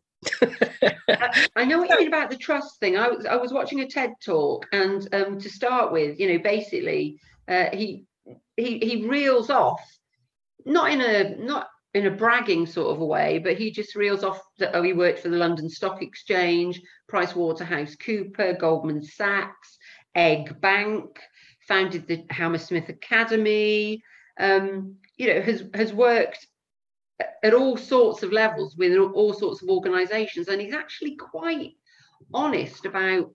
I, 1.09 1.47
I 1.57 1.65
know 1.65 1.79
what 1.79 1.91
you 1.91 1.97
mean 1.99 2.09
about 2.09 2.31
the 2.31 2.37
trust 2.37 2.79
thing. 2.79 2.97
I 2.97 3.09
was 3.09 3.27
I 3.27 3.37
was 3.37 3.53
watching 3.53 3.81
a 3.81 3.89
TED 3.89 4.13
talk, 4.25 4.67
and 4.73 5.07
um, 5.15 5.39
to 5.41 5.49
start 5.49 5.93
with, 5.93 6.21
you 6.21 6.33
know, 6.33 6.39
basically, 6.39 7.19
uh, 7.49 7.67
he 7.73 8.05
he 8.57 8.79
he 8.79 9.07
reels 9.09 9.51
off, 9.51 9.81
not 10.65 10.91
in 10.93 11.01
a 11.01 11.37
not 11.37 11.69
in 11.95 12.07
a 12.07 12.11
bragging 12.11 12.67
sort 12.67 12.95
of 12.95 13.01
a 13.01 13.07
way, 13.07 13.39
but 13.39 13.59
he 13.59 13.71
just 13.71 13.95
reels 13.95 14.25
off 14.25 14.41
that 14.59 14.75
oh, 14.75 14.83
he 14.83 14.93
worked 14.93 15.19
for 15.21 15.29
the 15.29 15.37
London 15.37 15.69
Stock 15.69 16.03
Exchange, 16.03 16.81
Price 17.09 17.37
Waterhouse 17.37 17.95
Cooper, 17.97 18.55
Goldman 18.55 19.03
Sachs, 19.03 19.77
Egg 20.15 20.61
Bank, 20.61 21.21
founded 21.69 22.07
the 22.07 22.25
Hammersmith 22.31 22.89
Academy. 22.89 24.03
Um, 24.41 24.97
you 25.17 25.33
know, 25.33 25.43
has 25.43 25.65
has 25.75 25.93
worked 25.93 26.47
at 27.43 27.55
all 27.55 27.77
sorts 27.77 28.23
of 28.23 28.33
levels 28.33 28.77
with 28.77 28.97
all 28.97 29.33
sorts 29.33 29.63
of 29.63 29.69
organizations 29.69 30.49
and 30.49 30.61
he's 30.61 30.75
actually 30.75 31.17
quite 31.17 31.73
honest 32.33 32.85
about 32.87 33.31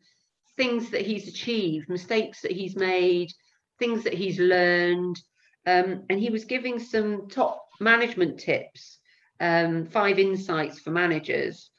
things 0.56 0.90
that 0.90 1.06
he's 1.06 1.28
achieved 1.28 1.88
mistakes 1.90 2.42
that 2.42 2.52
he's 2.52 2.76
made 2.76 3.32
things 3.80 4.04
that 4.04 4.14
he's 4.14 4.40
learned 4.40 5.20
um, 5.66 6.04
and 6.10 6.20
he 6.20 6.30
was 6.30 6.46
giving 6.46 6.80
some 6.80 7.28
top 7.30 7.67
management 7.80 8.40
tips 8.40 9.00
um, 9.40 9.86
five 9.86 10.20
insights 10.20 10.80
for 10.80 10.92
managers. 10.92 11.70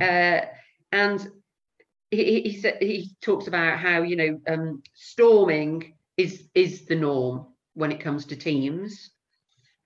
Uh, 0.00 0.40
and 0.92 1.28
he, 2.10 2.40
he 2.40 2.72
he 2.80 3.10
talks 3.20 3.46
about 3.46 3.78
how 3.78 4.02
you 4.02 4.16
know 4.16 4.40
um, 4.48 4.82
storming 4.94 5.94
is 6.16 6.48
is 6.54 6.86
the 6.86 6.94
norm 6.94 7.46
when 7.74 7.92
it 7.92 8.00
comes 8.00 8.26
to 8.26 8.36
teams. 8.36 9.10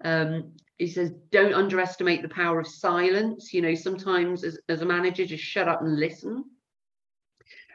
Um, 0.04 0.52
he 0.76 0.86
says 0.86 1.12
don't 1.30 1.54
underestimate 1.54 2.22
the 2.22 2.28
power 2.28 2.60
of 2.60 2.66
silence. 2.66 3.52
You 3.52 3.62
know 3.62 3.74
sometimes 3.74 4.44
as, 4.44 4.58
as 4.68 4.82
a 4.82 4.86
manager 4.86 5.26
just 5.26 5.44
shut 5.44 5.68
up 5.68 5.82
and 5.82 5.98
listen. 5.98 6.44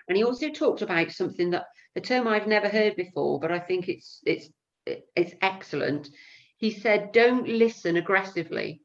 And 0.08 0.18
he 0.18 0.24
also 0.24 0.50
talked 0.50 0.82
about 0.82 1.12
something 1.12 1.52
that 1.52 1.66
a 1.96 2.02
term 2.02 2.28
i've 2.28 2.48
never 2.48 2.68
heard 2.68 2.96
before 2.96 3.40
but 3.40 3.52
i 3.52 3.60
think 3.60 3.88
it's 3.88 4.20
it's 4.26 4.50
it's 4.86 5.34
excellent 5.42 6.10
he 6.64 6.72
said 6.72 7.12
don't 7.12 7.46
listen 7.46 7.98
aggressively. 7.98 8.82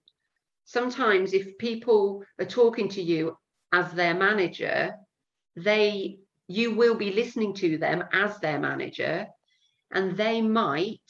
Sometimes 0.65 1.33
if 1.33 1.57
people 1.59 2.25
are 2.41 2.45
talking 2.45 2.89
to 2.89 3.01
you 3.01 3.39
as 3.73 3.93
their 3.93 4.15
manager 4.15 4.97
they 5.55 6.19
you 6.49 6.75
will 6.75 6.97
be 6.97 7.13
listening 7.13 7.55
to 7.55 7.79
them 7.79 8.03
as 8.13 8.37
their 8.41 8.59
manager 8.59 9.29
and 9.93 10.17
they 10.17 10.43
might 10.43 11.09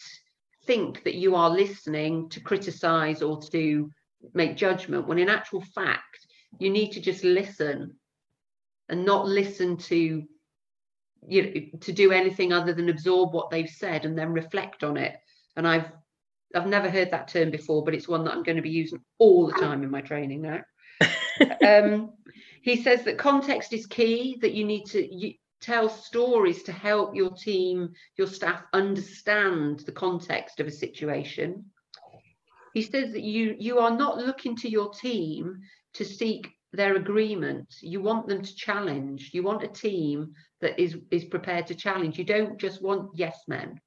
think 0.67 1.03
that 1.05 1.15
you 1.15 1.35
are 1.35 1.49
listening 1.49 2.29
to 2.29 2.39
criticize 2.41 3.23
or 3.23 3.41
to 3.41 3.91
make 4.35 4.55
judgment 4.55 5.09
when 5.09 5.19
in 5.19 5.31
actual 5.31 5.63
fact 5.75 6.19
you 6.59 6.69
need 6.69 6.91
to 6.93 7.01
just 7.01 7.25
listen 7.25 7.97
and 8.91 9.07
not 9.07 9.25
listen 9.27 9.79
to 9.79 10.23
you 11.27 11.43
know 11.43 11.79
to 11.81 11.93
do 11.93 12.13
anything 12.13 12.53
other 12.53 12.75
than 12.75 12.91
absorb 12.91 13.33
what 13.33 13.49
they've 13.49 13.71
said 13.71 14.05
and 14.05 14.19
then 14.19 14.35
reflect 14.35 14.85
on 14.85 14.99
it. 14.99 15.17
And 15.57 15.67
i've 15.67 15.91
i've 16.55 16.67
never 16.67 16.91
heard 16.91 17.11
that 17.11 17.29
term 17.29 17.51
before 17.51 17.85
but 17.85 17.95
it's 17.95 18.09
one 18.09 18.25
that 18.25 18.33
i'm 18.33 18.43
going 18.43 18.57
to 18.57 18.63
be 18.63 18.71
using 18.71 19.01
all 19.19 19.47
the 19.47 19.53
time 19.55 19.83
in 19.83 19.91
my 19.91 20.01
training 20.01 20.43
now 20.43 20.61
um, 21.67 22.11
he 22.63 22.83
says 22.83 23.05
that 23.05 23.19
context 23.19 23.73
is 23.73 23.87
key 23.87 24.39
that 24.41 24.53
you 24.53 24.65
need 24.65 24.87
to 24.87 25.15
you, 25.15 25.35
tell 25.61 25.89
stories 25.89 26.63
to 26.65 26.73
help 26.73 27.15
your 27.15 27.31
team, 27.31 27.93
your 28.17 28.27
staff 28.27 28.63
understand 28.73 29.81
the 29.81 29.93
context 29.93 30.61
of 30.61 30.67
a 30.67 30.71
situation. 30.71 31.65
He 32.75 32.83
says 32.83 33.13
that 33.13 33.23
you 33.23 33.57
you 33.59 33.79
are 33.79 33.97
not 33.97 34.19
looking 34.19 34.57
to 34.57 34.69
your 34.69 34.91
team 34.93 35.61
to 35.95 36.05
seek 36.05 36.49
their 36.73 36.97
agreement. 36.97 37.75
You 37.81 38.01
want 38.01 38.29
them 38.29 38.43
to 38.43 38.55
challenge. 38.55 39.31
You 39.33 39.43
want 39.43 39.65
a 39.65 39.69
team 39.69 40.35
that 40.61 40.79
is 40.79 40.97
is 41.11 41.25
prepared 41.25 41.67
to 41.69 41.75
challenge. 41.75 42.19
You 42.19 42.25
don't 42.25 42.59
just 42.59 42.83
want 42.83 43.11
yes 43.15 43.39
men, 43.49 43.81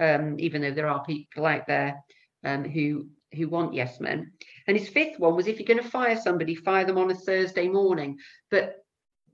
um, 0.00 0.36
even 0.38 0.62
though 0.62 0.72
there 0.72 0.88
are 0.88 1.04
people 1.04 1.46
out 1.46 1.66
there 1.66 2.02
um, 2.44 2.64
who 2.64 3.06
who 3.34 3.48
want 3.48 3.74
yes 3.74 4.00
men. 4.00 4.32
And 4.66 4.76
his 4.76 4.88
fifth 4.88 5.18
one 5.18 5.36
was 5.36 5.46
if 5.46 5.58
you're 5.58 5.66
going 5.66 5.82
to 5.82 5.88
fire 5.88 6.16
somebody, 6.16 6.54
fire 6.54 6.84
them 6.84 6.98
on 6.98 7.10
a 7.10 7.14
Thursday 7.14 7.68
morning. 7.68 8.18
But 8.50 8.76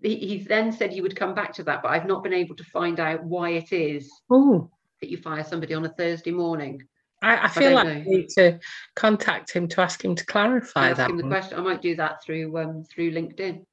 he, 0.03 0.17
he, 0.17 0.39
then 0.39 0.73
said 0.73 0.93
he 0.93 1.01
would 1.01 1.17
come 1.17 1.35
back 1.35 1.53
to 1.55 1.65
that, 1.65 1.83
but 1.83 1.91
I've 1.91 2.07
not 2.07 2.23
been 2.23 2.33
able 2.33 2.57
to 2.57 2.65
find 2.65 2.99
out 2.99 3.23
why 3.25 3.51
it 3.51 3.73
is 3.73 4.11
Ooh. 4.33 4.69
that 5.01 5.11
you 5.11 5.17
fire 5.17 5.45
somebody 5.45 5.75
on 5.75 5.85
a 5.85 5.91
Thursday 5.91 6.33
morning. 6.33 6.83
I, 7.23 7.45
I 7.45 7.49
feel 7.49 7.71
I 7.71 7.83
like 7.83 7.87
know. 7.87 7.93
I 7.93 8.05
need 8.05 8.29
to 8.31 8.59
contact 8.97 9.53
him 9.53 9.69
to 9.69 9.81
ask 9.81 10.05
him 10.05 10.15
to 10.15 10.27
clarify 10.27 10.89
ask 10.89 10.99
that. 10.99 11.11
Him 11.11 11.17
the 11.17 11.23
question. 11.23 11.59
I 11.59 11.63
might 11.63 11.81
do 11.81 11.97
that 11.97 12.23
through 12.23 12.59
um, 12.59 12.85
through 12.85 13.13
LinkedIn. 13.13 13.65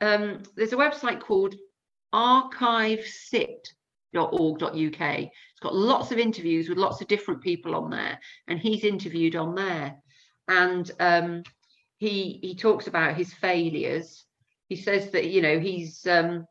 Um, 0.00 0.42
there's 0.56 0.72
a 0.72 0.76
website 0.76 1.20
called 1.20 1.54
archivesit.org.uk. 4.14 5.18
It's 5.18 5.60
got 5.60 5.74
lots 5.74 6.12
of 6.12 6.18
interviews 6.18 6.68
with 6.68 6.78
lots 6.78 7.00
of 7.00 7.08
different 7.08 7.42
people 7.42 7.74
on 7.74 7.90
there, 7.90 8.18
and 8.48 8.58
he's 8.58 8.84
interviewed 8.84 9.36
on 9.36 9.54
there. 9.54 9.96
And 10.48 10.90
um, 11.00 11.42
he 11.96 12.38
he 12.42 12.54
talks 12.54 12.86
about 12.86 13.16
his 13.16 13.32
failures 13.32 14.24
he 14.68 14.76
says 14.76 15.10
that 15.10 15.30
you 15.30 15.42
know 15.42 15.58
he's 15.58 16.06
um, 16.06 16.46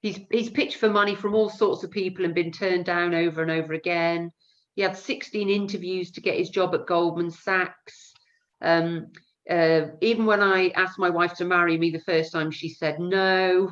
he's 0.00 0.20
he's 0.30 0.50
pitched 0.50 0.76
for 0.76 0.90
money 0.90 1.14
from 1.14 1.34
all 1.34 1.48
sorts 1.48 1.84
of 1.84 1.90
people 1.90 2.24
and 2.24 2.34
been 2.34 2.52
turned 2.52 2.84
down 2.84 3.14
over 3.14 3.42
and 3.42 3.50
over 3.50 3.72
again. 3.72 4.32
He 4.74 4.82
had 4.82 4.96
16 4.96 5.48
interviews 5.48 6.10
to 6.12 6.20
get 6.20 6.38
his 6.38 6.50
job 6.50 6.74
at 6.74 6.86
Goldman 6.86 7.30
Sachs. 7.30 8.12
Um, 8.60 9.12
uh, 9.48 9.86
even 10.00 10.26
when 10.26 10.42
I 10.42 10.70
asked 10.70 10.98
my 10.98 11.10
wife 11.10 11.34
to 11.34 11.44
marry 11.44 11.78
me 11.78 11.90
the 11.90 12.00
first 12.00 12.32
time, 12.32 12.50
she 12.50 12.68
said 12.68 12.98
no. 12.98 13.70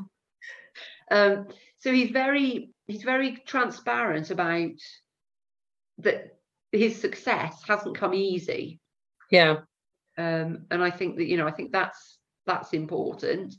Um, 1.11 1.49
so 1.79 1.93
he's 1.93 2.11
very 2.11 2.72
he's 2.87 3.03
very 3.03 3.37
transparent 3.47 4.31
about 4.31 4.71
that 5.99 6.37
his 6.73 7.01
success 7.01 7.63
hasn't 7.67 7.97
come 7.97 8.15
easy. 8.15 8.81
Yeah. 9.31 9.59
Um, 10.19 10.67
and 10.71 10.83
I 10.83 10.91
think 10.91 11.17
that 11.17 11.27
you 11.27 11.37
know 11.37 11.47
I 11.47 11.53
think 11.53 11.73
that's 11.73 12.19
that's 12.47 12.73
important. 12.73 13.55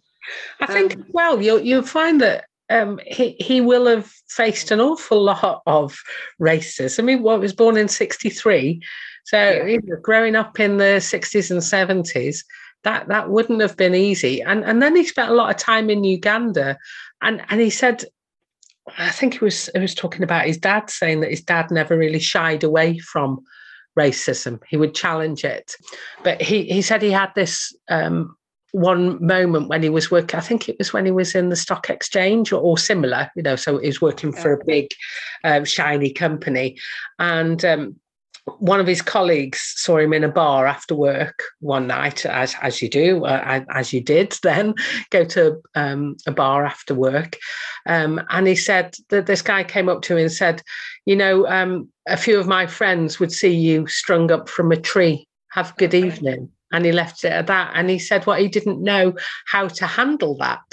I 0.60 0.68
think 0.68 0.96
um, 0.96 1.06
well, 1.10 1.42
you'll 1.42 1.60
you'll 1.60 1.84
find 1.84 2.22
that 2.22 2.46
um, 2.70 3.00
he 3.06 3.36
he 3.40 3.62
will 3.62 3.88
have 3.88 4.12
faced 4.30 4.72
an 4.72 4.80
awful 4.80 5.22
lot 5.22 5.62
of 5.66 5.98
racism. 6.40 7.00
I 7.00 7.04
mean, 7.04 7.24
what 7.24 7.40
was 7.40 7.54
born 7.54 7.78
in 7.78 7.88
'63, 7.88 8.82
so 9.26 9.38
yeah. 9.38 9.66
you 9.66 9.82
know, 9.84 9.98
growing 10.02 10.36
up 10.36 10.60
in 10.60 10.78
the 10.78 11.00
'60s 11.00 11.52
and 11.52 11.60
'70s, 11.60 12.40
that 12.84 13.08
that 13.08 13.30
wouldn't 13.30 13.62
have 13.62 13.78
been 13.78 13.96
easy. 13.96 14.42
And 14.42 14.64
and 14.64 14.82
then 14.82 14.96
he 14.96 15.04
spent 15.04 15.32
a 15.32 15.36
lot 15.36 15.50
of 15.50 15.58
time 15.58 15.90
in 15.90 16.04
Uganda, 16.04 16.78
and 17.22 17.44
and 17.50 17.62
he 17.62 17.70
said. 17.70 18.06
I 18.98 19.12
think 19.12 19.36
he 19.36 19.44
was 19.44 19.70
he 19.74 19.80
was 19.80 19.96
talking 19.96 20.24
about 20.24 20.46
his 20.46 20.58
dad 20.58 20.90
saying 20.90 21.22
that 21.22 21.30
his 21.30 21.42
dad 21.42 21.72
never 21.72 21.98
really 21.98 22.20
shied 22.20 22.64
away 22.64 23.00
from 23.00 23.44
racism. 23.98 24.60
He 24.68 24.78
would 24.78 24.96
challenge 24.96 25.44
it, 25.44 25.76
but 26.24 26.42
he 26.42 26.64
he 26.66 26.82
said 26.82 27.02
he 27.02 27.12
had 27.12 27.32
this 27.36 27.76
um, 27.90 28.36
one 28.74 29.24
moment 29.24 29.70
when 29.70 29.84
he 29.84 29.90
was 29.90 30.10
working, 30.10 30.38
I 30.38 30.42
think 30.42 30.68
it 30.68 30.78
was 30.80 30.92
when 30.92 31.06
he 31.06 31.12
was 31.12 31.36
in 31.36 31.50
the 31.50 31.56
stock 31.56 31.92
exchange 31.92 32.52
or, 32.52 32.60
or 32.60 32.76
similar, 32.76 33.30
you 33.36 33.44
know, 33.44 33.56
so 33.56 33.78
he 33.78 33.86
was 33.86 34.02
working 34.02 34.34
for 34.34 34.52
a 34.52 34.66
big, 34.66 34.88
uh, 35.44 35.64
shiny 35.64 36.12
company. 36.12 36.78
And 37.20 37.64
um, 37.64 38.00
one 38.60 38.80
of 38.80 38.88
his 38.88 39.02
colleagues 39.02 39.74
saw 39.78 39.98
him 39.98 40.14
in 40.14 40.24
a 40.24 40.30
bar 40.30 40.66
after 40.66 40.96
work 40.96 41.44
one 41.60 41.88
night, 41.88 42.26
as 42.26 42.56
as 42.62 42.82
you 42.82 42.90
do, 42.90 43.26
uh, 43.26 43.64
as 43.70 43.94
you 43.94 44.02
did 44.02 44.36
then, 44.44 44.74
go 45.10 45.24
to 45.26 45.62
um, 45.76 46.18
a 46.28 46.32
bar 46.32 46.66
after 46.66 46.94
work, 46.94 47.38
um, 47.86 48.22
and 48.30 48.48
he 48.48 48.56
said 48.56 48.96
that 49.10 49.26
this 49.26 49.42
guy 49.42 49.64
came 49.64 49.90
up 49.90 50.02
to 50.04 50.14
him 50.14 50.20
and 50.20 50.32
said, 50.32 50.62
"You 51.06 51.16
know, 51.16 51.48
um, 51.48 51.90
a 52.08 52.18
few 52.18 52.40
of 52.40 52.48
my 52.48 52.68
friends 52.68 53.20
would 53.20 53.32
see 53.32 53.54
you 53.54 53.88
strung 53.88 54.32
up 54.32 54.50
from 54.50 54.72
a 54.72 54.78
tree. 54.78 55.28
Have 55.52 55.72
a 55.72 55.76
good 55.76 55.94
evening." 55.94 56.50
and 56.74 56.86
he 56.86 56.92
left 56.92 57.24
it 57.24 57.32
at 57.32 57.46
that. 57.46 57.72
And 57.76 57.88
he 57.88 58.00
said 58.00 58.26
what 58.26 58.34
well, 58.34 58.42
he 58.42 58.48
didn't 58.48 58.82
know 58.82 59.14
how 59.46 59.68
to 59.68 59.86
handle 59.86 60.36
that. 60.38 60.64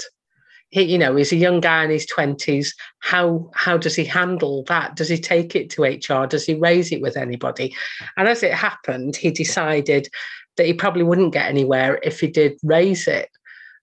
He, 0.71 0.83
you 0.83 0.97
know, 0.97 1.15
he's 1.15 1.31
a 1.31 1.37
young 1.37 1.59
guy 1.59 1.83
in 1.83 1.89
his 1.89 2.05
twenties. 2.05 2.73
How 2.99 3.49
how 3.53 3.77
does 3.77 3.95
he 3.95 4.05
handle 4.05 4.63
that? 4.63 4.95
Does 4.95 5.09
he 5.09 5.17
take 5.17 5.55
it 5.55 5.69
to 5.71 5.83
HR? 5.83 6.25
Does 6.25 6.45
he 6.45 6.55
raise 6.55 6.91
it 6.91 7.01
with 7.01 7.17
anybody? 7.17 7.75
And 8.17 8.27
as 8.27 8.41
it 8.41 8.53
happened, 8.53 9.15
he 9.15 9.31
decided 9.31 10.07
that 10.57 10.65
he 10.65 10.73
probably 10.73 11.03
wouldn't 11.03 11.33
get 11.33 11.47
anywhere 11.47 11.99
if 12.03 12.19
he 12.19 12.27
did 12.27 12.57
raise 12.63 13.07
it. 13.07 13.29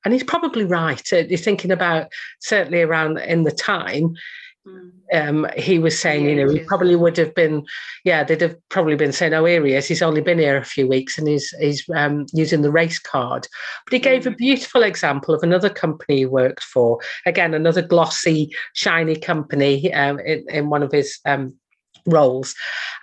And 0.05 0.15
he's 0.15 0.25
probably 0.25 0.65
right. 0.65 1.07
Uh, 1.13 1.19
you're 1.19 1.39
thinking 1.39 1.71
about 1.71 2.11
certainly 2.41 2.83
around 2.83 3.19
in 3.19 3.45
the 3.45 3.51
time. 3.51 4.15
Um, 5.13 5.47
he 5.57 5.79
was 5.79 5.99
saying, 5.99 6.27
you 6.27 6.37
know, 6.37 6.53
he 6.53 6.61
probably 6.61 6.95
would 6.95 7.17
have 7.17 7.35
been, 7.35 7.65
yeah, 8.05 8.25
they'd 8.25 8.43
have 8.43 8.57
probably 8.69 8.95
been 8.95 9.13
saying, 9.13 9.33
oh, 9.33 9.45
here 9.45 9.65
he 9.65 9.73
is. 9.73 9.87
He's 9.87 10.03
only 10.03 10.21
been 10.21 10.39
here 10.39 10.59
a 10.59 10.65
few 10.65 10.87
weeks 10.87 11.17
and 11.17 11.27
he's 11.27 11.49
he's 11.61 11.89
um, 11.95 12.27
using 12.35 12.61
the 12.61 12.71
race 12.71 12.99
card. 12.99 13.49
But 13.87 13.95
he 13.95 13.99
gave 13.99 14.25
mm. 14.25 14.33
a 14.33 14.37
beautiful 14.37 14.83
example 14.83 15.35
of 15.35 15.43
another 15.43 15.71
company 15.71 16.19
he 16.19 16.27
worked 16.27 16.63
for. 16.63 17.01
Again, 17.25 17.55
another 17.55 17.81
glossy, 17.81 18.51
shiny 18.75 19.17
company 19.17 19.93
um, 19.95 20.21
in, 20.21 20.45
in 20.51 20.69
one 20.69 20.83
of 20.83 20.93
his 20.93 21.19
um, 21.25 21.55
roles. 22.07 22.55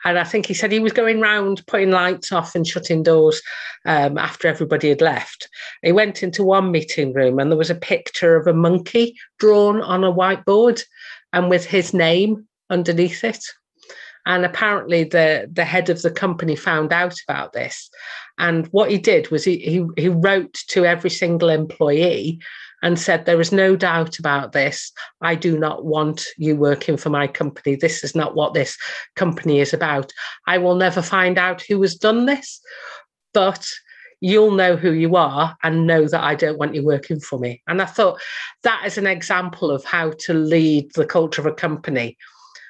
And 0.04 0.20
I 0.20 0.24
think 0.24 0.46
he 0.46 0.54
said 0.54 0.72
he 0.72 0.80
was 0.80 0.94
going 0.94 1.20
round 1.20 1.66
putting 1.68 1.92
lights 1.92 2.32
off 2.32 2.56
and 2.56 2.68
shutting 2.68 3.04
doors 3.04 3.42
um, 3.86 4.18
after 4.18 4.48
everybody 4.48 4.90
had 4.90 5.02
left. 5.02 5.50
He 5.82 5.92
went 5.92 6.24
into 6.24 6.44
one 6.44 6.72
meeting 6.72 7.14
room 7.14 7.40
and 7.40 7.52
there 7.52 7.58
was 7.58 7.70
a 7.70 7.76
picture 7.76 8.36
of 8.36 8.48
a 8.48 8.54
monkey 8.54 9.16
drawn 9.40 9.82
on 9.82 10.04
a 10.04 10.14
whiteboard 10.14 10.84
and 11.36 11.50
with 11.50 11.66
his 11.66 11.94
name 11.94 12.48
underneath 12.72 13.24
it. 13.24 13.46
And 14.26 14.44
apparently, 14.44 15.04
the, 15.04 15.48
the 15.52 15.66
head 15.66 15.92
of 15.92 16.02
the 16.02 16.10
company 16.10 16.56
found 16.56 16.92
out 16.92 17.14
about 17.28 17.54
this. 17.54 17.92
And 18.40 18.66
what 18.68 18.90
he 18.90 18.98
did 18.98 19.30
was 19.30 19.44
he, 19.44 19.60
he, 19.60 19.86
he 19.98 20.10
wrote 20.10 20.54
to 20.70 20.84
every 20.84 21.12
single 21.12 21.50
employee 21.50 22.40
and 22.82 23.00
said, 23.00 23.26
There 23.26 23.40
is 23.40 23.52
no 23.52 23.76
doubt 23.76 24.18
about 24.18 24.54
this. 24.54 24.92
I 25.22 25.36
do 25.36 25.60
not 25.60 25.86
want 25.86 26.26
you 26.38 26.56
working 26.56 26.98
for 26.98 27.12
my 27.12 27.28
company. 27.28 27.76
This 27.76 28.04
is 28.04 28.16
not 28.16 28.36
what 28.36 28.56
this 28.56 28.78
company 29.16 29.60
is 29.60 29.74
about. 29.74 30.12
I 30.48 30.58
will 30.58 30.76
never 30.76 31.04
find 31.04 31.38
out 31.38 31.62
who 31.62 31.80
has 31.82 31.96
done 31.96 32.26
this, 32.26 32.62
but 33.34 33.68
you'll 34.22 34.52
know 34.52 34.76
who 34.76 34.92
you 34.92 35.16
are 35.16 35.56
and 35.64 35.88
know 35.88 36.08
that 36.08 36.24
I 36.24 36.36
don't 36.36 36.58
want 36.58 36.76
you 36.76 36.84
working 36.84 37.20
for 37.20 37.40
me. 37.40 37.62
And 37.68 37.82
I 37.82 37.86
thought 37.86 38.20
that 38.64 38.84
is 38.86 38.98
an 38.98 39.08
example 39.08 39.72
of 39.72 39.84
how 39.84 40.12
to 40.20 40.34
lead 40.34 40.92
the 40.94 41.06
culture 41.06 41.42
of 41.42 41.48
a 41.48 41.54
company. 41.54 42.18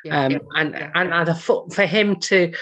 Yeah, 0.04 0.26
um, 0.26 0.32
yeah, 0.32 0.38
and, 0.56 0.72
yeah. 0.74 0.91
and 0.96 1.14
and 1.14 1.30
I 1.30 1.34
thought 1.34 1.74
for 1.74 1.86
him 1.86 2.18
to 2.22 2.54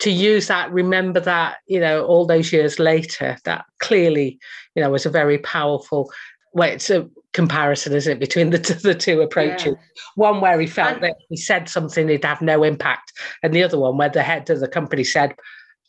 to 0.00 0.10
use 0.10 0.48
that, 0.48 0.72
remember 0.72 1.20
that, 1.20 1.58
you 1.66 1.78
know, 1.78 2.04
all 2.04 2.26
those 2.26 2.52
years 2.52 2.80
later, 2.80 3.38
that 3.44 3.64
clearly, 3.78 4.40
you 4.74 4.82
know, 4.82 4.90
was 4.90 5.06
a 5.06 5.10
very 5.10 5.38
powerful 5.38 6.10
well, 6.54 6.70
it's 6.70 6.88
a 6.88 7.08
comparison, 7.32 7.92
isn't 7.92 8.12
it, 8.12 8.20
between 8.20 8.50
the, 8.50 8.58
the 8.82 8.94
two 8.94 9.20
approaches? 9.20 9.74
Yeah. 9.74 10.02
One 10.14 10.40
where 10.40 10.58
he 10.58 10.66
felt 10.66 10.94
and, 10.94 11.02
that 11.02 11.16
he 11.28 11.36
said 11.36 11.68
something 11.68 12.08
it'd 12.08 12.24
have 12.24 12.40
no 12.40 12.62
impact, 12.62 13.12
and 13.42 13.52
the 13.52 13.64
other 13.64 13.78
one 13.78 13.98
where 13.98 14.08
the 14.08 14.22
head 14.22 14.48
of 14.48 14.60
the 14.60 14.68
company 14.68 15.04
said, 15.04 15.34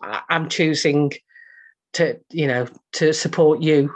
"I'm 0.02 0.50
choosing 0.50 1.12
to, 1.94 2.20
you 2.32 2.48
know, 2.48 2.68
to 2.94 3.14
support 3.14 3.62
you, 3.62 3.94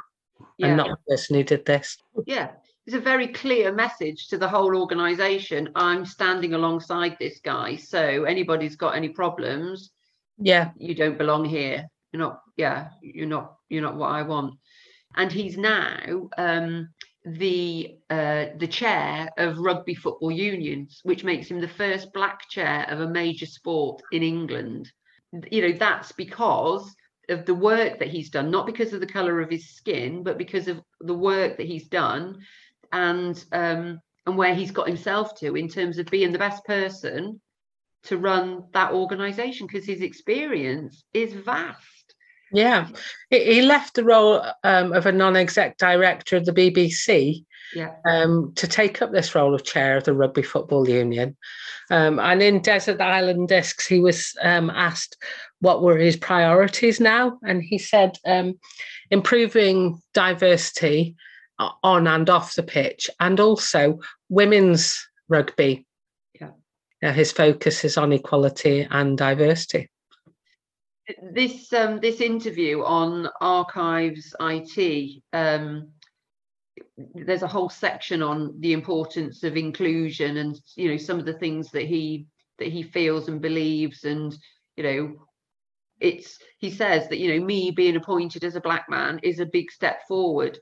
yeah. 0.58 0.68
and 0.68 0.78
not 0.78 0.90
the 0.90 1.16
person 1.16 1.36
who 1.36 1.44
did 1.44 1.66
this." 1.66 1.98
Yeah, 2.26 2.52
it's 2.86 2.96
a 2.96 3.00
very 3.00 3.28
clear 3.28 3.74
message 3.74 4.28
to 4.30 4.38
the 4.38 4.48
whole 4.48 4.76
organisation. 4.76 5.70
I'm 5.76 6.06
standing 6.06 6.54
alongside 6.54 7.18
this 7.20 7.40
guy, 7.40 7.76
so 7.76 8.24
anybody's 8.24 8.76
got 8.76 8.96
any 8.96 9.10
problems, 9.10 9.92
yeah, 10.38 10.72
you 10.78 10.96
don't 10.96 11.18
belong 11.18 11.46
here. 11.46 11.88
You're 12.12 12.22
not, 12.22 12.42
yeah, 12.58 12.90
you're 13.02 13.28
not, 13.28 13.56
you're 13.70 13.84
not 13.84 13.96
what 13.96 14.12
I 14.12 14.24
want 14.24 14.56
and 15.16 15.32
he's 15.32 15.58
now 15.58 16.30
um, 16.38 16.90
the 17.26 17.98
uh, 18.10 18.46
the 18.58 18.68
chair 18.68 19.30
of 19.38 19.60
rugby 19.60 19.96
football 19.96 20.32
unions, 20.32 21.02
which 21.04 21.24
makes 21.24 21.48
him 21.48 21.60
the 21.60 21.68
first 21.68 22.14
black 22.14 22.48
chair 22.50 22.86
of 22.90 23.02
a 23.02 23.08
major 23.08 23.46
sport 23.46 24.02
in 24.12 24.24
England. 24.24 24.92
You 25.52 25.62
know 25.62 25.78
that's 25.78 26.12
because 26.12 26.94
of 27.30 27.46
the 27.46 27.56
work 27.56 28.00
that 28.00 28.08
he's 28.08 28.30
done, 28.30 28.52
not 28.52 28.66
because 28.66 28.94
of 28.94 29.00
the 29.00 29.08
color 29.08 29.42
of 29.42 29.50
his 29.50 29.70
skin, 29.70 30.24
but 30.24 30.38
because 30.38 30.68
of 30.68 30.82
the 31.02 31.14
work 31.14 31.58
that 31.58 31.68
he's 31.68 31.88
done, 31.88 32.40
and 32.92 33.44
um, 33.52 34.00
and 34.26 34.38
where 34.38 34.56
he's 34.56 34.72
got 34.72 34.88
himself 34.88 35.38
to 35.40 35.56
in 35.56 35.68
terms 35.68 35.98
of 35.98 36.06
being 36.08 36.32
the 36.32 36.40
best 36.40 36.64
person 36.66 37.40
to 38.04 38.18
run 38.18 38.64
that 38.74 38.94
organization 38.94 39.68
because 39.68 39.86
his 39.86 40.02
experience 40.02 41.04
is 41.14 41.34
vast 41.34 42.00
yeah, 42.52 42.88
he 43.30 43.62
left 43.62 43.94
the 43.94 44.04
role 44.04 44.44
um, 44.64 44.94
of 44.94 45.06
a 45.06 45.12
non-exec 45.12 45.78
director 45.78 46.36
of 46.36 46.46
the 46.46 46.52
BBC 46.52 47.46
yeah. 47.76 47.94
um, 48.06 48.54
to 48.56 48.68
take 48.68 49.02
up 49.02 49.12
this 49.12 49.36
role 49.36 49.54
of 49.54 49.64
chair 49.64 49.98
of 49.98 50.04
the 50.04 50.14
Rugby 50.14 50.42
Football 50.42 50.90
Union. 50.90 51.38
Um, 51.92 52.20
and 52.20 52.42
in 52.42 52.62
Desert 52.62 53.02
Island 53.02 53.50
Discs, 53.50 53.86
he 53.86 54.00
was 54.00 54.36
um, 54.42 54.70
asked 54.72 55.18
what 55.62 55.82
were 55.82 55.98
his 55.98 56.16
priorities 56.16 57.00
now, 57.00 57.38
and 57.44 57.62
he 57.62 57.78
said 57.78 58.18
um, 58.26 58.60
improving 59.12 60.02
diversity 60.14 61.16
on 61.84 62.08
and 62.08 62.30
off 62.30 62.56
the 62.56 62.64
pitch, 62.64 63.10
and 63.20 63.40
also 63.40 64.00
women's 64.30 65.08
rugby. 65.28 65.86
Yeah, 67.02 67.14
his 67.14 67.32
focus 67.32 67.86
is 67.86 67.98
on 67.98 68.12
equality 68.12 68.86
and 68.90 69.18
diversity 69.18 69.90
this 71.34 71.72
um, 71.74 72.00
this 72.00 72.22
interview 72.22 72.84
on 72.84 73.30
archives 73.42 74.36
IT. 74.40 75.22
Um, 75.34 75.90
there's 77.14 77.44
a 77.44 77.48
whole 77.48 77.70
section 77.70 78.22
on 78.22 78.60
the 78.60 78.74
importance 78.74 79.44
of 79.44 79.58
inclusion 79.58 80.38
and 80.38 80.60
you 80.76 80.90
know 80.90 80.98
some 80.98 81.20
of 81.20 81.26
the 81.26 81.34
things 81.34 81.72
that 81.72 81.84
he 81.84 82.26
that 82.58 82.68
he 82.70 82.84
feels 82.84 83.28
and 83.28 83.42
believes 83.42 84.04
and 84.04 84.38
you 84.78 84.84
know 84.84 85.28
it's 86.00 86.40
he 86.58 86.72
says 86.72 87.08
that 87.10 87.20
you 87.20 87.34
know 87.34 87.46
me 87.46 87.72
being 87.72 87.96
appointed 87.96 88.44
as 88.44 88.56
a 88.56 88.62
black 88.62 88.90
man 88.90 89.20
is 89.24 89.40
a 89.40 89.46
big 89.46 89.72
step 89.72 90.00
forward 90.08 90.58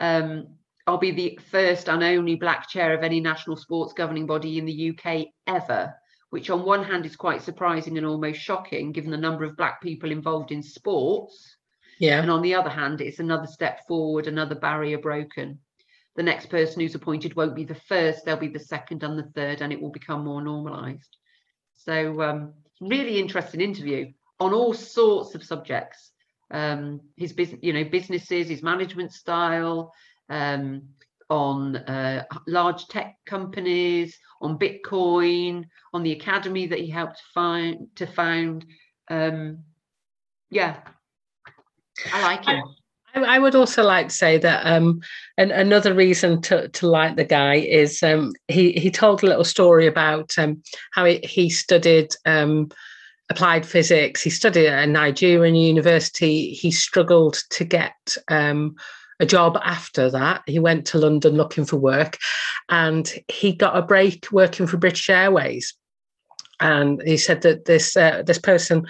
um, 0.00 0.46
i'll 0.86 0.98
be 0.98 1.10
the 1.10 1.38
first 1.50 1.88
and 1.88 2.02
only 2.02 2.34
black 2.34 2.68
chair 2.68 2.94
of 2.94 3.02
any 3.02 3.20
national 3.20 3.56
sports 3.56 3.92
governing 3.92 4.26
body 4.26 4.58
in 4.58 4.64
the 4.64 4.90
uk 4.90 5.26
ever 5.46 5.94
which 6.30 6.48
on 6.48 6.64
one 6.64 6.82
hand 6.82 7.04
is 7.04 7.16
quite 7.16 7.42
surprising 7.42 7.98
and 7.98 8.06
almost 8.06 8.40
shocking 8.40 8.92
given 8.92 9.10
the 9.10 9.16
number 9.16 9.44
of 9.44 9.56
black 9.56 9.82
people 9.82 10.10
involved 10.10 10.52
in 10.52 10.62
sports. 10.62 11.56
Yeah. 11.98 12.22
And 12.22 12.30
on 12.30 12.40
the 12.40 12.54
other 12.54 12.70
hand, 12.70 13.00
it's 13.00 13.18
another 13.18 13.46
step 13.46 13.86
forward, 13.86 14.26
another 14.26 14.54
barrier 14.54 14.98
broken. 14.98 15.58
The 16.16 16.22
next 16.22 16.46
person 16.46 16.80
who's 16.80 16.94
appointed 16.94 17.36
won't 17.36 17.54
be 17.54 17.64
the 17.64 17.74
first, 17.74 18.24
they'll 18.24 18.36
be 18.36 18.48
the 18.48 18.58
second 18.58 19.02
and 19.02 19.18
the 19.18 19.30
third, 19.34 19.60
and 19.60 19.72
it 19.72 19.80
will 19.80 19.90
become 19.90 20.24
more 20.24 20.40
normalized. 20.40 21.16
So 21.74 22.22
um, 22.22 22.54
really 22.80 23.18
interesting 23.18 23.60
interview 23.60 24.12
on 24.40 24.54
all 24.54 24.74
sorts 24.74 25.34
of 25.34 25.44
subjects. 25.44 26.10
Um, 26.50 27.00
his 27.16 27.32
business, 27.32 27.60
you 27.62 27.72
know, 27.72 27.84
businesses, 27.84 28.48
his 28.48 28.62
management 28.62 29.12
style, 29.12 29.92
um, 30.28 30.82
on 31.28 31.76
uh, 31.76 32.24
large 32.48 32.88
tech 32.88 33.16
companies, 33.24 34.18
on 34.40 34.58
Bitcoin, 34.58 35.64
on 35.92 36.02
the 36.02 36.12
academy 36.12 36.66
that 36.66 36.80
he 36.80 36.88
helped 36.88 37.22
find 37.32 37.86
to 37.94 38.06
found. 38.06 38.66
Um, 39.08 39.60
yeah, 40.50 40.78
I 42.12 42.22
like 42.22 42.44
him. 42.44 42.62
I, 43.14 43.38
would 43.38 43.54
also 43.54 43.82
like 43.82 44.08
to 44.08 44.14
say 44.14 44.38
that 44.38 44.66
um, 44.66 45.00
and 45.36 45.50
another 45.50 45.94
reason 45.94 46.40
to, 46.42 46.68
to 46.68 46.86
like 46.86 47.16
the 47.16 47.24
guy 47.24 47.56
is 47.56 48.02
um, 48.04 48.32
he 48.46 48.72
he 48.72 48.88
told 48.88 49.22
a 49.22 49.26
little 49.26 49.44
story 49.44 49.88
about 49.88 50.32
um, 50.38 50.62
how 50.92 51.04
he, 51.04 51.18
he 51.18 51.50
studied 51.50 52.14
um, 52.24 52.70
applied 53.30 53.64
physics. 53.64 54.22
He 54.22 54.30
studied 54.30 54.66
at 54.66 54.84
a 54.84 54.90
Nigerian 54.90 55.54
university. 55.54 56.52
He 56.52 56.70
struggled 56.70 57.38
to 57.50 57.64
get 57.64 58.16
um, 58.28 58.74
a 59.20 59.26
job 59.26 59.56
after 59.62 60.10
that. 60.10 60.42
He 60.46 60.58
went 60.58 60.86
to 60.88 60.98
London 60.98 61.36
looking 61.36 61.64
for 61.64 61.76
work 61.76 62.18
and 62.68 63.10
he 63.28 63.52
got 63.52 63.76
a 63.76 63.82
break 63.82 64.26
working 64.32 64.66
for 64.66 64.76
British 64.76 65.08
Airways. 65.08 65.74
And 66.60 67.00
he 67.02 67.16
said 67.16 67.42
that 67.42 67.64
this 67.64 67.96
uh, 67.96 68.22
this 68.26 68.38
person 68.38 68.86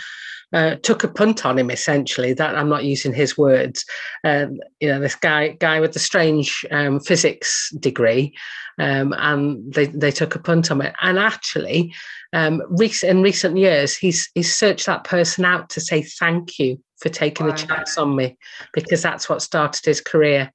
uh, 0.52 0.74
took 0.76 1.04
a 1.04 1.08
punt 1.08 1.46
on 1.46 1.58
him 1.58 1.70
essentially 1.70 2.32
that 2.32 2.56
i'm 2.56 2.68
not 2.68 2.84
using 2.84 3.12
his 3.12 3.38
words 3.38 3.84
um, 4.24 4.58
you 4.80 4.88
know 4.88 5.00
this 5.00 5.14
guy 5.14 5.48
guy 5.60 5.80
with 5.80 5.92
the 5.92 5.98
strange 5.98 6.64
um, 6.70 7.00
physics 7.00 7.70
degree 7.78 8.34
um, 8.78 9.14
and 9.18 9.72
they, 9.74 9.86
they 9.86 10.10
took 10.10 10.34
a 10.34 10.38
punt 10.38 10.70
on 10.70 10.80
it 10.80 10.94
and 11.02 11.18
actually 11.18 11.92
um, 12.32 12.62
in 13.02 13.22
recent 13.22 13.56
years 13.56 13.96
he's 13.96 14.30
he's 14.34 14.54
searched 14.54 14.86
that 14.86 15.04
person 15.04 15.44
out 15.44 15.68
to 15.70 15.80
say 15.80 16.02
thank 16.02 16.58
you 16.58 16.78
for 17.00 17.08
taking 17.08 17.46
wow. 17.46 17.54
a 17.54 17.56
chance 17.56 17.98
on 17.98 18.14
me 18.14 18.36
because 18.72 19.02
that's 19.02 19.28
what 19.28 19.42
started 19.42 19.84
his 19.84 20.00
career. 20.00 20.52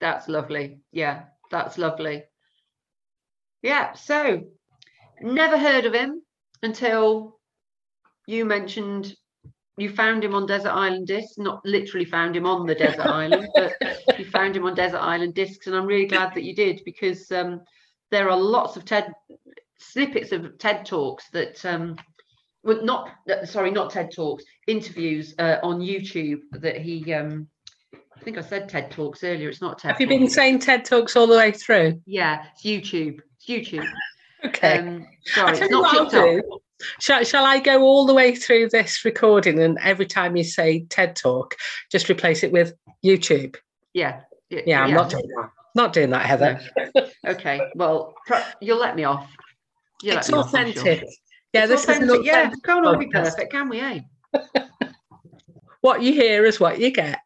That's 0.00 0.26
lovely. 0.26 0.80
Yeah, 0.90 1.24
that's 1.50 1.78
lovely. 1.78 2.24
Yeah, 3.62 3.92
so 3.92 4.44
never 5.20 5.56
heard 5.56 5.84
of 5.84 5.94
him 5.94 6.22
until 6.62 7.38
you 8.26 8.44
mentioned 8.44 9.14
you 9.78 9.88
found 9.90 10.22
him 10.22 10.34
on 10.34 10.46
Desert 10.46 10.70
Island 10.70 11.06
Discs, 11.06 11.38
not 11.38 11.64
literally 11.64 12.04
found 12.04 12.36
him 12.36 12.46
on 12.46 12.66
the 12.66 12.74
desert 12.74 13.00
island, 13.06 13.48
but 13.54 13.74
you 14.18 14.24
found 14.26 14.56
him 14.56 14.66
on 14.66 14.74
Desert 14.74 14.98
Island 14.98 15.34
Discs, 15.34 15.66
and 15.66 15.74
I'm 15.74 15.86
really 15.86 16.06
glad 16.06 16.34
that 16.34 16.42
you 16.44 16.54
did 16.54 16.82
because 16.84 17.32
um, 17.32 17.62
there 18.10 18.28
are 18.28 18.36
lots 18.36 18.76
of 18.76 18.84
TED 18.84 19.12
snippets 19.78 20.32
of 20.32 20.58
TED 20.58 20.84
talks 20.84 21.28
that 21.30 21.64
um, 21.64 21.96
well, 22.62 22.84
not 22.84 23.10
sorry, 23.44 23.70
not 23.70 23.90
TED 23.90 24.12
talks, 24.12 24.44
interviews 24.66 25.34
uh, 25.38 25.56
on 25.62 25.80
YouTube 25.80 26.40
that 26.52 26.76
he. 26.76 27.12
Um, 27.12 27.48
I 27.94 28.24
think 28.24 28.38
I 28.38 28.42
said 28.42 28.68
TED 28.68 28.90
talks 28.92 29.24
earlier. 29.24 29.48
It's 29.48 29.60
not 29.60 29.78
TED. 29.78 29.92
Have 29.92 30.00
you 30.00 30.06
been 30.06 30.28
saying 30.28 30.60
TED 30.60 30.84
talks 30.84 31.16
all 31.16 31.26
the 31.26 31.36
way 31.36 31.50
through? 31.50 32.00
Yeah, 32.06 32.44
it's 32.52 32.62
YouTube. 32.62 33.20
It's 33.40 33.70
YouTube. 33.70 33.88
okay. 34.44 34.78
Um, 34.78 35.06
sorry, 35.24 35.58
it's 35.58 35.70
not 35.70 36.12
TikTok. 36.12 36.60
Shall, 37.00 37.24
shall 37.24 37.44
I 37.44 37.58
go 37.58 37.82
all 37.82 38.06
the 38.06 38.14
way 38.14 38.34
through 38.34 38.68
this 38.70 39.04
recording 39.04 39.60
and 39.60 39.78
every 39.82 40.06
time 40.06 40.36
you 40.36 40.44
say 40.44 40.84
TED 40.88 41.16
Talk, 41.16 41.56
just 41.90 42.08
replace 42.08 42.42
it 42.42 42.52
with 42.52 42.74
YouTube? 43.04 43.56
Yeah. 43.94 44.20
Yeah, 44.50 44.60
yeah 44.66 44.84
I'm 44.84 44.94
not 44.94 45.10
doing 45.10 45.28
that. 45.36 45.50
Not 45.74 45.92
doing 45.92 46.10
that, 46.10 46.26
Heather. 46.26 46.60
okay. 47.26 47.60
Well, 47.74 48.14
you'll 48.60 48.80
let 48.80 48.94
me 48.94 49.04
off. 49.04 49.30
You'll 50.02 50.18
it's 50.18 50.30
authentic. 50.30 50.78
Off, 50.78 50.98
sure. 50.98 51.08
Yeah, 51.54 51.66
this 51.66 51.88
is 51.88 51.98
an 51.98 52.24
yeah, 52.24 52.50
can't 52.64 52.86
all 52.86 52.96
be 52.96 53.06
perfect, 53.06 53.52
can 53.52 53.68
we? 53.68 53.80
Eh? 53.80 54.00
What 55.82 56.00
you 56.00 56.12
hear 56.12 56.46
is 56.46 56.60
what 56.60 56.78
you 56.78 56.92
get. 56.92 57.18